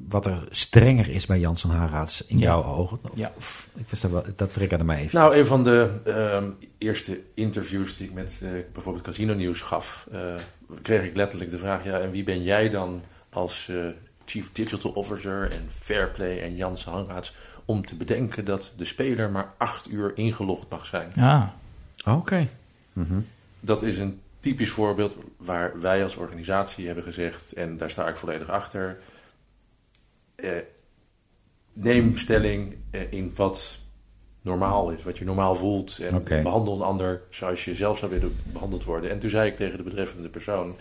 wat 0.09 0.25
er 0.25 0.43
strenger 0.49 1.09
is 1.09 1.25
bij 1.25 1.39
Janssen 1.39 1.69
Haraads 1.69 2.25
in 2.25 2.37
Ja. 2.37 2.43
jouw 2.43 2.63
ogen? 2.63 2.99
Of- 3.03 3.11
Ja. 3.17 3.31
of- 3.37 3.69
ik 3.75 3.89
wist 3.89 4.01
dat, 4.01 4.11
wel, 4.11 4.23
dat 4.35 4.53
triggerde 4.53 4.83
mij 4.83 4.97
even. 4.99 5.19
Nou, 5.19 5.35
een 5.35 5.45
van 5.45 5.63
de 5.63 5.89
ehm, 6.05 6.49
eerste 6.77 7.21
interviews 7.33 7.97
die 7.97 8.07
ik 8.07 8.13
met 8.13 8.39
eh, 8.43 8.49
bijvoorbeeld 8.73 9.03
Casino 9.05 9.33
Nieuws 9.33 9.61
gaf, 9.61 10.07
eh, 10.11 10.19
kreeg 10.81 11.03
ik 11.03 11.15
letterlijk 11.15 11.51
de 11.51 11.57
vraag: 11.57 11.83
ja, 11.83 11.99
en 11.99 12.11
wie 12.11 12.23
ben 12.23 12.43
jij 12.43 12.69
dan 12.69 13.01
als 13.29 13.67
eh, 13.69 13.75
Chief 14.25 14.49
Digital 14.51 14.91
Officer 14.91 15.51
en 15.51 15.67
Fairplay 15.69 16.39
en 16.39 16.55
Janssen 16.55 16.91
Hanraads 16.91 17.33
om 17.65 17.85
te 17.85 17.95
bedenken 17.95 18.45
dat 18.45 18.71
de 18.77 18.85
speler 18.85 19.29
maar 19.29 19.53
acht 19.57 19.89
uur 19.89 20.11
ingelogd 20.15 20.69
mag 20.69 20.85
zijn? 20.85 21.11
Ah, 21.19 21.43
Oké. 22.05 22.47
Mhm. 22.93 23.19
Dat 23.59 23.81
is 23.81 23.97
een 23.97 24.19
typisch 24.43 24.69
voorbeeld 24.69 25.15
waar 25.37 25.79
wij 25.79 26.03
als 26.03 26.15
organisatie 26.15 26.85
hebben 26.85 27.03
gezegd, 27.03 27.53
en 27.53 27.77
daar 27.77 27.89
sta 27.89 28.07
ik 28.07 28.17
volledig 28.17 28.49
achter. 28.49 28.97
eh, 30.35 30.51
neem 31.73 32.17
stelling 32.17 32.77
eh, 32.91 33.11
in 33.11 33.31
wat 33.35 33.77
normaal 34.41 34.89
is, 34.89 35.03
wat 35.03 35.17
je 35.17 35.25
normaal 35.25 35.55
voelt. 35.55 35.99
En 35.99 36.15
behandel 36.43 36.75
een 36.75 36.81
ander 36.81 37.21
zoals 37.29 37.65
je 37.65 37.75
zelf 37.75 37.97
zou 37.97 38.11
willen 38.11 38.35
behandeld 38.53 38.83
worden. 38.83 39.09
En 39.09 39.19
toen 39.19 39.29
zei 39.29 39.49
ik 39.49 39.55
tegen 39.57 39.77
de 39.77 39.83
betreffende 39.83 40.29
persoon: 40.29 40.75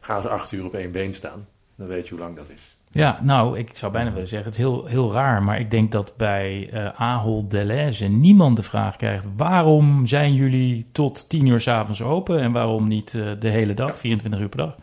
ga 0.00 0.16
eens 0.16 0.26
acht 0.26 0.52
uur 0.52 0.64
op 0.64 0.74
één 0.74 0.92
been 0.92 1.14
staan. 1.14 1.48
Dan 1.76 1.86
weet 1.86 2.04
je 2.08 2.10
hoe 2.14 2.22
lang 2.24 2.36
dat 2.36 2.48
is. 2.48 2.77
Ja, 2.90 3.20
nou, 3.22 3.58
ik 3.58 3.70
zou 3.72 3.92
bijna 3.92 4.12
willen 4.12 4.28
zeggen, 4.28 4.48
het 4.48 4.58
is 4.58 4.64
heel, 4.64 4.86
heel 4.86 5.12
raar, 5.12 5.42
maar 5.42 5.60
ik 5.60 5.70
denk 5.70 5.92
dat 5.92 6.16
bij 6.16 6.68
eh 6.72 7.00
Ahold 7.00 7.50
Deleuze 7.50 8.06
niemand 8.06 8.56
de 8.56 8.62
vraag 8.62 8.96
krijgt, 8.96 9.24
waarom 9.36 10.06
zijn 10.06 10.34
jullie 10.34 10.86
tot 10.92 11.28
tien 11.28 11.46
uur 11.46 11.60
s'avonds 11.60 12.02
open 12.02 12.40
en 12.40 12.52
waarom 12.52 12.88
niet 12.88 13.14
eh, 13.14 13.30
de 13.38 13.48
hele 13.48 13.74
dag, 13.74 13.98
24 13.98 14.40
uur 14.40 14.48
per 14.48 14.58
dag? 14.58 14.76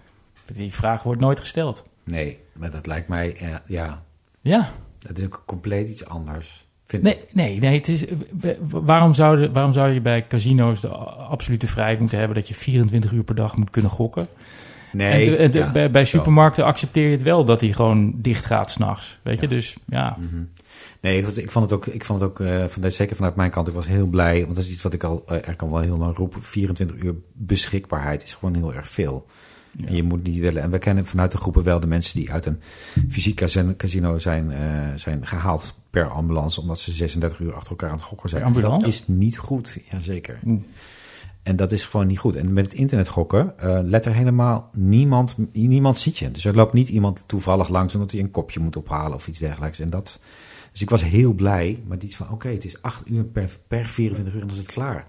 Die 0.54 0.74
vraag 0.74 1.04
wordt 1.04 1.22
nooit 1.22 1.40
gesteld. 1.40 1.86
Nee, 2.04 2.40
maar 2.54 2.72
dat 2.72 2.88
lijkt 2.88 3.08
mij, 3.08 3.36
eh, 3.36 3.56
ja, 3.66 4.04
Ja, 4.42 4.72
het 5.08 5.18
is 5.18 5.26
ook 5.26 5.44
compleet 5.46 5.90
iets 5.90 6.06
anders. 6.06 6.66
Vind 6.86 7.04
nee, 7.04 7.20
nee, 7.32 7.60
nee 7.60 7.78
het 7.78 7.88
is, 7.88 8.06
waarom, 8.70 9.14
zou 9.14 9.40
de, 9.40 9.52
waarom 9.52 9.74
zou 9.74 9.90
je 9.92 10.02
bij 10.02 10.28
casino's 10.28 10.82
de 10.82 10.88
absolute 10.88 11.68
vrijheid 11.68 12.00
moeten 12.00 12.18
hebben 12.18 12.38
dat 12.38 12.48
je 12.48 12.54
24 12.54 13.12
uur 13.12 13.24
per 13.24 13.36
dag 13.36 13.56
moet 13.56 13.70
kunnen 13.70 13.92
gokken? 13.92 14.28
Nee, 14.96 15.36
en 15.38 15.52
de- 15.52 15.58
ja, 15.60 15.90
bij, 15.92 16.06
supermarkten 16.06 16.66
accepteer 16.66 17.06
je 17.06 17.12
het 17.12 17.22
wel 17.22 17.46
dat 17.46 17.60
die 17.60 17.74
gewoon 17.74 18.14
dicht 18.18 18.46
gaat 18.46 18.72
s'nachts, 18.72 19.20
weet 19.22 19.36
je? 19.40 19.42
Ja. 19.42 19.48
Dus 19.54 19.76
ja, 19.88 20.18
Mhm. 20.20 20.44
Nee, 21.02 21.18
ik 21.18 21.52
vond- 21.52 21.70
het 21.70 21.74
ook, 21.80 21.86
ik 21.86 22.06
vond 22.06 22.22
het 22.22 22.30
ook 22.30 22.40
eh, 22.40 22.66
van, 22.66 22.92
zeker 22.92 23.16
vanuit 23.16 23.36
mijn 23.36 23.50
kant, 23.50 23.68
ik 23.68 23.74
was 23.74 23.88
heel 23.88 24.06
blij. 24.08 24.42
Want 24.44 24.56
dat 24.56 24.64
is 24.66 24.72
iets 24.72 24.82
wat 24.82 24.94
ik 24.94 25.04
al, 25.04 25.24
eh, 25.28 25.48
er 25.48 25.56
kan 25.56 25.70
wel 25.70 25.80
heel 25.80 25.98
lang 25.98 26.16
roepen. 26.16 26.44
24 26.44 26.98
uur 27.04 27.16
beschikbaarheid 27.34 28.24
is 28.24 28.34
gewoon 28.34 28.56
heel 28.56 28.74
erg 28.74 28.88
veel. 28.88 29.26
Ja. 29.72 29.88
En 29.88 29.96
je 29.96 30.04
moet 30.04 30.24
niet 30.24 30.40
willen. 30.40 30.62
En 30.62 30.72
we 30.72 30.78
kennen 30.78 31.06
vanuit 31.06 31.32
de 31.32 31.38
groepen 31.38 31.64
wel 31.64 31.80
de 31.80 31.88
mensen 31.88 32.20
die 32.20 32.32
uit 32.32 32.46
een 32.46 32.60
fysiek 33.10 33.36
casino- 33.78 34.18
zijn, 34.20 34.52
eh, 34.52 34.60
zijn 34.96 35.28
gehaald 35.28 35.74
per 35.90 36.08
ambulance. 36.10 36.62
Omdat 36.62 36.80
ze 36.80 36.92
36 36.92 37.40
uur 37.40 37.54
achter 37.54 37.70
elkaar 37.70 37.90
aan 37.90 37.96
het 37.96 38.04
gokken 38.06 38.30
zijn. 38.30 38.42
Dat 38.82 38.88
is 38.88 39.04
niet 39.06 39.38
goed, 39.38 39.78
jazeker. 39.92 40.40
Oeh. 40.46 40.62
En 41.46 41.56
dat 41.56 41.72
is 41.72 41.84
gewoon 41.86 42.08
niet 42.08 42.20
goed. 42.20 42.36
En 42.36 42.54
met 42.54 42.66
het 42.66 42.74
internet 42.74 43.08
gokken, 43.08 43.60
eh, 43.60 43.80
let 43.84 44.06
er 44.06 44.14
helemaal 44.14 44.70
niemand, 44.74 45.36
niemand 45.52 45.98
ziet 46.00 46.18
je. 46.18 46.32
Dus 46.32 46.46
er 46.46 46.56
loopt 46.56 46.74
niet 46.74 46.90
iemand 46.90 47.24
toevallig 47.28 47.70
langs 47.70 47.94
omdat 47.96 48.12
hij 48.12 48.20
een 48.20 48.32
kopje 48.32 48.60
moet 48.60 48.76
ophalen 48.76 49.14
of 49.14 49.28
iets 49.28 49.40
dergelijks. 49.40 49.80
En 49.80 49.90
dat, 49.90 50.20
dus 50.72 50.82
ik 50.82 50.90
was 50.90 51.04
heel 51.04 51.34
blij 51.34 51.84
met 51.88 52.04
iets 52.04 52.16
van, 52.16 52.30
oké, 52.32 52.48
het 52.48 52.66
is 52.66 52.82
acht 52.82 53.10
uur 53.10 53.24
per, 53.24 53.50
per 53.68 53.86
24 53.86 54.34
uur 54.34 54.42
en 54.42 54.48
dan 54.48 54.56
is 54.58 54.64
het 54.64 54.72
klaar. 54.72 55.06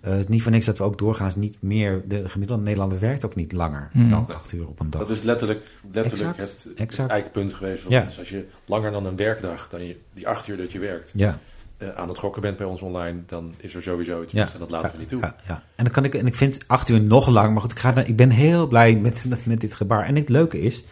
Eh, 0.00 0.10
het 0.10 0.20
is 0.20 0.26
niet 0.26 0.42
voor 0.42 0.52
niks 0.52 0.64
dat 0.66 0.78
we 0.78 0.84
ook 0.84 0.98
doorgaans 0.98 1.36
niet 1.36 1.62
meer, 1.62 2.02
de 2.08 2.28
gemiddelde 2.28 2.62
Nederlander 2.62 2.98
werkt 3.00 3.24
ook 3.24 3.34
niet 3.34 3.52
langer 3.52 3.88
Hmm. 3.92 4.10
dan 4.10 4.26
acht 4.34 4.52
uur 4.52 4.66
op 4.68 4.80
een 4.80 4.90
dag. 4.90 5.00
Dat 5.00 5.10
is 5.10 5.22
letterlijk, 5.22 5.66
letterlijk 5.92 6.36
Exact, 6.38 6.50
het, 6.54 6.64
het 6.68 6.78
exact. 6.78 7.10
eikpunt 7.10 7.54
geweest. 7.54 7.82
van 7.82 7.92
Ja. 7.92 8.02
ons. 8.02 8.18
Als 8.18 8.28
je 8.28 8.44
langer 8.64 8.90
dan 8.90 9.06
een 9.06 9.16
werkdag, 9.16 9.68
dan 9.68 9.86
je, 9.86 9.96
die 10.14 10.28
acht 10.28 10.48
uur 10.48 10.56
dat 10.56 10.72
je 10.72 10.78
werkt, 10.78 11.10
Ja, 11.14 11.38
eh, 11.78 11.88
aan 11.88 12.08
het 12.08 12.18
gokken 12.18 12.42
bent 12.42 12.56
bij 12.56 12.66
ons 12.66 12.80
online, 12.80 13.22
dan 13.26 13.54
is 13.56 13.74
er 13.74 13.82
sowieso 13.82 14.22
iets 14.22 14.32
ja. 14.32 14.52
en 14.52 14.58
dat 14.58 14.70
laten 14.70 14.92
we 14.92 14.98
niet 14.98 15.08
toe. 15.08 15.20
Ja, 15.20 15.36
ja. 15.46 15.62
En, 15.74 15.84
dan 15.84 15.92
kan 15.92 16.04
ik, 16.04 16.14
en 16.14 16.26
ik 16.26 16.34
vind 16.34 16.58
acht 16.66 16.88
uur 16.88 17.00
nog 17.00 17.28
lang, 17.28 17.52
maar 17.52 17.60
goed, 17.62 17.72
ik, 17.72 17.78
ga, 17.78 17.90
naar- 17.90 18.08
ik 18.08 18.16
ben 18.16 18.30
heel 18.30 18.66
blij 18.68 18.96
met, 18.96 19.24
met, 19.28 19.46
met 19.46 19.60
dit 19.60 19.74
gebaar. 19.74 20.04
En 20.04 20.16
het 20.16 20.28
leuke 20.28 20.60
is 20.60 20.84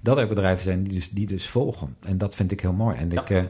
dat 0.00 0.16
er 0.18 0.26
bedrijven 0.28 0.64
zijn 0.64 0.82
die 0.84 0.92
dus, 0.92 1.10
die 1.10 1.26
dus 1.26 1.48
volgen. 1.48 1.96
En 2.02 2.18
dat 2.18 2.34
vind 2.34 2.52
ik 2.52 2.60
heel 2.60 2.72
mooi. 2.72 2.96
En, 2.96 3.12
ik, 3.12 3.30
eh, 3.30 3.42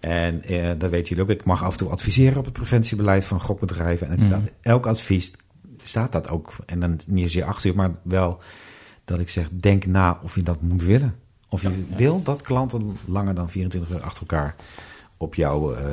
en 0.00 0.42
eh, 0.44 0.68
dat 0.78 0.90
weten 0.90 1.08
jullie 1.08 1.22
ook. 1.22 1.30
Ik 1.40 1.44
mag 1.44 1.64
af 1.64 1.72
en 1.72 1.78
toe 1.78 1.90
adviseren 1.90 2.38
op 2.38 2.44
het 2.44 2.52
preventiebeleid 2.52 3.24
van 3.24 3.40
gokbedrijven. 3.40 4.06
En 4.06 4.12
het 4.12 4.28
Mhm. 4.28 4.40
elk 4.60 4.86
advies 4.86 5.30
staat 5.82 6.12
dat 6.12 6.28
ook. 6.28 6.52
En 6.66 6.80
dan 6.80 7.00
niet 7.06 7.22
zozeer 7.24 7.44
acht 7.44 7.64
uur, 7.64 7.74
maar 7.74 7.90
wel 8.02 8.40
dat 9.04 9.18
ik 9.18 9.28
zeg, 9.28 9.48
denk 9.52 9.86
na 9.86 10.20
of 10.22 10.34
je 10.34 10.42
dat 10.42 10.60
moet 10.62 10.82
willen. 10.82 11.14
Of 11.48 11.62
je 11.62 11.68
Ja. 11.68 11.96
wil 11.96 12.22
dat 12.22 12.42
klanten 12.42 12.96
langer 13.04 13.34
dan 13.34 13.50
24 13.50 13.90
uur 13.90 14.00
achter 14.02 14.20
elkaar 14.20 14.54
op 15.20 15.34
jouw 15.34 15.74
eh, 15.74 15.84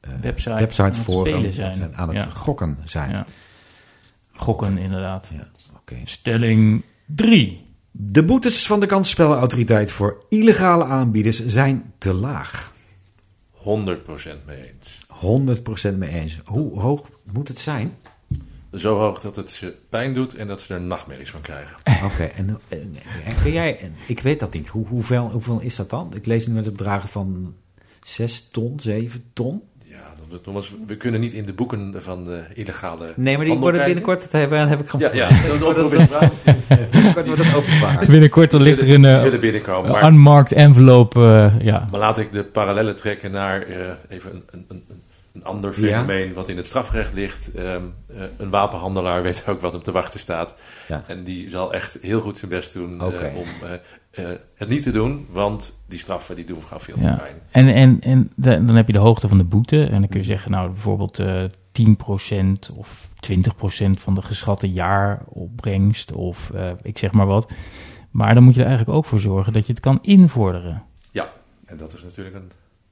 eh, 0.00 0.10
Website 0.20 0.50
aan 0.52 0.58
website 0.58 0.82
het 0.82 0.96
voor 0.96 1.26
spelen 1.26 1.52
zijn. 1.52 1.96
aan 1.96 2.08
het 2.08 2.24
Ja. 2.24 2.30
gokken 2.30 2.78
zijn. 2.84 3.10
Ja. 3.10 3.26
Gokken, 4.32 4.78
inderdaad. 4.78 5.30
Ja, 5.32 5.48
oké. 5.76 5.96
Stelling 6.04 6.82
3. 7.06 7.68
De 7.90 8.24
boetes 8.24 8.66
van 8.66 8.80
de 8.80 8.86
kansspelautoriteit 8.86 9.92
voor 9.92 10.24
illegale 10.28 10.84
aanbieders 10.84 11.46
zijn 11.46 11.92
te 11.98 12.12
laag. 12.14 12.72
100% 13.50 14.46
mee 14.46 14.72
eens. 14.72 15.00
100% 15.08 15.96
mee 15.98 16.10
eens. 16.10 16.40
Hoe 16.44 16.80
hoog 16.80 17.08
moet 17.32 17.48
het 17.48 17.58
zijn? 17.58 17.96
Zo 18.74 18.96
hoog 18.98 19.20
dat 19.20 19.36
het 19.36 19.50
ze 19.50 19.74
pijn 19.88 20.14
doet 20.14 20.34
en 20.34 20.46
dat 20.46 20.60
ze 20.60 20.74
er 20.74 20.80
nachtmerries 20.80 21.30
van 21.30 21.40
krijgen. 21.40 21.76
Oké, 22.04 22.24
en, 22.24 22.58
en, 22.68 22.94
en 23.24 23.34
kun 23.42 23.52
jij, 23.52 23.78
en 23.78 23.94
ik 24.06 24.20
weet 24.20 24.40
dat 24.40 24.52
niet. 24.52 24.68
Hoe, 24.68 24.86
hoeveel, 24.86 25.28
hoeveel 25.32 25.60
is 25.60 25.76
dat 25.76 25.90
dan? 25.90 26.12
Ik 26.14 26.26
lees 26.26 26.46
nu 26.46 26.54
met 26.54 26.64
de 26.64 26.70
bedragen 26.70 27.08
van 27.08 27.54
6 28.02 28.48
ton, 28.50 28.80
7 28.80 29.24
ton. 29.32 29.62
Ja, 29.84 29.96
dat- 30.30 30.42
Thomas, 30.44 30.74
we 30.86 30.96
kunnen 30.96 31.20
niet 31.20 31.32
in 31.32 31.44
de 31.46 31.52
boeken 31.52 31.94
van 32.02 32.24
de 32.24 32.42
illegale. 32.54 33.12
Nee, 33.16 33.36
maar 33.36 33.46
die 33.46 33.58
worden 33.58 33.84
binnenkort, 33.84 34.20
dat 34.22 34.32
hebben, 34.32 34.68
heb 34.68 34.80
ik 34.80 34.92
Ja, 34.92 35.08
gewoon. 35.08 35.16
ja, 35.16 35.28
dat 35.28 36.08
vraag. 36.08 36.30
binnenkort 36.90 37.26
wordt 37.26 37.44
het 37.44 37.54
openbaar. 37.54 38.06
Binnenkort 38.06 38.52
er 38.52 38.60
ligt 38.60 38.78
er 38.80 38.90
een 38.90 39.04
eh, 39.04 39.22
willen 39.22 39.40
binnenkomen. 39.40 39.90
Maar, 39.90 40.06
unmarked 40.06 40.52
envelope. 40.52 41.20
eh, 41.20 41.64
ja. 41.64 41.88
maar 41.90 42.00
laat 42.00 42.18
ik 42.18 42.32
de 42.32 42.44
parallellen 42.44 42.96
trekken 42.96 43.30
naar 43.30 43.62
eh, 43.62 43.76
even 44.08 44.30
een, 44.50 44.64
een, 44.68 44.84
een, 44.88 45.02
een 45.32 45.44
ander 45.44 45.70
Ja. 45.70 45.76
fenomeen 45.76 46.32
wat 46.34 46.48
in 46.48 46.56
het 46.56 46.66
strafrecht 46.66 47.12
ligt. 47.12 47.50
Ehm, 47.54 47.82
eh, 48.08 48.22
een 48.38 48.50
wapenhandelaar 48.50 49.22
weet 49.28 49.44
ook 49.46 49.60
wat 49.60 49.72
hem 49.72 49.82
te 49.82 49.92
wachten 49.92 50.20
staat. 50.20 50.54
Ja. 50.88 51.04
En 51.06 51.24
die 51.24 51.50
zal 51.50 51.72
echt 51.74 51.98
heel 52.00 52.20
goed 52.20 52.38
zijn 52.38 52.50
best 52.50 52.72
doen 52.72 53.00
eh, 53.00 53.06
om 53.36 53.46
eh, 54.10 54.24
het 54.54 54.68
niet 54.68 54.82
te 54.82 54.90
doen, 54.90 55.26
want 55.30 55.74
die 55.88 55.98
straffen 55.98 56.36
die 56.36 56.44
doen 56.44 56.62
gaan 56.62 56.80
veel 56.80 56.98
Ja. 56.98 57.14
pijn. 57.16 57.34
En, 57.50 57.74
en, 57.74 58.00
en 58.00 58.30
de- 58.36 58.64
dan 58.64 58.76
heb 58.76 58.86
je 58.86 58.92
de 58.92 58.98
hoogte 58.98 59.28
van 59.28 59.38
de 59.38 59.44
boete. 59.44 59.84
En 59.84 60.00
dan 60.00 60.08
kun 60.08 60.20
je 60.20 60.26
zeggen, 60.26 60.50
nou 60.50 60.68
bijvoorbeeld 60.70 61.18
eh 61.18 61.44
10% 61.72 62.70
of 62.76 63.08
20% 63.20 64.00
van 64.00 64.14
de 64.14 64.22
geschatte 64.22 64.70
jaaropbrengst. 64.72 66.12
Of 66.12 66.52
ik 66.82 66.98
zeg 66.98 67.12
maar 67.12 67.26
wat. 67.26 67.50
Maar 68.10 68.34
dan 68.34 68.42
moet 68.42 68.54
je 68.54 68.60
er 68.60 68.66
eigenlijk 68.66 68.96
ook 68.98 69.04
voor 69.04 69.20
zorgen 69.20 69.52
dat 69.52 69.66
je 69.66 69.72
het 69.72 69.80
kan 69.80 69.98
invorderen. 70.02 70.82
Ja, 71.10 71.32
En 71.64 71.76
dat 71.76 71.92
is 71.92 72.02
natuurlijk 72.02 72.36
een... 72.36 72.50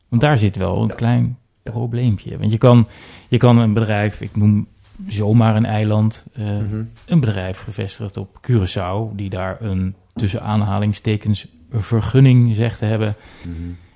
Want 0.08 0.22
daar 0.22 0.38
zit 0.38 0.56
wel 0.56 0.82
een 0.82 0.94
klein 0.94 1.38
probleempje. 1.70 2.38
Want 2.38 2.50
je 2.50 2.58
kan, 2.58 2.88
je 3.28 3.36
kan 3.36 3.58
een 3.58 3.72
bedrijf, 3.72 4.20
ik 4.20 4.36
noem 4.36 4.66
zomaar 5.06 5.56
een 5.56 5.64
eiland, 5.66 6.24
eh, 6.32 6.44
Mhm. 6.46 6.82
een 7.06 7.20
bedrijf 7.20 7.60
gevestigd 7.62 8.16
op 8.16 8.38
Curaçao, 8.50 9.14
die 9.14 9.30
daar 9.30 9.56
een 9.60 9.94
tussen 10.14 10.42
aanhalingstekens 10.42 11.46
vergunning 11.72 12.56
zegt 12.56 12.78
te 12.78 12.84
hebben. 12.84 13.14
Mhm. 13.42 13.52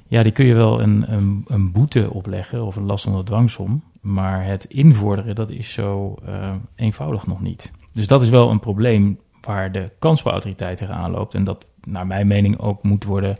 Ja, 0.08 0.22
die 0.22 0.32
kun 0.32 0.44
je 0.46 0.54
wel 0.54 0.80
een, 0.82 1.12
een, 1.12 1.44
een 1.46 1.72
boete 1.72 2.10
opleggen 2.12 2.64
of 2.64 2.76
een 2.76 2.84
last 2.84 3.06
onder 3.06 3.24
dwangsom. 3.24 3.82
Maar 4.00 4.44
het 4.44 4.64
invorderen, 4.64 5.34
dat 5.34 5.50
is 5.50 5.72
zo 5.72 6.14
eh, 6.26 6.50
eenvoudig 6.74 7.26
nog 7.26 7.40
niet. 7.42 7.70
Dus 7.92 8.06
dat 8.06 8.22
is 8.22 8.28
wel 8.28 8.50
een 8.50 8.60
probleem 8.60 9.18
waar 9.40 9.72
de 9.72 9.90
kansbouwautoriteit 9.98 10.76
tegenaan 10.78 11.10
loopt. 11.10 11.34
En 11.34 11.44
dat 11.44 11.66
naar 11.84 12.06
mijn 12.06 12.26
mening 12.26 12.58
ook 12.58 12.82
moet 12.82 13.04
worden 13.04 13.36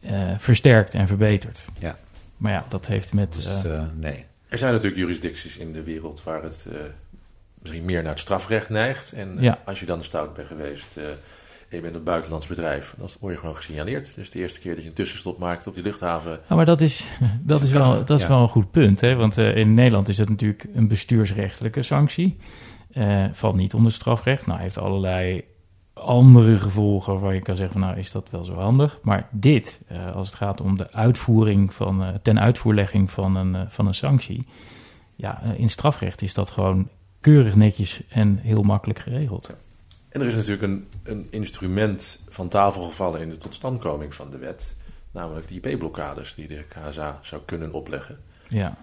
eh, 0.00 0.12
versterkt 0.38 0.94
en 0.94 1.06
verbeterd. 1.06 1.64
Ja. 1.80 1.96
Maar 2.36 2.52
ja, 2.52 2.64
dat 2.68 2.86
heeft 2.86 3.12
met... 3.14 3.32
Dus, 3.32 3.64
eh, 3.64 3.74
eh, 3.74 3.82
nee. 4.00 4.24
Er 4.48 4.58
zijn 4.58 4.72
natuurlijk 4.72 5.00
jurisdicties 5.00 5.56
in 5.56 5.72
de 5.72 5.82
wereld 5.82 6.22
waar 6.24 6.42
het 6.42 6.64
eh, 6.72 6.76
misschien 7.62 7.84
meer 7.84 8.02
naar 8.02 8.10
het 8.12 8.20
strafrecht 8.20 8.68
neigt. 8.68 9.12
En 9.12 9.36
Ja. 9.40 9.58
als 9.64 9.80
je 9.80 9.86
dan 9.86 10.04
stout 10.04 10.34
bent 10.34 10.48
geweest 10.48 10.96
eh, 10.96 11.02
en 11.68 11.76
je 11.76 11.80
bent 11.80 11.94
een 11.94 12.02
buitenlands 12.02 12.46
bedrijf, 12.46 12.94
dan 12.98 13.08
word 13.20 13.34
je 13.34 13.40
gewoon 13.40 13.56
gesignaleerd. 13.56 14.14
Dus 14.14 14.30
de 14.30 14.38
eerste 14.38 14.60
keer 14.60 14.74
dat 14.74 14.82
je 14.82 14.88
een 14.88 14.94
tussenstop 14.94 15.38
maakt 15.38 15.66
op 15.66 15.74
die 15.74 15.82
luchthaven. 15.82 16.40
Ja, 16.48 16.54
maar 16.56 16.64
dat 16.64 16.80
is, 16.80 17.08
dat 17.42 17.62
is, 17.62 17.70
wel, 17.70 18.04
dat 18.04 18.16
is 18.18 18.22
Ja. 18.22 18.28
wel 18.28 18.42
een 18.42 18.48
goed 18.48 18.70
punt. 18.70 19.00
Hè? 19.00 19.14
Want 19.14 19.38
eh, 19.38 19.56
in 19.56 19.74
Nederland 19.74 20.08
is 20.08 20.16
dat 20.16 20.28
natuurlijk 20.28 20.64
een 20.74 20.88
bestuursrechtelijke 20.88 21.82
sanctie. 21.82 22.36
Eh, 22.92 23.24
valt 23.32 23.56
niet 23.56 23.74
onder 23.74 23.92
strafrecht. 23.92 24.46
Nou, 24.46 24.60
heeft 24.60 24.78
allerlei 24.78 25.44
andere 25.94 26.58
gevolgen 26.58 27.20
waar 27.20 27.34
je 27.34 27.40
kan 27.40 27.56
zeggen 27.56 27.80
van 27.80 27.88
nou 27.88 27.98
is 27.98 28.12
dat 28.12 28.30
wel 28.30 28.44
zo 28.44 28.54
handig. 28.54 28.98
Maar 29.02 29.28
dit, 29.30 29.80
eh, 29.86 30.14
als 30.14 30.26
het 30.26 30.36
gaat 30.36 30.60
om 30.60 30.76
de 30.76 30.92
uitvoering 30.92 31.74
van, 31.74 32.04
eh, 32.04 32.14
ten 32.22 32.40
uitvoerlegging 32.40 33.10
van 33.10 33.36
een, 33.36 33.54
eh, 33.54 33.62
van 33.68 33.86
een 33.86 33.94
sanctie. 33.94 34.46
Ja, 35.16 35.42
in 35.56 35.70
strafrecht 35.70 36.22
is 36.22 36.34
dat 36.34 36.50
gewoon 36.50 36.88
keurig 37.20 37.54
netjes 37.54 38.02
en 38.08 38.38
heel 38.38 38.62
makkelijk 38.62 38.98
geregeld. 38.98 39.50
En 40.08 40.20
er 40.20 40.26
is 40.26 40.34
natuurlijk 40.34 40.62
een, 40.62 40.86
een 41.02 41.26
instrument 41.30 42.20
van 42.28 42.48
tafel 42.48 42.82
gevallen 42.82 43.20
in 43.20 43.28
de 43.28 43.36
totstandkoming 43.36 44.14
van 44.14 44.30
de 44.30 44.38
wet. 44.38 44.74
Namelijk 45.10 45.48
de 45.48 45.54
IP-blokkades 45.54 46.34
die 46.34 46.48
de 46.48 46.64
KSA 46.68 47.18
zou 47.22 47.42
kunnen 47.44 47.72
opleggen. 47.72 48.18
Ja, 48.48 48.76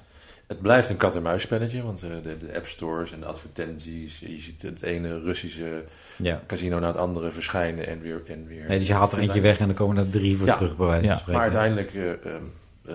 Het 0.47 0.62
blijft 0.62 0.89
een 0.89 0.97
kat-en-muisspelletje, 0.97 1.84
want 1.84 1.99
de, 1.99 2.38
de 2.39 2.55
app 2.55 2.66
stores 2.66 3.12
en 3.12 3.20
de 3.20 3.26
advertenties. 3.26 4.20
Je 4.20 4.39
ziet 4.39 4.62
het 4.62 4.82
ene 4.82 5.20
Russische 5.20 5.84
Ja. 6.22 6.41
casino 6.47 6.80
na 6.80 6.88
het 6.88 6.97
andere 6.97 7.32
verschijnen 7.32 7.88
en 7.88 8.01
weer. 8.01 8.22
En 8.28 8.47
weer 8.47 8.67
Nee, 8.67 8.78
dus 8.78 8.88
je 8.88 8.93
haalt 8.93 9.11
er 9.11 9.19
eentje 9.19 9.41
weg 9.41 9.59
en 9.59 9.65
dan 9.65 9.76
komen 9.76 9.97
er 9.97 10.09
drie 10.09 10.38
voor 10.38 10.47
Ja. 10.47 10.55
terug, 10.55 10.78
bij 10.78 10.86
wijze 10.88 11.01
van 11.01 11.09
Ja. 11.13 11.19
spreken. 11.19 11.41
Maar 11.41 11.51
uiteindelijk, 11.51 11.93
eh, 11.93 12.34
ehm, 12.34 12.43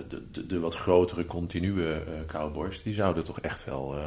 de, 0.09 0.22
de, 0.33 0.47
de 0.47 0.59
wat 0.61 0.74
grotere, 0.74 1.24
continue 1.24 1.93
eh, 1.93 2.01
cowboys, 2.27 2.83
die 2.83 2.95
zouden 2.95 3.24
toch 3.24 3.41
echt 3.41 3.64
wel 3.64 3.95
eh, 3.97 4.07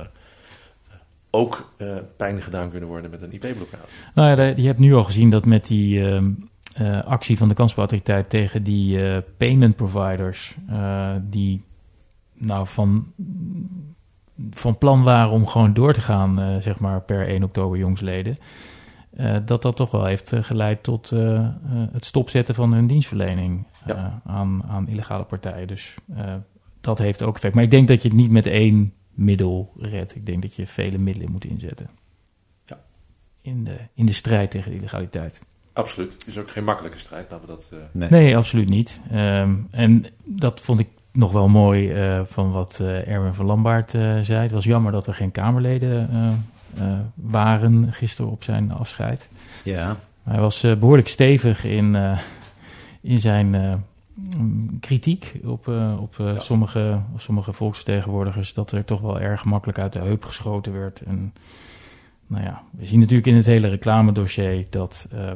ook 1.30 1.72
eh, 1.78 1.96
pijn 2.18 2.42
gedaan 2.42 2.70
kunnen 2.70 2.90
worden 2.90 3.12
met 3.12 3.22
een 3.22 3.32
IP-blokkade. 3.34 3.84
Nou 4.14 4.42
ja, 4.42 4.54
je 4.56 4.68
hebt 4.68 4.80
nu 4.80 4.94
al 4.94 5.04
gezien 5.04 5.30
dat 5.30 5.46
met 5.46 5.68
die 5.68 6.06
ehm, 6.06 6.30
eh, 6.76 7.04
actie 7.06 7.38
van 7.38 7.48
de 7.48 7.54
kansbouwautoriteit 7.54 8.30
tegen 8.30 8.64
die 8.64 9.10
eh, 9.12 9.18
payment 9.38 9.76
providers, 9.76 10.56
eh, 10.70 11.12
die 11.22 11.64
nou 12.34 12.68
van, 12.68 13.12
van 14.52 14.78
plan 14.78 15.04
waren 15.04 15.32
om 15.32 15.48
gewoon 15.48 15.74
door 15.74 15.94
te 15.94 16.02
gaan, 16.02 16.40
eh, 16.40 16.56
zeg 16.60 16.80
maar 16.80 17.02
per 17.02 17.28
1 17.28 17.44
oktober 17.44 17.78
jongsleden, 17.78 18.36
eh, 19.16 19.38
dat 19.46 19.62
dat 19.62 19.76
toch 19.76 19.92
wel 19.92 20.06
heeft 20.06 20.34
eh, 20.34 20.44
geleid 20.44 20.84
tot 20.84 21.12
eh, 21.12 21.36
eh, 21.40 21.52
het 21.92 22.06
stopzetten 22.06 22.56
van 22.56 22.74
hun 22.74 22.88
dienstverlening 22.88 23.66
Ja. 23.86 23.96
eh, 24.26 24.34
aan, 24.36 24.64
aan 24.68 24.88
illegale 24.88 25.24
partijen. 25.24 25.68
Dus 25.68 25.96
eh, 26.16 26.34
dat 26.82 26.98
heeft 26.98 27.22
ook 27.24 27.36
effect. 27.36 27.54
Maar 27.56 27.64
ik 27.64 27.72
denk 27.72 27.88
dat 27.88 28.02
je 28.02 28.08
het 28.08 28.18
niet 28.18 28.32
met 28.32 28.48
één 28.48 28.92
middel 29.14 29.74
redt. 29.80 30.16
Ik 30.16 30.26
denk 30.26 30.42
dat 30.42 30.56
je 30.56 30.68
vele 30.68 30.98
middelen 30.98 31.32
moet 31.32 31.46
inzetten 31.46 31.88
Ja. 32.66 32.80
in 33.42 33.64
de, 33.64 33.78
in 33.94 34.06
de 34.06 34.12
strijd 34.14 34.52
tegen 34.52 34.72
de 34.72 34.78
illegaliteit. 34.78 35.42
Absoluut. 35.74 36.12
Het 36.14 36.28
is 36.28 36.38
ook 36.38 36.50
geen 36.52 36.64
makkelijke 36.64 37.00
strijd, 37.00 37.32
laten 37.32 37.48
we 37.48 37.54
dat... 37.54 37.70
eh, 37.72 37.78
Nee. 37.92 38.10
Nee, 38.10 38.38
absoluut 38.38 38.70
niet. 38.70 39.02
Ehm, 39.12 39.56
en 39.72 40.06
dat 40.26 40.62
vond 40.62 40.80
ik 40.80 40.88
nog 41.12 41.32
wel 41.32 41.48
mooi 41.48 41.92
eh, 41.92 42.22
van 42.26 42.52
wat 42.52 42.80
eh, 42.82 43.08
Erwin 43.08 43.34
van 43.34 43.46
Lambaert 43.46 43.94
eh, 43.94 44.20
zei. 44.20 44.42
Het 44.42 44.52
was 44.52 44.64
jammer 44.64 44.92
dat 44.92 45.08
er 45.08 45.14
geen 45.14 45.32
Kamerleden 45.32 46.10
waren 47.16 47.94
gisteren 47.94 48.32
op 48.32 48.44
zijn 48.44 48.72
afscheid. 48.72 49.28
Ja. 49.64 49.96
Hij 50.24 50.40
was 50.40 50.64
eh, 50.64 50.76
behoorlijk 50.76 51.08
stevig 51.08 51.64
in, 51.64 51.96
eh, 51.96 52.20
in 53.02 53.20
zijn 53.20 53.56
eh, 53.56 53.74
kritiek 54.80 55.34
op, 55.44 55.68
eh, 55.68 55.98
op, 56.02 56.20
eh, 56.20 56.34
Ja. 56.34 56.40
sommige, 56.40 57.00
op 57.14 57.22
sommige 57.22 57.54
volksvertegenwoordigers. 57.54 58.54
Dat 58.54 58.72
er 58.72 58.86
toch 58.86 59.02
wel 59.02 59.20
erg 59.20 59.46
makkelijk 59.46 59.80
uit 59.80 59.94
de 59.94 60.00
heup 60.00 60.26
geschoten 60.26 60.74
werd. 60.80 61.02
En 61.02 61.34
nou 62.28 62.44
ja, 62.44 62.62
we 62.72 62.86
zien 62.86 63.00
natuurlijk 63.00 63.28
in 63.28 63.36
het 63.36 63.46
hele 63.46 63.68
reclamedossier 63.68 64.66
dat 64.70 65.08
eh, 65.12 65.32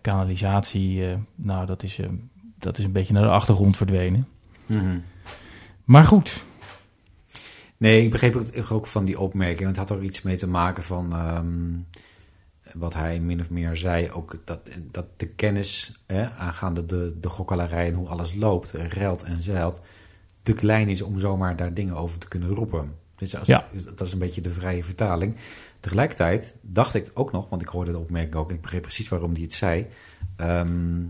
kanalisatie, 0.00 1.06
eh, 1.10 1.16
nou 1.34 1.66
dat 1.66 1.82
is, 1.82 1.98
eh, 1.98 2.06
dat 2.58 2.78
is 2.78 2.84
een 2.84 2.92
beetje 2.92 3.12
naar 3.12 3.22
de 3.22 3.28
achtergrond 3.28 3.76
verdwenen. 3.76 4.26
Mhm. 4.66 4.98
Maar 5.84 6.04
goed, 6.04 6.44
Nee, 7.84 8.02
ik 8.02 8.10
begreep 8.10 8.34
het 8.34 8.70
ook 8.70 8.86
van 8.86 9.04
die 9.04 9.18
opmerking. 9.20 9.64
Want 9.64 9.76
het 9.76 9.88
had 9.88 9.98
er 9.98 10.04
iets 10.04 10.22
mee 10.22 10.36
te 10.36 10.46
maken 10.48 10.82
van 10.82 11.12
ehm, 11.12 11.72
wat 12.78 12.94
hij 12.94 13.20
min 13.20 13.40
of 13.40 13.50
meer 13.50 13.76
zei. 13.76 14.10
Ook 14.10 14.36
dat, 14.44 14.60
dat 14.90 15.06
de 15.16 15.26
kennis 15.26 16.00
hè, 16.06 16.30
aangaande 16.30 16.86
de, 16.86 17.16
de 17.20 17.28
gokkelarij 17.28 17.86
en 17.86 17.94
hoe 17.94 18.08
alles 18.08 18.34
loopt, 18.34 18.72
ruilt 18.72 19.22
en 19.22 19.40
zeilt, 19.42 19.80
te 20.42 20.52
klein 20.52 20.88
is 20.88 21.02
om 21.02 21.18
zomaar 21.18 21.56
daar 21.56 21.74
dingen 21.74 21.94
over 21.96 22.18
te 22.18 22.28
kunnen 22.28 22.48
roepen. 22.48 22.94
Dus 23.16 23.36
als 23.36 23.48
Ja. 23.48 23.68
ik- 23.72 23.84
dat 23.96 24.06
is 24.06 24.12
een 24.12 24.18
beetje 24.18 24.40
de 24.40 24.50
vrije 24.50 24.82
vertaling. 24.84 25.36
Tegelijkertijd 25.80 26.54
dacht 26.60 26.94
ik 26.94 27.10
ook 27.14 27.32
nog, 27.32 27.48
want 27.48 27.62
ik 27.62 27.68
hoorde 27.68 27.90
de 27.92 27.98
opmerking 27.98 28.34
ook 28.34 28.48
en 28.48 28.54
ik 28.54 28.60
begreep 28.62 28.82
precies 28.82 29.08
waarom 29.08 29.32
hij 29.32 29.42
het 29.42 29.54
zei. 29.54 29.86
Ehm, 30.36 31.02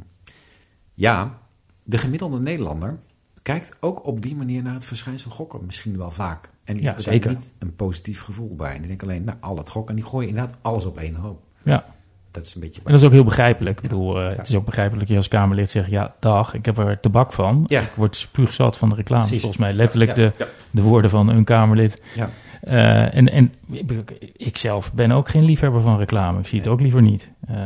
ja, 0.94 1.38
de 1.82 1.98
gemiddelde 1.98 2.40
Nederlander 2.40 2.98
kijkt 3.42 3.76
ook 3.80 4.06
op 4.06 4.22
die 4.22 4.36
manier 4.36 4.62
naar 4.62 4.74
het 4.74 4.84
verschijnsel 4.84 5.30
gokken 5.30 5.64
misschien 5.66 5.96
wel 5.96 6.10
vaak. 6.10 6.52
En 6.64 6.74
die 6.74 6.82
Ja, 6.82 6.94
zeker. 6.98 7.30
niet 7.30 7.54
een 7.58 7.74
positief 7.76 8.20
gevoel 8.22 8.54
bij. 8.56 8.72
En 8.72 8.78
die 8.78 8.88
denken 8.88 9.08
alleen, 9.08 9.24
nou, 9.24 9.38
al 9.40 9.56
het 9.56 9.68
gokken. 9.68 9.94
En 9.94 10.00
die 10.00 10.10
gooien 10.10 10.28
inderdaad 10.28 10.56
alles 10.62 10.84
op 10.84 10.98
één 10.98 11.14
hoop. 11.14 11.42
ja. 11.62 11.84
Dat 12.30 12.44
is 12.44 12.54
een 12.54 12.60
beetje... 12.60 12.80
En 12.84 12.92
dat 12.92 13.00
is 13.00 13.06
ook 13.06 13.12
heel 13.12 13.24
begrijpelijk. 13.24 13.76
Ik 13.76 13.82
bedoel, 13.82 14.20
eh, 14.20 14.36
het 14.36 14.48
is 14.48 14.54
ook 14.54 14.64
begrijpelijk 14.64 15.00
dat 15.00 15.10
je 15.10 15.16
als 15.16 15.28
Kamerlid 15.28 15.70
zegt... 15.70 15.90
ja, 15.90 16.14
dag, 16.20 16.54
ik 16.54 16.64
heb 16.64 16.78
er 16.78 17.00
tabak 17.00 17.32
van. 17.32 17.64
Ja. 17.66 17.80
Ik 17.80 17.90
word 17.94 18.16
spuugzat 18.16 18.76
van 18.76 18.88
de 18.88 18.94
reclame. 18.94 19.22
Precies. 19.22 19.40
Volgens 19.40 19.62
mij 19.62 19.72
letterlijk 19.72 20.14
de, 20.14 20.30
de 20.70 20.82
woorden 20.82 21.10
van 21.10 21.28
een 21.28 21.44
Kamerlid. 21.44 22.02
Ja. 22.14 22.30
Eh, 22.60 23.14
en 23.16 23.32
en 23.32 23.52
ik, 23.70 24.10
ik 24.36 24.56
zelf 24.56 24.92
ben 24.92 25.10
ook 25.12 25.28
geen 25.28 25.44
liefhebber 25.44 25.80
van 25.80 25.98
reclame. 25.98 26.38
Ik 26.38 26.46
zie 26.46 26.58
het 26.58 26.68
ook 26.68 26.80
liever 26.80 27.02
niet. 27.02 27.30
Eh, 27.46 27.56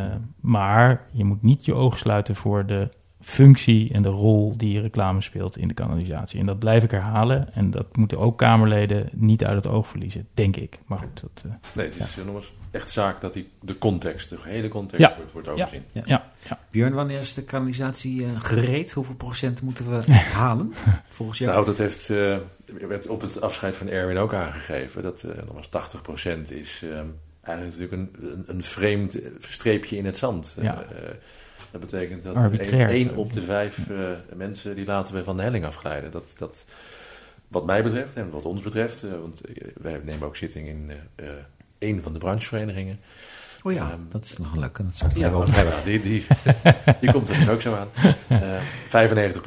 maar 0.41 1.01
je 1.11 1.25
moet 1.25 1.43
niet 1.43 1.65
je 1.65 1.75
ogen 1.75 1.99
sluiten 1.99 2.37
voor 2.37 2.67
de 2.67 2.89
functie 3.21 3.93
en 3.93 4.03
de 4.03 4.09
rol 4.09 4.57
die 4.57 4.81
reclame 4.81 5.21
speelt 5.21 5.57
in 5.57 5.69
de 5.69 5.75
kanalisatie. 5.75 6.41
En 6.41 6.47
dat 6.47 6.59
blijf 6.59 6.83
ik 6.85 6.91
herhalen. 6.91 7.55
En 7.55 7.71
dat 7.71 7.97
moeten 7.97 8.19
ook 8.19 8.39
Kamerleden 8.39 9.09
niet 9.13 9.45
uit 9.45 9.57
het 9.57 9.67
oog 9.67 9.87
verliezen, 9.89 10.29
denk 10.35 10.57
ik. 10.57 10.79
Maar 10.87 10.99
goed, 10.99 11.21
dat, 11.21 11.43
eh, 11.45 11.53
nee, 11.73 11.87
het 11.87 11.97
is 11.97 12.25
nog 12.25 12.35
eens 12.35 12.53
echt 12.71 12.91
zaak 12.91 13.21
dat 13.21 13.33
die, 13.33 13.49
de 13.61 13.79
context, 13.79 14.29
de 14.29 14.37
gehele 14.37 14.69
context, 14.69 15.07
Ja. 15.07 15.17
wordt, 15.17 15.33
wordt 15.33 15.49
overzien. 15.49 15.83
Ja. 15.93 16.03
ja, 16.05 16.31
ja. 16.49 16.59
Björn, 16.71 16.93
wanneer 16.95 17.19
is 17.19 17.35
de 17.35 17.43
kanalisatie 17.45 18.25
eh, 18.25 18.41
gereed? 18.41 18.93
Hoeveel 18.93 19.15
procent 19.15 19.63
moeten 19.63 19.91
we 19.91 20.13
halen 20.13 20.73
volgens 21.09 21.39
jou? 21.39 21.53
Nou, 21.53 21.65
dat 21.65 21.79
heeft, 21.79 22.11
eh, 22.11 22.37
werd 22.89 23.07
op 23.07 23.21
het 23.21 23.41
afscheid 23.41 23.77
van 23.77 23.89
Erwin 23.89 24.17
ook 24.19 24.35
aangegeven. 24.35 25.03
Dat 25.03 25.23
eh 25.23 25.47
nog 25.47 25.57
eens 25.57 25.69
80% 25.69 26.51
is 26.51 26.83
eh, 26.83 27.01
eigenlijk 27.41 27.79
natuurlijk 27.79 27.93
een, 27.93 28.31
een, 28.31 28.45
een 28.47 28.63
vreemd 28.63 29.19
streepje 29.39 29.97
in 29.97 30.07
het 30.07 30.17
zand. 30.17 30.57
Ja. 30.61 30.85
Dat 31.79 31.91
betekent 31.91 32.23
dat 32.23 32.35
Arbitrair. 32.35 32.89
één 32.89 33.17
op 33.17 33.33
de 33.33 33.43
vijf 33.43 33.79
eh, 33.91 33.97
mensen 34.35 34.75
die 34.77 34.85
laten 34.85 35.15
we 35.15 35.25
van 35.25 35.37
de 35.37 35.43
helling 35.43 35.65
afglijden. 35.65 36.11
Dat, 36.11 36.35
dat, 36.37 36.65
wat 37.49 37.67
mij 37.67 37.83
betreft 37.83 38.15
en 38.15 38.31
wat 38.31 38.45
ons 38.45 38.63
betreft, 38.63 39.03
eh, 39.03 39.11
want 39.11 39.41
eh, 39.41 39.67
wij 39.81 40.01
nemen 40.05 40.27
ook 40.27 40.37
zitting 40.37 40.69
in 40.69 40.91
een 41.79 42.03
van 42.03 42.13
de 42.13 42.19
brancheverenigingen. 42.19 42.99
oh 43.63 43.73
ja, 43.73 43.91
ehm, 43.91 44.01
dat 44.09 44.25
is 44.25 44.39
nog 44.39 44.53
een 44.53 44.59
leuke. 44.59 44.83
Dat 44.99 45.15
Ja, 45.15 45.29
ja, 45.29 45.85
die, 45.85 46.01
die, 46.01 46.27
die 47.01 47.13
komt 47.13 47.29
er 47.29 47.51
ook 47.51 47.61
zo 47.61 47.75
aan. 47.75 47.89
Eh 48.29 48.61
95 48.87 49.43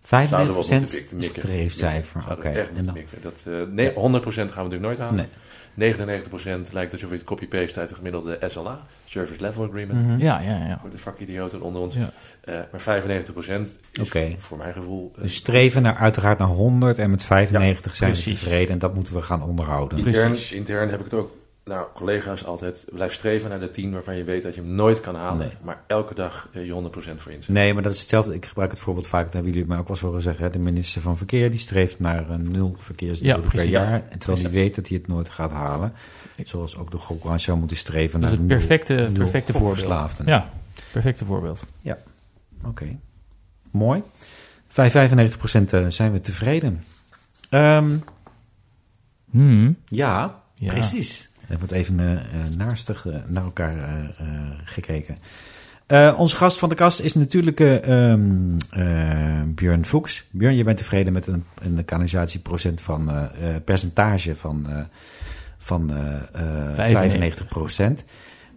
procent 0.00 0.28
95 0.28 0.54
moeten 0.54 0.78
procent 0.78 1.08
te 1.08 1.16
mikken. 1.16 1.42
streefcijfer. 1.42 2.24
Oké. 2.30 2.68
dan-. 2.80 2.96
Dat, 3.22 3.42
eh, 3.46 3.52
nee, 3.70 3.92
100 3.94 4.22
procent 4.22 4.52
gaan 4.52 4.64
we 4.68 4.70
natuurlijk 4.70 4.98
nooit 4.98 5.10
halen. 5.10 5.16
Nee. 5.16 5.28
99% 5.74 6.72
lijkt 6.72 6.92
alsof 6.92 7.08
je 7.10 7.14
het 7.16 7.24
copy-paste 7.24 7.80
uit 7.80 7.88
de 7.88 7.94
gemiddelde 7.94 8.38
SLA, 8.48 8.80
Service 9.04 9.40
Level 9.40 9.64
Agreement, 9.64 10.06
Mhm. 10.06 10.18
ja, 10.18 10.40
ja, 10.40 10.56
ja. 10.66 10.78
voor 10.80 10.90
de 10.90 10.98
vakidioten 10.98 11.60
onder 11.60 11.82
ons. 11.82 11.94
Ja. 11.94 12.12
Eh, 12.40 12.54
maar 12.72 12.80
95% 12.80 13.78
is 13.92 14.08
voor 14.38 14.58
mijn 14.58 14.72
gevoel... 14.72 15.12
eh, 15.16 15.22
Dus 15.22 15.34
streven 15.34 15.82
naar, 15.82 15.96
uiteraard 15.96 16.38
naar 16.38 16.48
100 16.48 16.98
en 16.98 17.10
met 17.10 17.22
95 17.22 17.96
zijn 17.96 18.14
we 18.14 18.20
tevreden. 18.22 18.70
En 18.72 18.78
dat 18.78 18.94
moeten 18.94 19.14
we 19.14 19.22
gaan 19.22 19.42
onderhouden. 19.42 19.98
intern, 19.98 20.36
intern 20.52 20.88
heb 20.90 20.98
ik 20.98 21.04
het 21.04 21.14
ook 21.14 21.30
nou, 21.64 21.86
collega's 21.94 22.44
altijd, 22.44 22.84
blijf 22.92 23.12
streven 23.12 23.48
naar 23.50 23.60
de 23.60 23.70
10 23.70 23.92
waarvan 23.92 24.16
je 24.16 24.24
weet 24.24 24.42
dat 24.42 24.54
je 24.54 24.60
hem 24.60 24.70
nooit 24.70 25.00
kan 25.00 25.14
halen. 25.14 25.38
Nee. 25.38 25.56
Maar 25.62 25.82
elke 25.86 26.14
dag 26.14 26.48
eh, 26.52 26.66
je 26.66 26.90
100% 27.16 27.16
voor 27.16 27.32
inzet. 27.32 27.48
Nee, 27.48 27.74
maar 27.74 27.82
dat 27.82 27.92
is 27.92 28.00
hetzelfde. 28.00 28.34
Ik 28.34 28.46
gebruik 28.46 28.70
het 28.70 28.80
voorbeeld 28.80 29.06
vaak, 29.06 29.24
dat 29.24 29.32
hebben 29.32 29.52
jullie 29.52 29.66
mij 29.68 29.78
ook 29.78 29.86
wel 29.88 29.96
eens 29.96 30.04
horen 30.06 30.22
zeggen. 30.22 30.44
hè. 30.44 30.50
De 30.50 30.58
minister 30.58 31.02
van 31.02 31.16
Verkeer 31.16 31.50
die 31.50 31.58
streeft 31.60 32.00
naar 32.00 32.30
een 32.30 32.50
nul 32.50 32.74
verkeersdoden 32.78 33.42
Ja, 33.42 33.48
per 33.48 33.64
jaar. 33.68 34.02
En 34.08 34.18
terwijl 34.18 34.42
hij 34.42 34.50
weet 34.50 34.74
dat 34.74 34.88
hij 34.88 34.96
het 34.96 35.06
nooit 35.06 35.28
gaat 35.28 35.50
halen. 35.50 35.92
Zoals 36.44 36.76
ook 36.76 36.90
de 36.90 36.98
gokbranche 36.98 37.44
zou 37.44 37.58
moeten 37.58 37.76
streven 37.76 38.20
Dat 38.20 38.30
naar 38.30 38.38
nul- 38.38 38.46
perfecte, 38.56 38.94
nul 38.94 39.12
perfecte 39.12 39.52
voorbeeld. 39.52 40.20
Ja, 40.26 40.50
perfecte 40.92 41.24
voorbeeld. 41.24 41.64
Oké, 42.64 42.98
mooi. 43.70 44.02
5,95% 44.68 44.72
eh, 45.70 45.86
zijn 45.88 46.12
we 46.12 46.20
tevreden. 46.20 46.84
Ehm, 47.48 47.96
Hmm, 49.30 49.76
ja, 49.84 50.42
ja. 50.54 50.72
precies. 50.72 51.29
Er 51.50 51.58
wordt 51.58 51.72
even 51.72 52.00
eh, 52.00 52.16
naastig 52.56 53.06
eh, 53.06 53.14
naar 53.26 53.44
elkaar 53.44 53.76
eh, 53.76 54.26
gekeken. 54.64 55.16
Onze 56.16 56.36
gast 56.36 56.58
van 56.58 56.68
de 56.68 56.74
kast 56.74 57.00
is 57.00 57.14
natuurlijk 57.14 57.60
eh, 57.60 58.14
Björn 59.46 59.84
Fuchs. 59.84 60.24
Björn, 60.30 60.56
je 60.56 60.64
bent 60.64 60.76
tevreden 60.76 61.12
met 61.12 61.26
een, 61.26 61.44
een 61.62 61.84
kanalisatieprocent 61.84 62.80
van 62.80 63.10
percentage 63.64 64.36
van, 64.36 64.66
van 65.60 65.92
eh, 66.32 66.92
eh, 66.92 67.32
95%. 68.00 68.04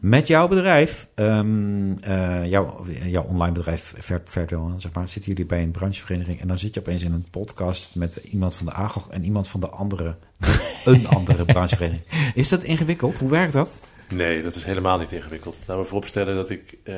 Met 0.04 0.28
jouw 0.28 0.48
bedrijf, 0.48 1.08
ehm, 1.16 1.98
eh, 2.02 2.46
jouw, 2.50 2.86
jouw 3.04 3.24
online 3.24 3.52
bedrijf 3.52 3.94
Ver- 3.98 4.22
Vertel, 4.26 4.74
zeg 4.78 4.94
maar, 4.94 5.10
zitten 5.10 5.32
jullie 5.32 5.46
bij 5.46 5.62
een 5.62 5.72
branchevereniging 5.72 6.42
en 6.42 6.48
dan 6.48 6.58
zit 6.58 6.74
je 6.74 6.80
opeens 6.80 7.04
in 7.04 7.14
een 7.14 7.26
podcast 7.32 7.96
met 7.96 8.16
iemand 8.16 8.56
van 8.56 8.66
de 8.66 8.72
AGOG 8.74 9.10
en 9.10 9.24
iemand 9.24 9.48
van 9.48 9.60
de 9.60 9.70
andere, 9.70 10.16
een 10.86 11.08
andere 11.08 11.46
branchevereniging. 11.46 12.34
Is 12.34 12.50
dat 12.50 12.64
ingewikkeld? 12.64 13.18
Hoe 13.18 13.30
werkt 13.30 13.54
dat? 13.54 13.80
Nee, 14.10 14.44
dat 14.44 14.56
is 14.56 14.64
helemaal 14.64 14.98
niet 14.98 15.12
ingewikkeld. 15.12 15.58
Laten 15.60 15.78
we 15.78 15.84
vooropstellen 15.84 16.36
dat 16.36 16.50
ik 16.50 16.78
eh, 16.84 16.96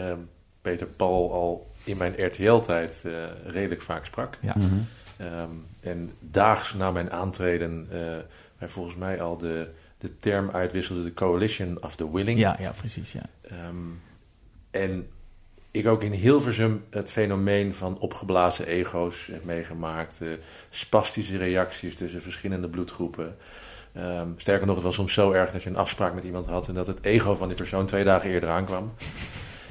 Peter 0.61 0.87
Paul 0.87 1.33
al 1.33 1.67
in 1.83 1.97
mijn 1.97 2.25
RTL-tijd 2.25 3.01
eh, 3.05 3.11
redelijk 3.45 3.81
vaak 3.81 4.05
sprak. 4.05 4.37
Ja. 4.41 4.55
Ehm, 5.17 5.49
en 5.81 6.11
daags 6.19 6.73
na 6.73 6.91
mijn 6.91 7.11
aantreden 7.11 7.87
eh 7.91 7.99
wij 8.57 8.69
volgens 8.69 8.95
mij 8.95 9.21
al 9.21 9.37
de, 9.37 9.67
de 9.97 10.17
term 10.17 10.49
uitwisselde 10.49 11.03
de 11.03 11.13
Coalition 11.13 11.77
of 11.83 11.95
the 11.95 12.11
Willing. 12.11 12.39
Ja, 12.39 12.57
ja, 12.59 12.71
precies. 12.71 13.11
Ja. 13.11 13.23
Ehm, 13.41 13.75
en 14.71 15.07
ik 15.71 15.87
ook 15.87 16.03
in 16.03 16.11
Hilversum 16.11 16.83
het 16.89 17.11
fenomeen 17.11 17.75
van 17.75 17.99
opgeblazen 17.99 18.67
ego's 18.67 19.27
heb 19.31 19.43
meegemaakt. 19.43 20.21
eh, 20.21 20.27
spastische 20.69 21.37
reacties 21.37 21.95
tussen 21.95 22.21
verschillende 22.21 22.67
bloedgroepen. 22.67 23.37
Ehm, 23.93 24.27
sterker 24.37 24.67
nog, 24.67 24.75
het 24.75 24.85
was 24.85 24.95
soms 24.95 25.13
zo 25.13 25.31
erg 25.31 25.51
dat 25.51 25.63
je 25.63 25.69
een 25.69 25.77
afspraak 25.77 26.13
met 26.13 26.23
iemand 26.23 26.45
had... 26.45 26.67
en 26.67 26.73
dat 26.73 26.87
het 26.87 27.03
ego 27.03 27.35
van 27.35 27.47
die 27.47 27.57
persoon 27.57 27.85
twee 27.85 28.03
dagen 28.03 28.29
eerder 28.29 28.49
aankwam. 28.49 28.93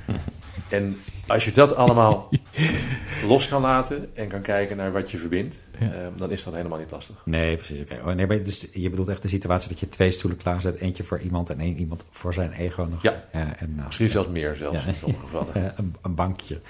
en 0.74 1.00
als 1.26 1.44
je 1.44 1.52
dat 1.52 1.74
allemaal 1.76 2.28
los 3.28 3.48
kan 3.48 3.60
laten 3.62 4.10
en 4.14 4.28
kan 4.28 4.40
kijken 4.42 4.76
naar 4.76 4.92
wat 4.92 5.10
je 5.10 5.18
verbindt... 5.18 5.58
Ja. 5.80 5.92
ehm, 5.92 6.16
dan 6.16 6.30
is 6.30 6.44
dat 6.44 6.54
helemaal 6.54 6.78
niet 6.78 6.90
lastig. 6.90 7.16
Nee, 7.24 7.56
precies. 7.56 7.80
Oké. 7.82 8.00
Oh, 8.04 8.14
nee, 8.14 8.26
maar 8.26 8.42
dus 8.42 8.68
je 8.72 8.90
bedoelt 8.90 9.08
echt 9.08 9.22
de 9.22 9.28
situatie 9.28 9.68
dat 9.68 9.80
je 9.80 9.88
twee 9.88 10.10
stoelen 10.10 10.38
klaarzet. 10.38 10.76
Eentje 10.76 11.04
voor 11.04 11.18
iemand 11.20 11.50
en 11.50 11.60
één 11.60 11.76
iemand 11.76 12.04
voor 12.10 12.34
zijn 12.34 12.52
ego 12.52 12.84
nog. 12.90 13.02
Ja. 13.02 13.24
Eh, 13.30 13.40
en 13.40 13.74
naast, 13.74 13.86
Misschien 13.86 14.10
zelfs 14.10 14.28
meer 14.28 14.56
zelfs 14.56 14.82
Ja. 14.82 14.88
in 14.88 14.94
sommige 14.94 15.24
gevallen. 15.26 15.72
Een, 15.76 15.94
een 16.02 16.14
bankje. 16.14 16.60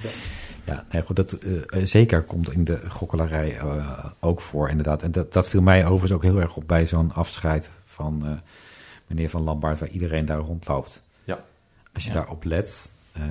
Ja, 0.64 0.84
nee, 0.90 1.02
goed, 1.02 1.16
dat 1.16 1.32
eh, 1.32 1.52
eh, 1.56 1.86
zeker 1.86 2.22
komt 2.22 2.52
in 2.52 2.64
de 2.64 2.80
gokkelarij 2.88 3.56
eh, 3.58 4.04
ook 4.20 4.40
voor, 4.40 4.68
inderdaad. 4.68 5.02
En 5.02 5.12
dat, 5.12 5.32
dat 5.32 5.48
viel 5.48 5.62
mij 5.62 5.84
overigens 5.84 6.12
ook 6.12 6.22
heel 6.22 6.40
erg 6.40 6.56
op 6.56 6.68
bij 6.68 6.86
zo'n 6.86 7.12
afscheid 7.12 7.70
van 7.84 8.26
eh, 8.26 8.32
meneer 9.06 9.30
Van 9.30 9.42
Lambaard, 9.42 9.78
waar 9.78 9.88
iedereen 9.88 10.24
daar 10.26 10.38
rondloopt. 10.38 11.02
Ja. 11.24 11.44
Als 11.92 12.02
je 12.02 12.08
Ja. 12.08 12.14
daarop 12.14 12.44
let, 12.44 12.90
eh, 13.14 13.22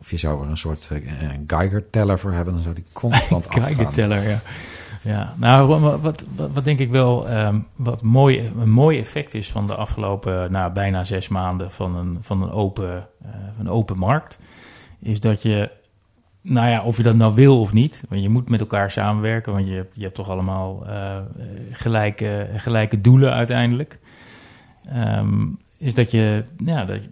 of 0.00 0.10
je 0.10 0.16
zou 0.16 0.42
er 0.42 0.50
een 0.50 0.56
soort 0.56 0.88
eh, 0.92 1.22
een 1.22 1.44
Geiger-teller 1.46 2.18
voor 2.18 2.32
hebben, 2.32 2.52
dan 2.52 2.62
zou 2.62 2.74
die 2.74 2.84
constant 2.92 3.46
afgaan. 3.48 3.62
Kijkerteller, 3.62 4.28
ja. 4.28 4.40
Ja, 5.02 5.34
nou, 5.36 5.80
wat, 5.80 6.00
wat, 6.00 6.24
wat, 6.52 6.64
denk 6.64 6.78
ik 6.78 6.90
wel 6.90 7.28
ehm, 7.28 7.58
wat 7.76 8.02
mooi, 8.02 8.52
een 8.60 8.70
mooi 8.70 8.98
effect 8.98 9.34
is 9.34 9.50
van 9.50 9.66
de 9.66 9.74
afgelopen 9.74 10.52
nou, 10.52 10.72
bijna 10.72 11.04
zes 11.04 11.28
maanden 11.28 11.70
van 11.72 11.96
een, 11.96 12.18
van 12.20 12.42
een, 12.42 12.50
open, 12.50 13.08
eh, 13.22 13.30
een 13.58 13.68
open 13.68 13.98
markt, 13.98 14.38
is 14.98 15.20
dat 15.20 15.42
je, 15.42 15.70
nou 16.40 16.68
ja, 16.68 16.82
of 16.82 16.96
je 16.96 17.02
dat 17.02 17.16
nou 17.16 17.34
wil 17.34 17.60
of 17.60 17.72
niet, 17.72 18.04
want 18.08 18.22
je 18.22 18.28
moet 18.28 18.48
met 18.48 18.60
elkaar 18.60 18.90
samenwerken, 18.90 19.52
want 19.52 19.66
je, 19.66 19.86
je 19.92 20.02
hebt 20.02 20.14
toch 20.14 20.30
allemaal 20.30 20.86
gelijke, 21.72 22.48
gelijke 22.56 23.00
doelen 23.00 23.32
uiteindelijk, 23.32 23.98
Ehm, 24.92 25.46
is 25.78 25.94
dat 25.94 26.10
je, 26.10 26.44
ja, 26.64 26.84
dat 26.84 27.02
je 27.02 27.08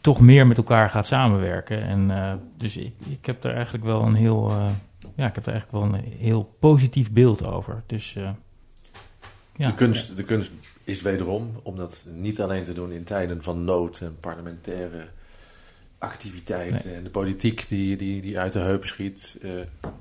toch 0.00 0.20
meer 0.20 0.46
met 0.46 0.56
elkaar 0.56 0.90
gaat 0.90 1.06
samenwerken. 1.06 1.82
En 1.82 2.10
eh, 2.10 2.34
dus 2.56 2.76
ik, 2.76 2.94
ik 3.08 3.26
heb 3.26 3.42
daar 3.42 3.54
eigenlijk 3.54 3.84
wel 3.84 4.02
een 4.02 4.14
heel, 4.14 4.48
eh, 4.50 4.70
ja, 5.14 5.26
ik 5.26 5.34
heb 5.34 5.46
er 5.46 5.52
eigenlijk 5.52 5.84
wel 5.84 5.94
een 5.94 6.04
heel 6.18 6.56
positief 6.58 7.12
beeld 7.12 7.44
over. 7.46 7.82
Dus 7.86 8.16
eh, 8.16 8.30
ja. 9.56 9.66
De, 9.66 9.74
kunst, 9.74 10.16
de 10.16 10.22
kunst 10.22 10.50
is 10.84 11.02
wederom 11.02 11.50
om 11.62 11.76
dat 11.76 12.04
niet 12.14 12.40
alleen 12.40 12.64
te 12.64 12.72
doen 12.72 12.92
in 12.92 13.04
tijden 13.04 13.42
van 13.42 13.64
nood 13.64 14.00
en 14.00 14.16
parlementaire 14.20 15.08
activiteiten 15.98 16.94
en 16.94 17.04
de 17.04 17.10
politiek 17.10 17.68
die, 17.68 17.96
die, 17.96 18.22
die 18.22 18.38
uit 18.38 18.52
de 18.52 18.58
heup 18.58 18.84
schiet. 18.84 19.38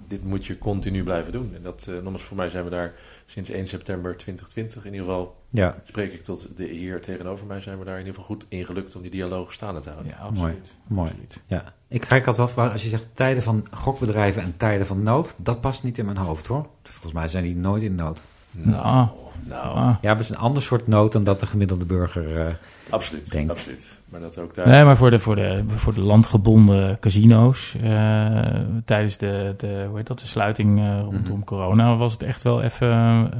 Dit 0.07 0.23
moet 0.23 0.45
je 0.45 0.57
continu 0.57 1.03
blijven 1.03 1.31
doen. 1.31 1.55
En 1.55 1.61
dat, 1.63 1.87
nogmaals, 1.87 2.23
voor 2.23 2.37
mij 2.37 2.49
zijn 2.49 2.63
we 2.63 2.69
daar 2.69 2.93
sinds 3.29 3.49
1 3.49 3.67
september 3.67 4.17
2020. 4.17 4.85
In 4.85 4.91
ieder 4.93 5.07
geval 5.07 5.35
Ja, 5.49 5.77
spreek 5.85 6.13
ik 6.13 6.21
tot 6.21 6.57
de 6.57 6.63
heer 6.63 7.01
tegenover 7.01 7.45
mij. 7.45 7.61
Zijn 7.61 7.79
we 7.79 7.85
daar 7.85 7.99
in 7.99 8.05
ieder 8.05 8.19
geval 8.19 8.35
goed 8.35 8.45
in 8.49 8.65
gelukt 8.65 8.95
om 8.95 9.01
die 9.01 9.11
dialoog 9.11 9.53
staande 9.53 9.79
te 9.79 9.89
houden. 9.89 10.11
ja, 10.11 10.17
absoluut. 10.17 10.75
mooi. 10.87 11.09
absoluut. 11.09 11.39
Ja, 11.45 11.73
ik 11.87 12.01
kijk 12.01 12.27
altijd 12.27 12.55
wel, 12.55 12.69
als 12.69 12.83
je 12.83 12.89
zegt 12.89 13.09
tijden 13.13 13.43
van 13.43 13.67
gokbedrijven 13.71 14.41
en 14.41 14.57
tijden 14.57 14.87
van 14.87 15.03
nood, 15.03 15.35
dat 15.37 15.61
past 15.61 15.83
niet 15.83 15.97
in 15.97 16.05
mijn 16.05 16.17
hoofd 16.17 16.47
hoor. 16.47 16.67
Volgens 16.83 17.13
mij 17.13 17.27
zijn 17.27 17.43
die 17.43 17.55
nooit 17.55 17.83
in 17.83 17.95
nood. 17.95 18.21
Nou, 18.63 19.07
Nou, 19.47 19.75
ah. 19.75 19.75
Ja, 19.75 19.97
maar 20.01 20.11
het 20.11 20.19
is 20.19 20.29
een 20.29 20.37
ander 20.37 20.61
soort 20.61 20.87
nood 20.87 21.11
dan 21.11 21.23
dat 21.23 21.39
de 21.39 21.45
gemiddelde 21.45 21.85
burger. 21.85 22.31
eh, 22.39 22.45
absoluut. 22.89 23.31
Denkt. 23.31 23.51
absoluut. 23.51 23.97
Maar 24.09 24.19
dat 24.19 24.37
ook 24.39 24.55
daar. 24.55 24.67
Nee, 24.67 24.83
maar 24.83 24.97
voor 24.97 25.11
de, 25.11 25.19
voor 25.19 25.35
de, 25.35 25.63
voor 25.67 25.93
de 25.93 26.01
landgebonden 26.01 26.99
casino's 26.99 27.75
eh, 27.83 28.37
tijdens 28.85 29.17
de, 29.17 29.53
de, 29.57 29.85
hoe 29.87 29.97
heet 29.97 30.07
dat, 30.07 30.19
de 30.19 30.25
sluiting 30.27 30.79
eh, 30.79 30.99
rondom 30.99 31.35
Mhm. 31.35 31.43
corona 31.45 31.95
was 31.95 32.13
het 32.13 32.23
echt 32.23 32.41
wel 32.41 32.61
even 32.61 32.89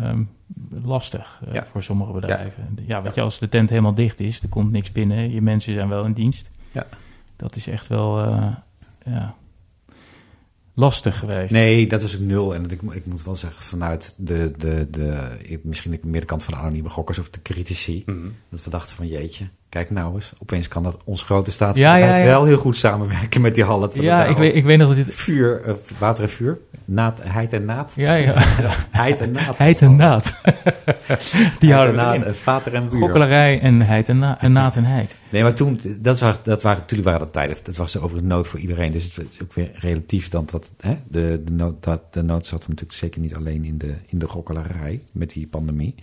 eh, 0.03 0.13
lastig 0.83 1.41
eh, 1.47 1.53
Ja. 1.53 1.65
voor 1.65 1.83
sommige 1.83 2.11
bedrijven. 2.11 2.77
Ja, 2.85 3.01
weet 3.01 3.15
je, 3.15 3.21
als 3.21 3.39
de 3.39 3.49
tent 3.49 3.69
helemaal 3.69 3.93
dicht 3.93 4.19
is, 4.19 4.39
er 4.41 4.49
komt 4.49 4.71
niks 4.71 4.91
binnen, 4.91 5.31
je 5.31 5.41
mensen 5.41 5.73
zijn 5.73 5.89
wel 5.89 6.05
in 6.05 6.13
dienst. 6.13 6.51
Ja. 6.71 6.85
Dat 7.35 7.55
is 7.55 7.67
echt 7.67 7.87
wel 7.87 8.19
eh, 8.23 8.45
ja, 9.05 9.33
lastig 10.73 11.19
geweest. 11.19 11.51
Nee, 11.51 11.87
dat 11.87 12.01
is 12.01 12.15
ook 12.15 12.21
nul. 12.21 12.55
En 12.55 12.69
ik, 12.69 12.81
ik 12.81 13.05
moet 13.05 13.23
wel 13.23 13.35
zeggen, 13.35 13.63
vanuit 13.63 14.13
de, 14.17 14.51
de, 14.57 14.87
de, 14.89 15.37
ik- 15.41 15.63
misschien 15.63 15.91
de 15.91 16.03
meer 16.03 16.25
kant 16.25 16.43
van 16.43 16.53
de 16.53 16.59
anonieme 16.59 16.89
gokkers 16.89 17.19
of 17.19 17.29
de 17.29 17.41
critici, 17.41 18.03
Mhm. 18.05 18.27
dat 18.49 18.63
we 18.63 18.69
dachten 18.69 18.95
van 18.95 19.07
jeetje, 19.07 19.49
kijk 19.69 19.89
nou 19.89 20.15
eens, 20.15 20.33
opeens 20.41 20.67
kan 20.67 20.83
dat 20.83 20.97
ons 21.03 21.23
grote 21.23 21.49
Ja, 21.49 21.55
staatsbedrijf 21.55 22.03
ja, 22.03 22.17
ja. 22.17 22.25
wel 22.25 22.45
heel 22.45 22.57
goed 22.57 22.75
samenwerken 22.75 23.41
met 23.41 23.55
die 23.55 23.63
terwijl 23.63 24.01
ja, 24.01 24.25
ik 24.25 24.37
weet, 24.37 24.55
ik 24.55 24.63
weet 24.63 24.77
nog 24.77 24.87
dat 24.87 25.05
dit... 25.05 25.15
Vuur, 25.15 25.61
eh, 25.61 25.73
water 25.97 26.23
en 26.23 26.29
vuur, 26.29 26.57
naad, 26.85 27.19
heid 27.23 27.53
en 27.53 27.65
naad. 27.65 27.93
Ja, 27.95 28.13
ja. 28.13 28.33
Heid 28.89 29.21
en 29.21 29.31
naad. 29.31 29.57
Heid 29.57 29.81
en 29.81 29.95
naad. 29.95 30.41
Die 31.59 31.73
houden 31.73 31.95
naad, 31.95 32.21
en 32.21 32.35
vater 32.35 32.73
en 32.73 32.89
vuur. 32.89 32.99
Gokkelarij 32.99 33.59
en 33.59 33.81
heid 33.81 34.09
en, 34.09 34.19
na, 34.19 34.41
en 34.41 34.51
naad 34.51 34.75
en 34.75 34.85
heid. 34.85 35.15
Nee, 35.29 35.41
maar 35.41 35.53
toen, 35.53 35.79
dat, 35.99 36.19
was, 36.19 36.43
dat 36.43 36.61
waren, 36.61 36.79
natuurlijk 36.79 37.09
waren 37.09 37.25
dat 37.25 37.33
tijden, 37.33 37.57
dat 37.63 37.75
was 37.75 37.97
over 37.97 38.17
het 38.17 38.25
nood 38.25 38.47
voor 38.47 38.59
iedereen. 38.59 38.91
Dus 38.91 39.03
het 39.03 39.25
is 39.31 39.41
ook 39.41 39.53
weer 39.53 39.71
relatief 39.73 40.29
dan 40.29 40.47
dat, 40.51 40.73
hè, 40.79 40.97
de, 41.07 41.41
de, 41.45 41.51
nood, 41.51 41.83
dat, 41.83 42.13
de 42.13 42.23
nood 42.23 42.45
zat 42.45 42.59
hem 42.59 42.69
natuurlijk 42.69 42.99
zeker 42.99 43.21
niet 43.21 43.35
alleen 43.35 43.65
in 43.65 43.77
de, 43.77 43.93
in 44.05 44.19
de 44.19 44.27
gokkelarij 44.27 45.01
met 45.11 45.29
die 45.29 45.47
pandemie. 45.47 45.95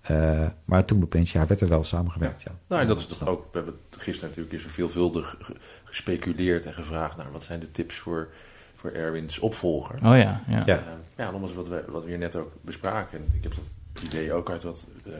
Eh, 0.00 0.46
maar 0.64 0.84
toen 0.84 1.02
opeens, 1.02 1.32
ja, 1.32 1.46
werd 1.46 1.60
er 1.60 1.68
wel 1.68 1.84
samengewerkt, 1.84 2.42
ja. 2.42 2.50
Nou, 2.66 2.82
en 2.82 2.88
dat 2.88 2.98
is 2.98 3.06
toch 3.06 3.26
ook. 3.26 3.42
We 3.52 3.58
hebben 3.58 3.74
gisteren 3.98 4.28
natuurlijk 4.28 4.56
is 4.56 4.64
er 4.64 4.70
veelvuldig 4.70 5.36
ge- 5.40 5.56
gespeculeerd 5.84 6.66
en 6.66 6.72
gevraagd 6.74 7.16
naar 7.16 7.32
wat 7.32 7.44
zijn 7.44 7.60
de 7.60 7.70
tips 7.70 7.94
voor, 7.96 8.28
voor 8.76 8.90
Erwin's 8.90 9.38
opvolger. 9.38 9.94
Oh 9.94 10.00
ja, 10.00 10.16
ja. 10.16 10.42
Ja. 10.48 10.62
Ja, 10.66 10.82
ja 11.16 11.30
nogmaals 11.30 11.52
wat 11.54 11.68
we, 11.68 11.84
wat 11.88 12.02
we 12.02 12.08
hier 12.08 12.18
net 12.18 12.36
ook 12.36 12.52
bespraken. 12.60 13.18
En 13.18 13.28
ik 13.36 13.42
heb 13.42 13.54
dat 13.54 14.02
idee 14.02 14.32
ook 14.32 14.50
uit 14.50 14.62
wat 14.62 14.84
eh, 15.06 15.12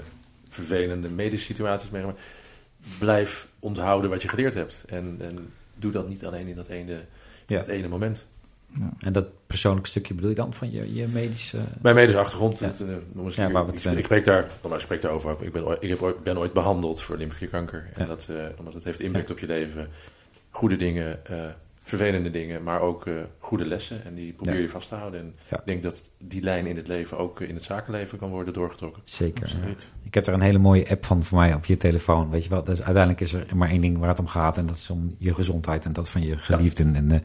vervelende 0.48 1.08
medische 1.08 1.46
situaties 1.46 1.90
meegemaakt. 1.90 2.20
Blijf 2.98 3.48
onthouden 3.58 4.10
wat 4.10 4.22
je 4.22 4.28
geleerd 4.28 4.54
hebt. 4.54 4.84
En, 4.86 5.16
en 5.20 5.52
doe 5.74 5.92
dat 5.92 6.08
niet 6.08 6.24
alleen 6.26 6.46
in 6.46 6.56
dat 6.56 6.68
ene, 6.68 7.04
Ja. 7.46 7.58
dat 7.58 7.66
ene 7.68 7.88
moment. 7.88 8.26
En 8.98 9.12
dat 9.12 9.26
persoonlijke 9.46 9.88
stukje 9.88 10.14
bedoel 10.14 10.30
je 10.30 10.36
dan 10.36 10.54
van 10.54 10.70
je, 10.70 10.94
je 10.94 11.06
medische... 11.06 11.58
Mijn 11.82 11.94
medische 11.94 12.18
achtergrond, 12.18 12.58
Ja. 12.58 12.66
het, 12.66 12.80
eh, 12.80 12.86
nogmaals, 13.12 13.34
Ja, 13.36 13.46
ik, 13.46 13.52
maar 13.52 13.64
wat 13.66 13.74
ik, 13.74 13.80
zijn- 13.80 13.98
ik 13.98 14.04
spreek 14.04 14.24
daar, 14.24 14.42
nogmaals, 14.42 14.74
ik 14.74 14.80
spreek 14.80 15.00
daarover. 15.02 15.30
ook. 15.30 15.40
Ik 15.42 15.52
ben, 15.52 15.64
ooit- 15.66 15.82
ik 15.82 15.88
heb 15.88 16.02
ooit, 16.02 16.22
ben 16.22 16.38
ooit 16.38 16.52
behandeld 16.52 17.02
voor 17.02 17.16
lymfeklierkanker. 17.16 17.88
En 17.94 18.02
Ja. 18.02 18.06
dat, 18.08 18.26
eh, 18.30 18.36
omdat 18.58 18.74
het 18.74 18.84
heeft 18.84 19.00
impact 19.00 19.30
op 19.30 19.38
je 19.38 19.46
leven. 19.46 19.88
Goede 20.50 20.76
dingen, 20.76 21.26
eh, 21.26 21.36
vervelende 21.90 22.30
dingen, 22.30 22.62
maar 22.62 22.80
ook 22.80 23.06
eh, 23.06 23.14
goede 23.38 23.66
lessen. 23.66 24.04
En 24.04 24.14
die 24.14 24.32
probeer 24.32 24.54
Ja. 24.54 24.60
je 24.60 24.68
vast 24.68 24.88
te 24.88 24.94
houden. 24.94 25.20
En 25.20 25.34
Ja. 25.48 25.56
ik 25.56 25.62
denk 25.66 25.82
dat 25.82 26.08
die 26.18 26.42
lijn 26.42 26.66
in 26.66 26.76
het 26.76 26.88
leven 26.88 27.18
ook 27.18 27.40
eh, 27.40 27.48
in 27.48 27.54
het 27.54 27.64
zakenleven 27.64 28.18
kan 28.18 28.30
worden 28.30 28.54
doorgetrokken. 28.54 29.02
Zeker. 29.04 29.42
Absoluut. 29.42 29.92
Ik 30.02 30.14
heb 30.14 30.26
er 30.26 30.32
een 30.34 30.40
hele 30.40 30.58
mooie 30.58 30.88
app 30.90 31.04
van 31.04 31.24
voor 31.24 31.38
mij 31.38 31.54
op 31.54 31.64
je 31.64 31.76
telefoon. 31.76 32.30
Weet 32.30 32.42
je 32.44 32.48
wel, 32.50 32.64
dus 32.64 32.82
uiteindelijk 32.82 33.20
is 33.20 33.32
er 33.32 33.46
maar 33.56 33.68
één 33.68 33.80
ding 33.80 33.98
waar 33.98 34.08
het 34.08 34.18
om 34.18 34.26
gaat. 34.26 34.56
En 34.56 34.66
dat 34.66 34.76
is 34.76 34.90
om 34.90 35.14
je 35.18 35.34
gezondheid 35.34 35.84
en 35.84 35.92
dat 35.92 36.08
van 36.08 36.22
je 36.22 36.38
geliefden. 36.38 36.94
En 36.94 37.12
eh, 37.12 37.18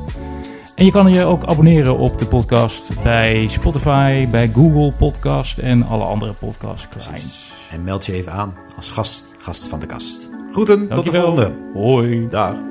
En 0.82 0.88
je 0.88 0.94
kan 0.94 1.14
je 1.14 1.26
ook 1.26 1.44
abonneren 1.44 1.98
op 1.98 2.18
de 2.18 2.26
podcast 2.26 3.04
bij 3.04 3.48
Spotify, 3.48 4.28
bij 4.30 4.52
Google 4.54 4.92
Podcast 4.92 5.58
en 5.58 5.84
alle 5.84 6.04
andere 6.04 6.34
podcast 6.34 6.90
clients. 6.90 7.54
En 7.72 7.84
meld 7.84 8.06
je 8.06 8.14
even 8.14 8.32
aan 8.32 8.54
als 8.76 8.90
gast, 8.90 9.36
gast 9.38 9.68
van 9.68 9.80
de 9.80 9.86
kast. 9.86 10.32
Groeten, 10.52 10.88
tot 10.88 11.06
de 11.06 11.12
volgende. 11.12 11.52
Hoi. 11.74 12.28
Dag. 12.30 12.71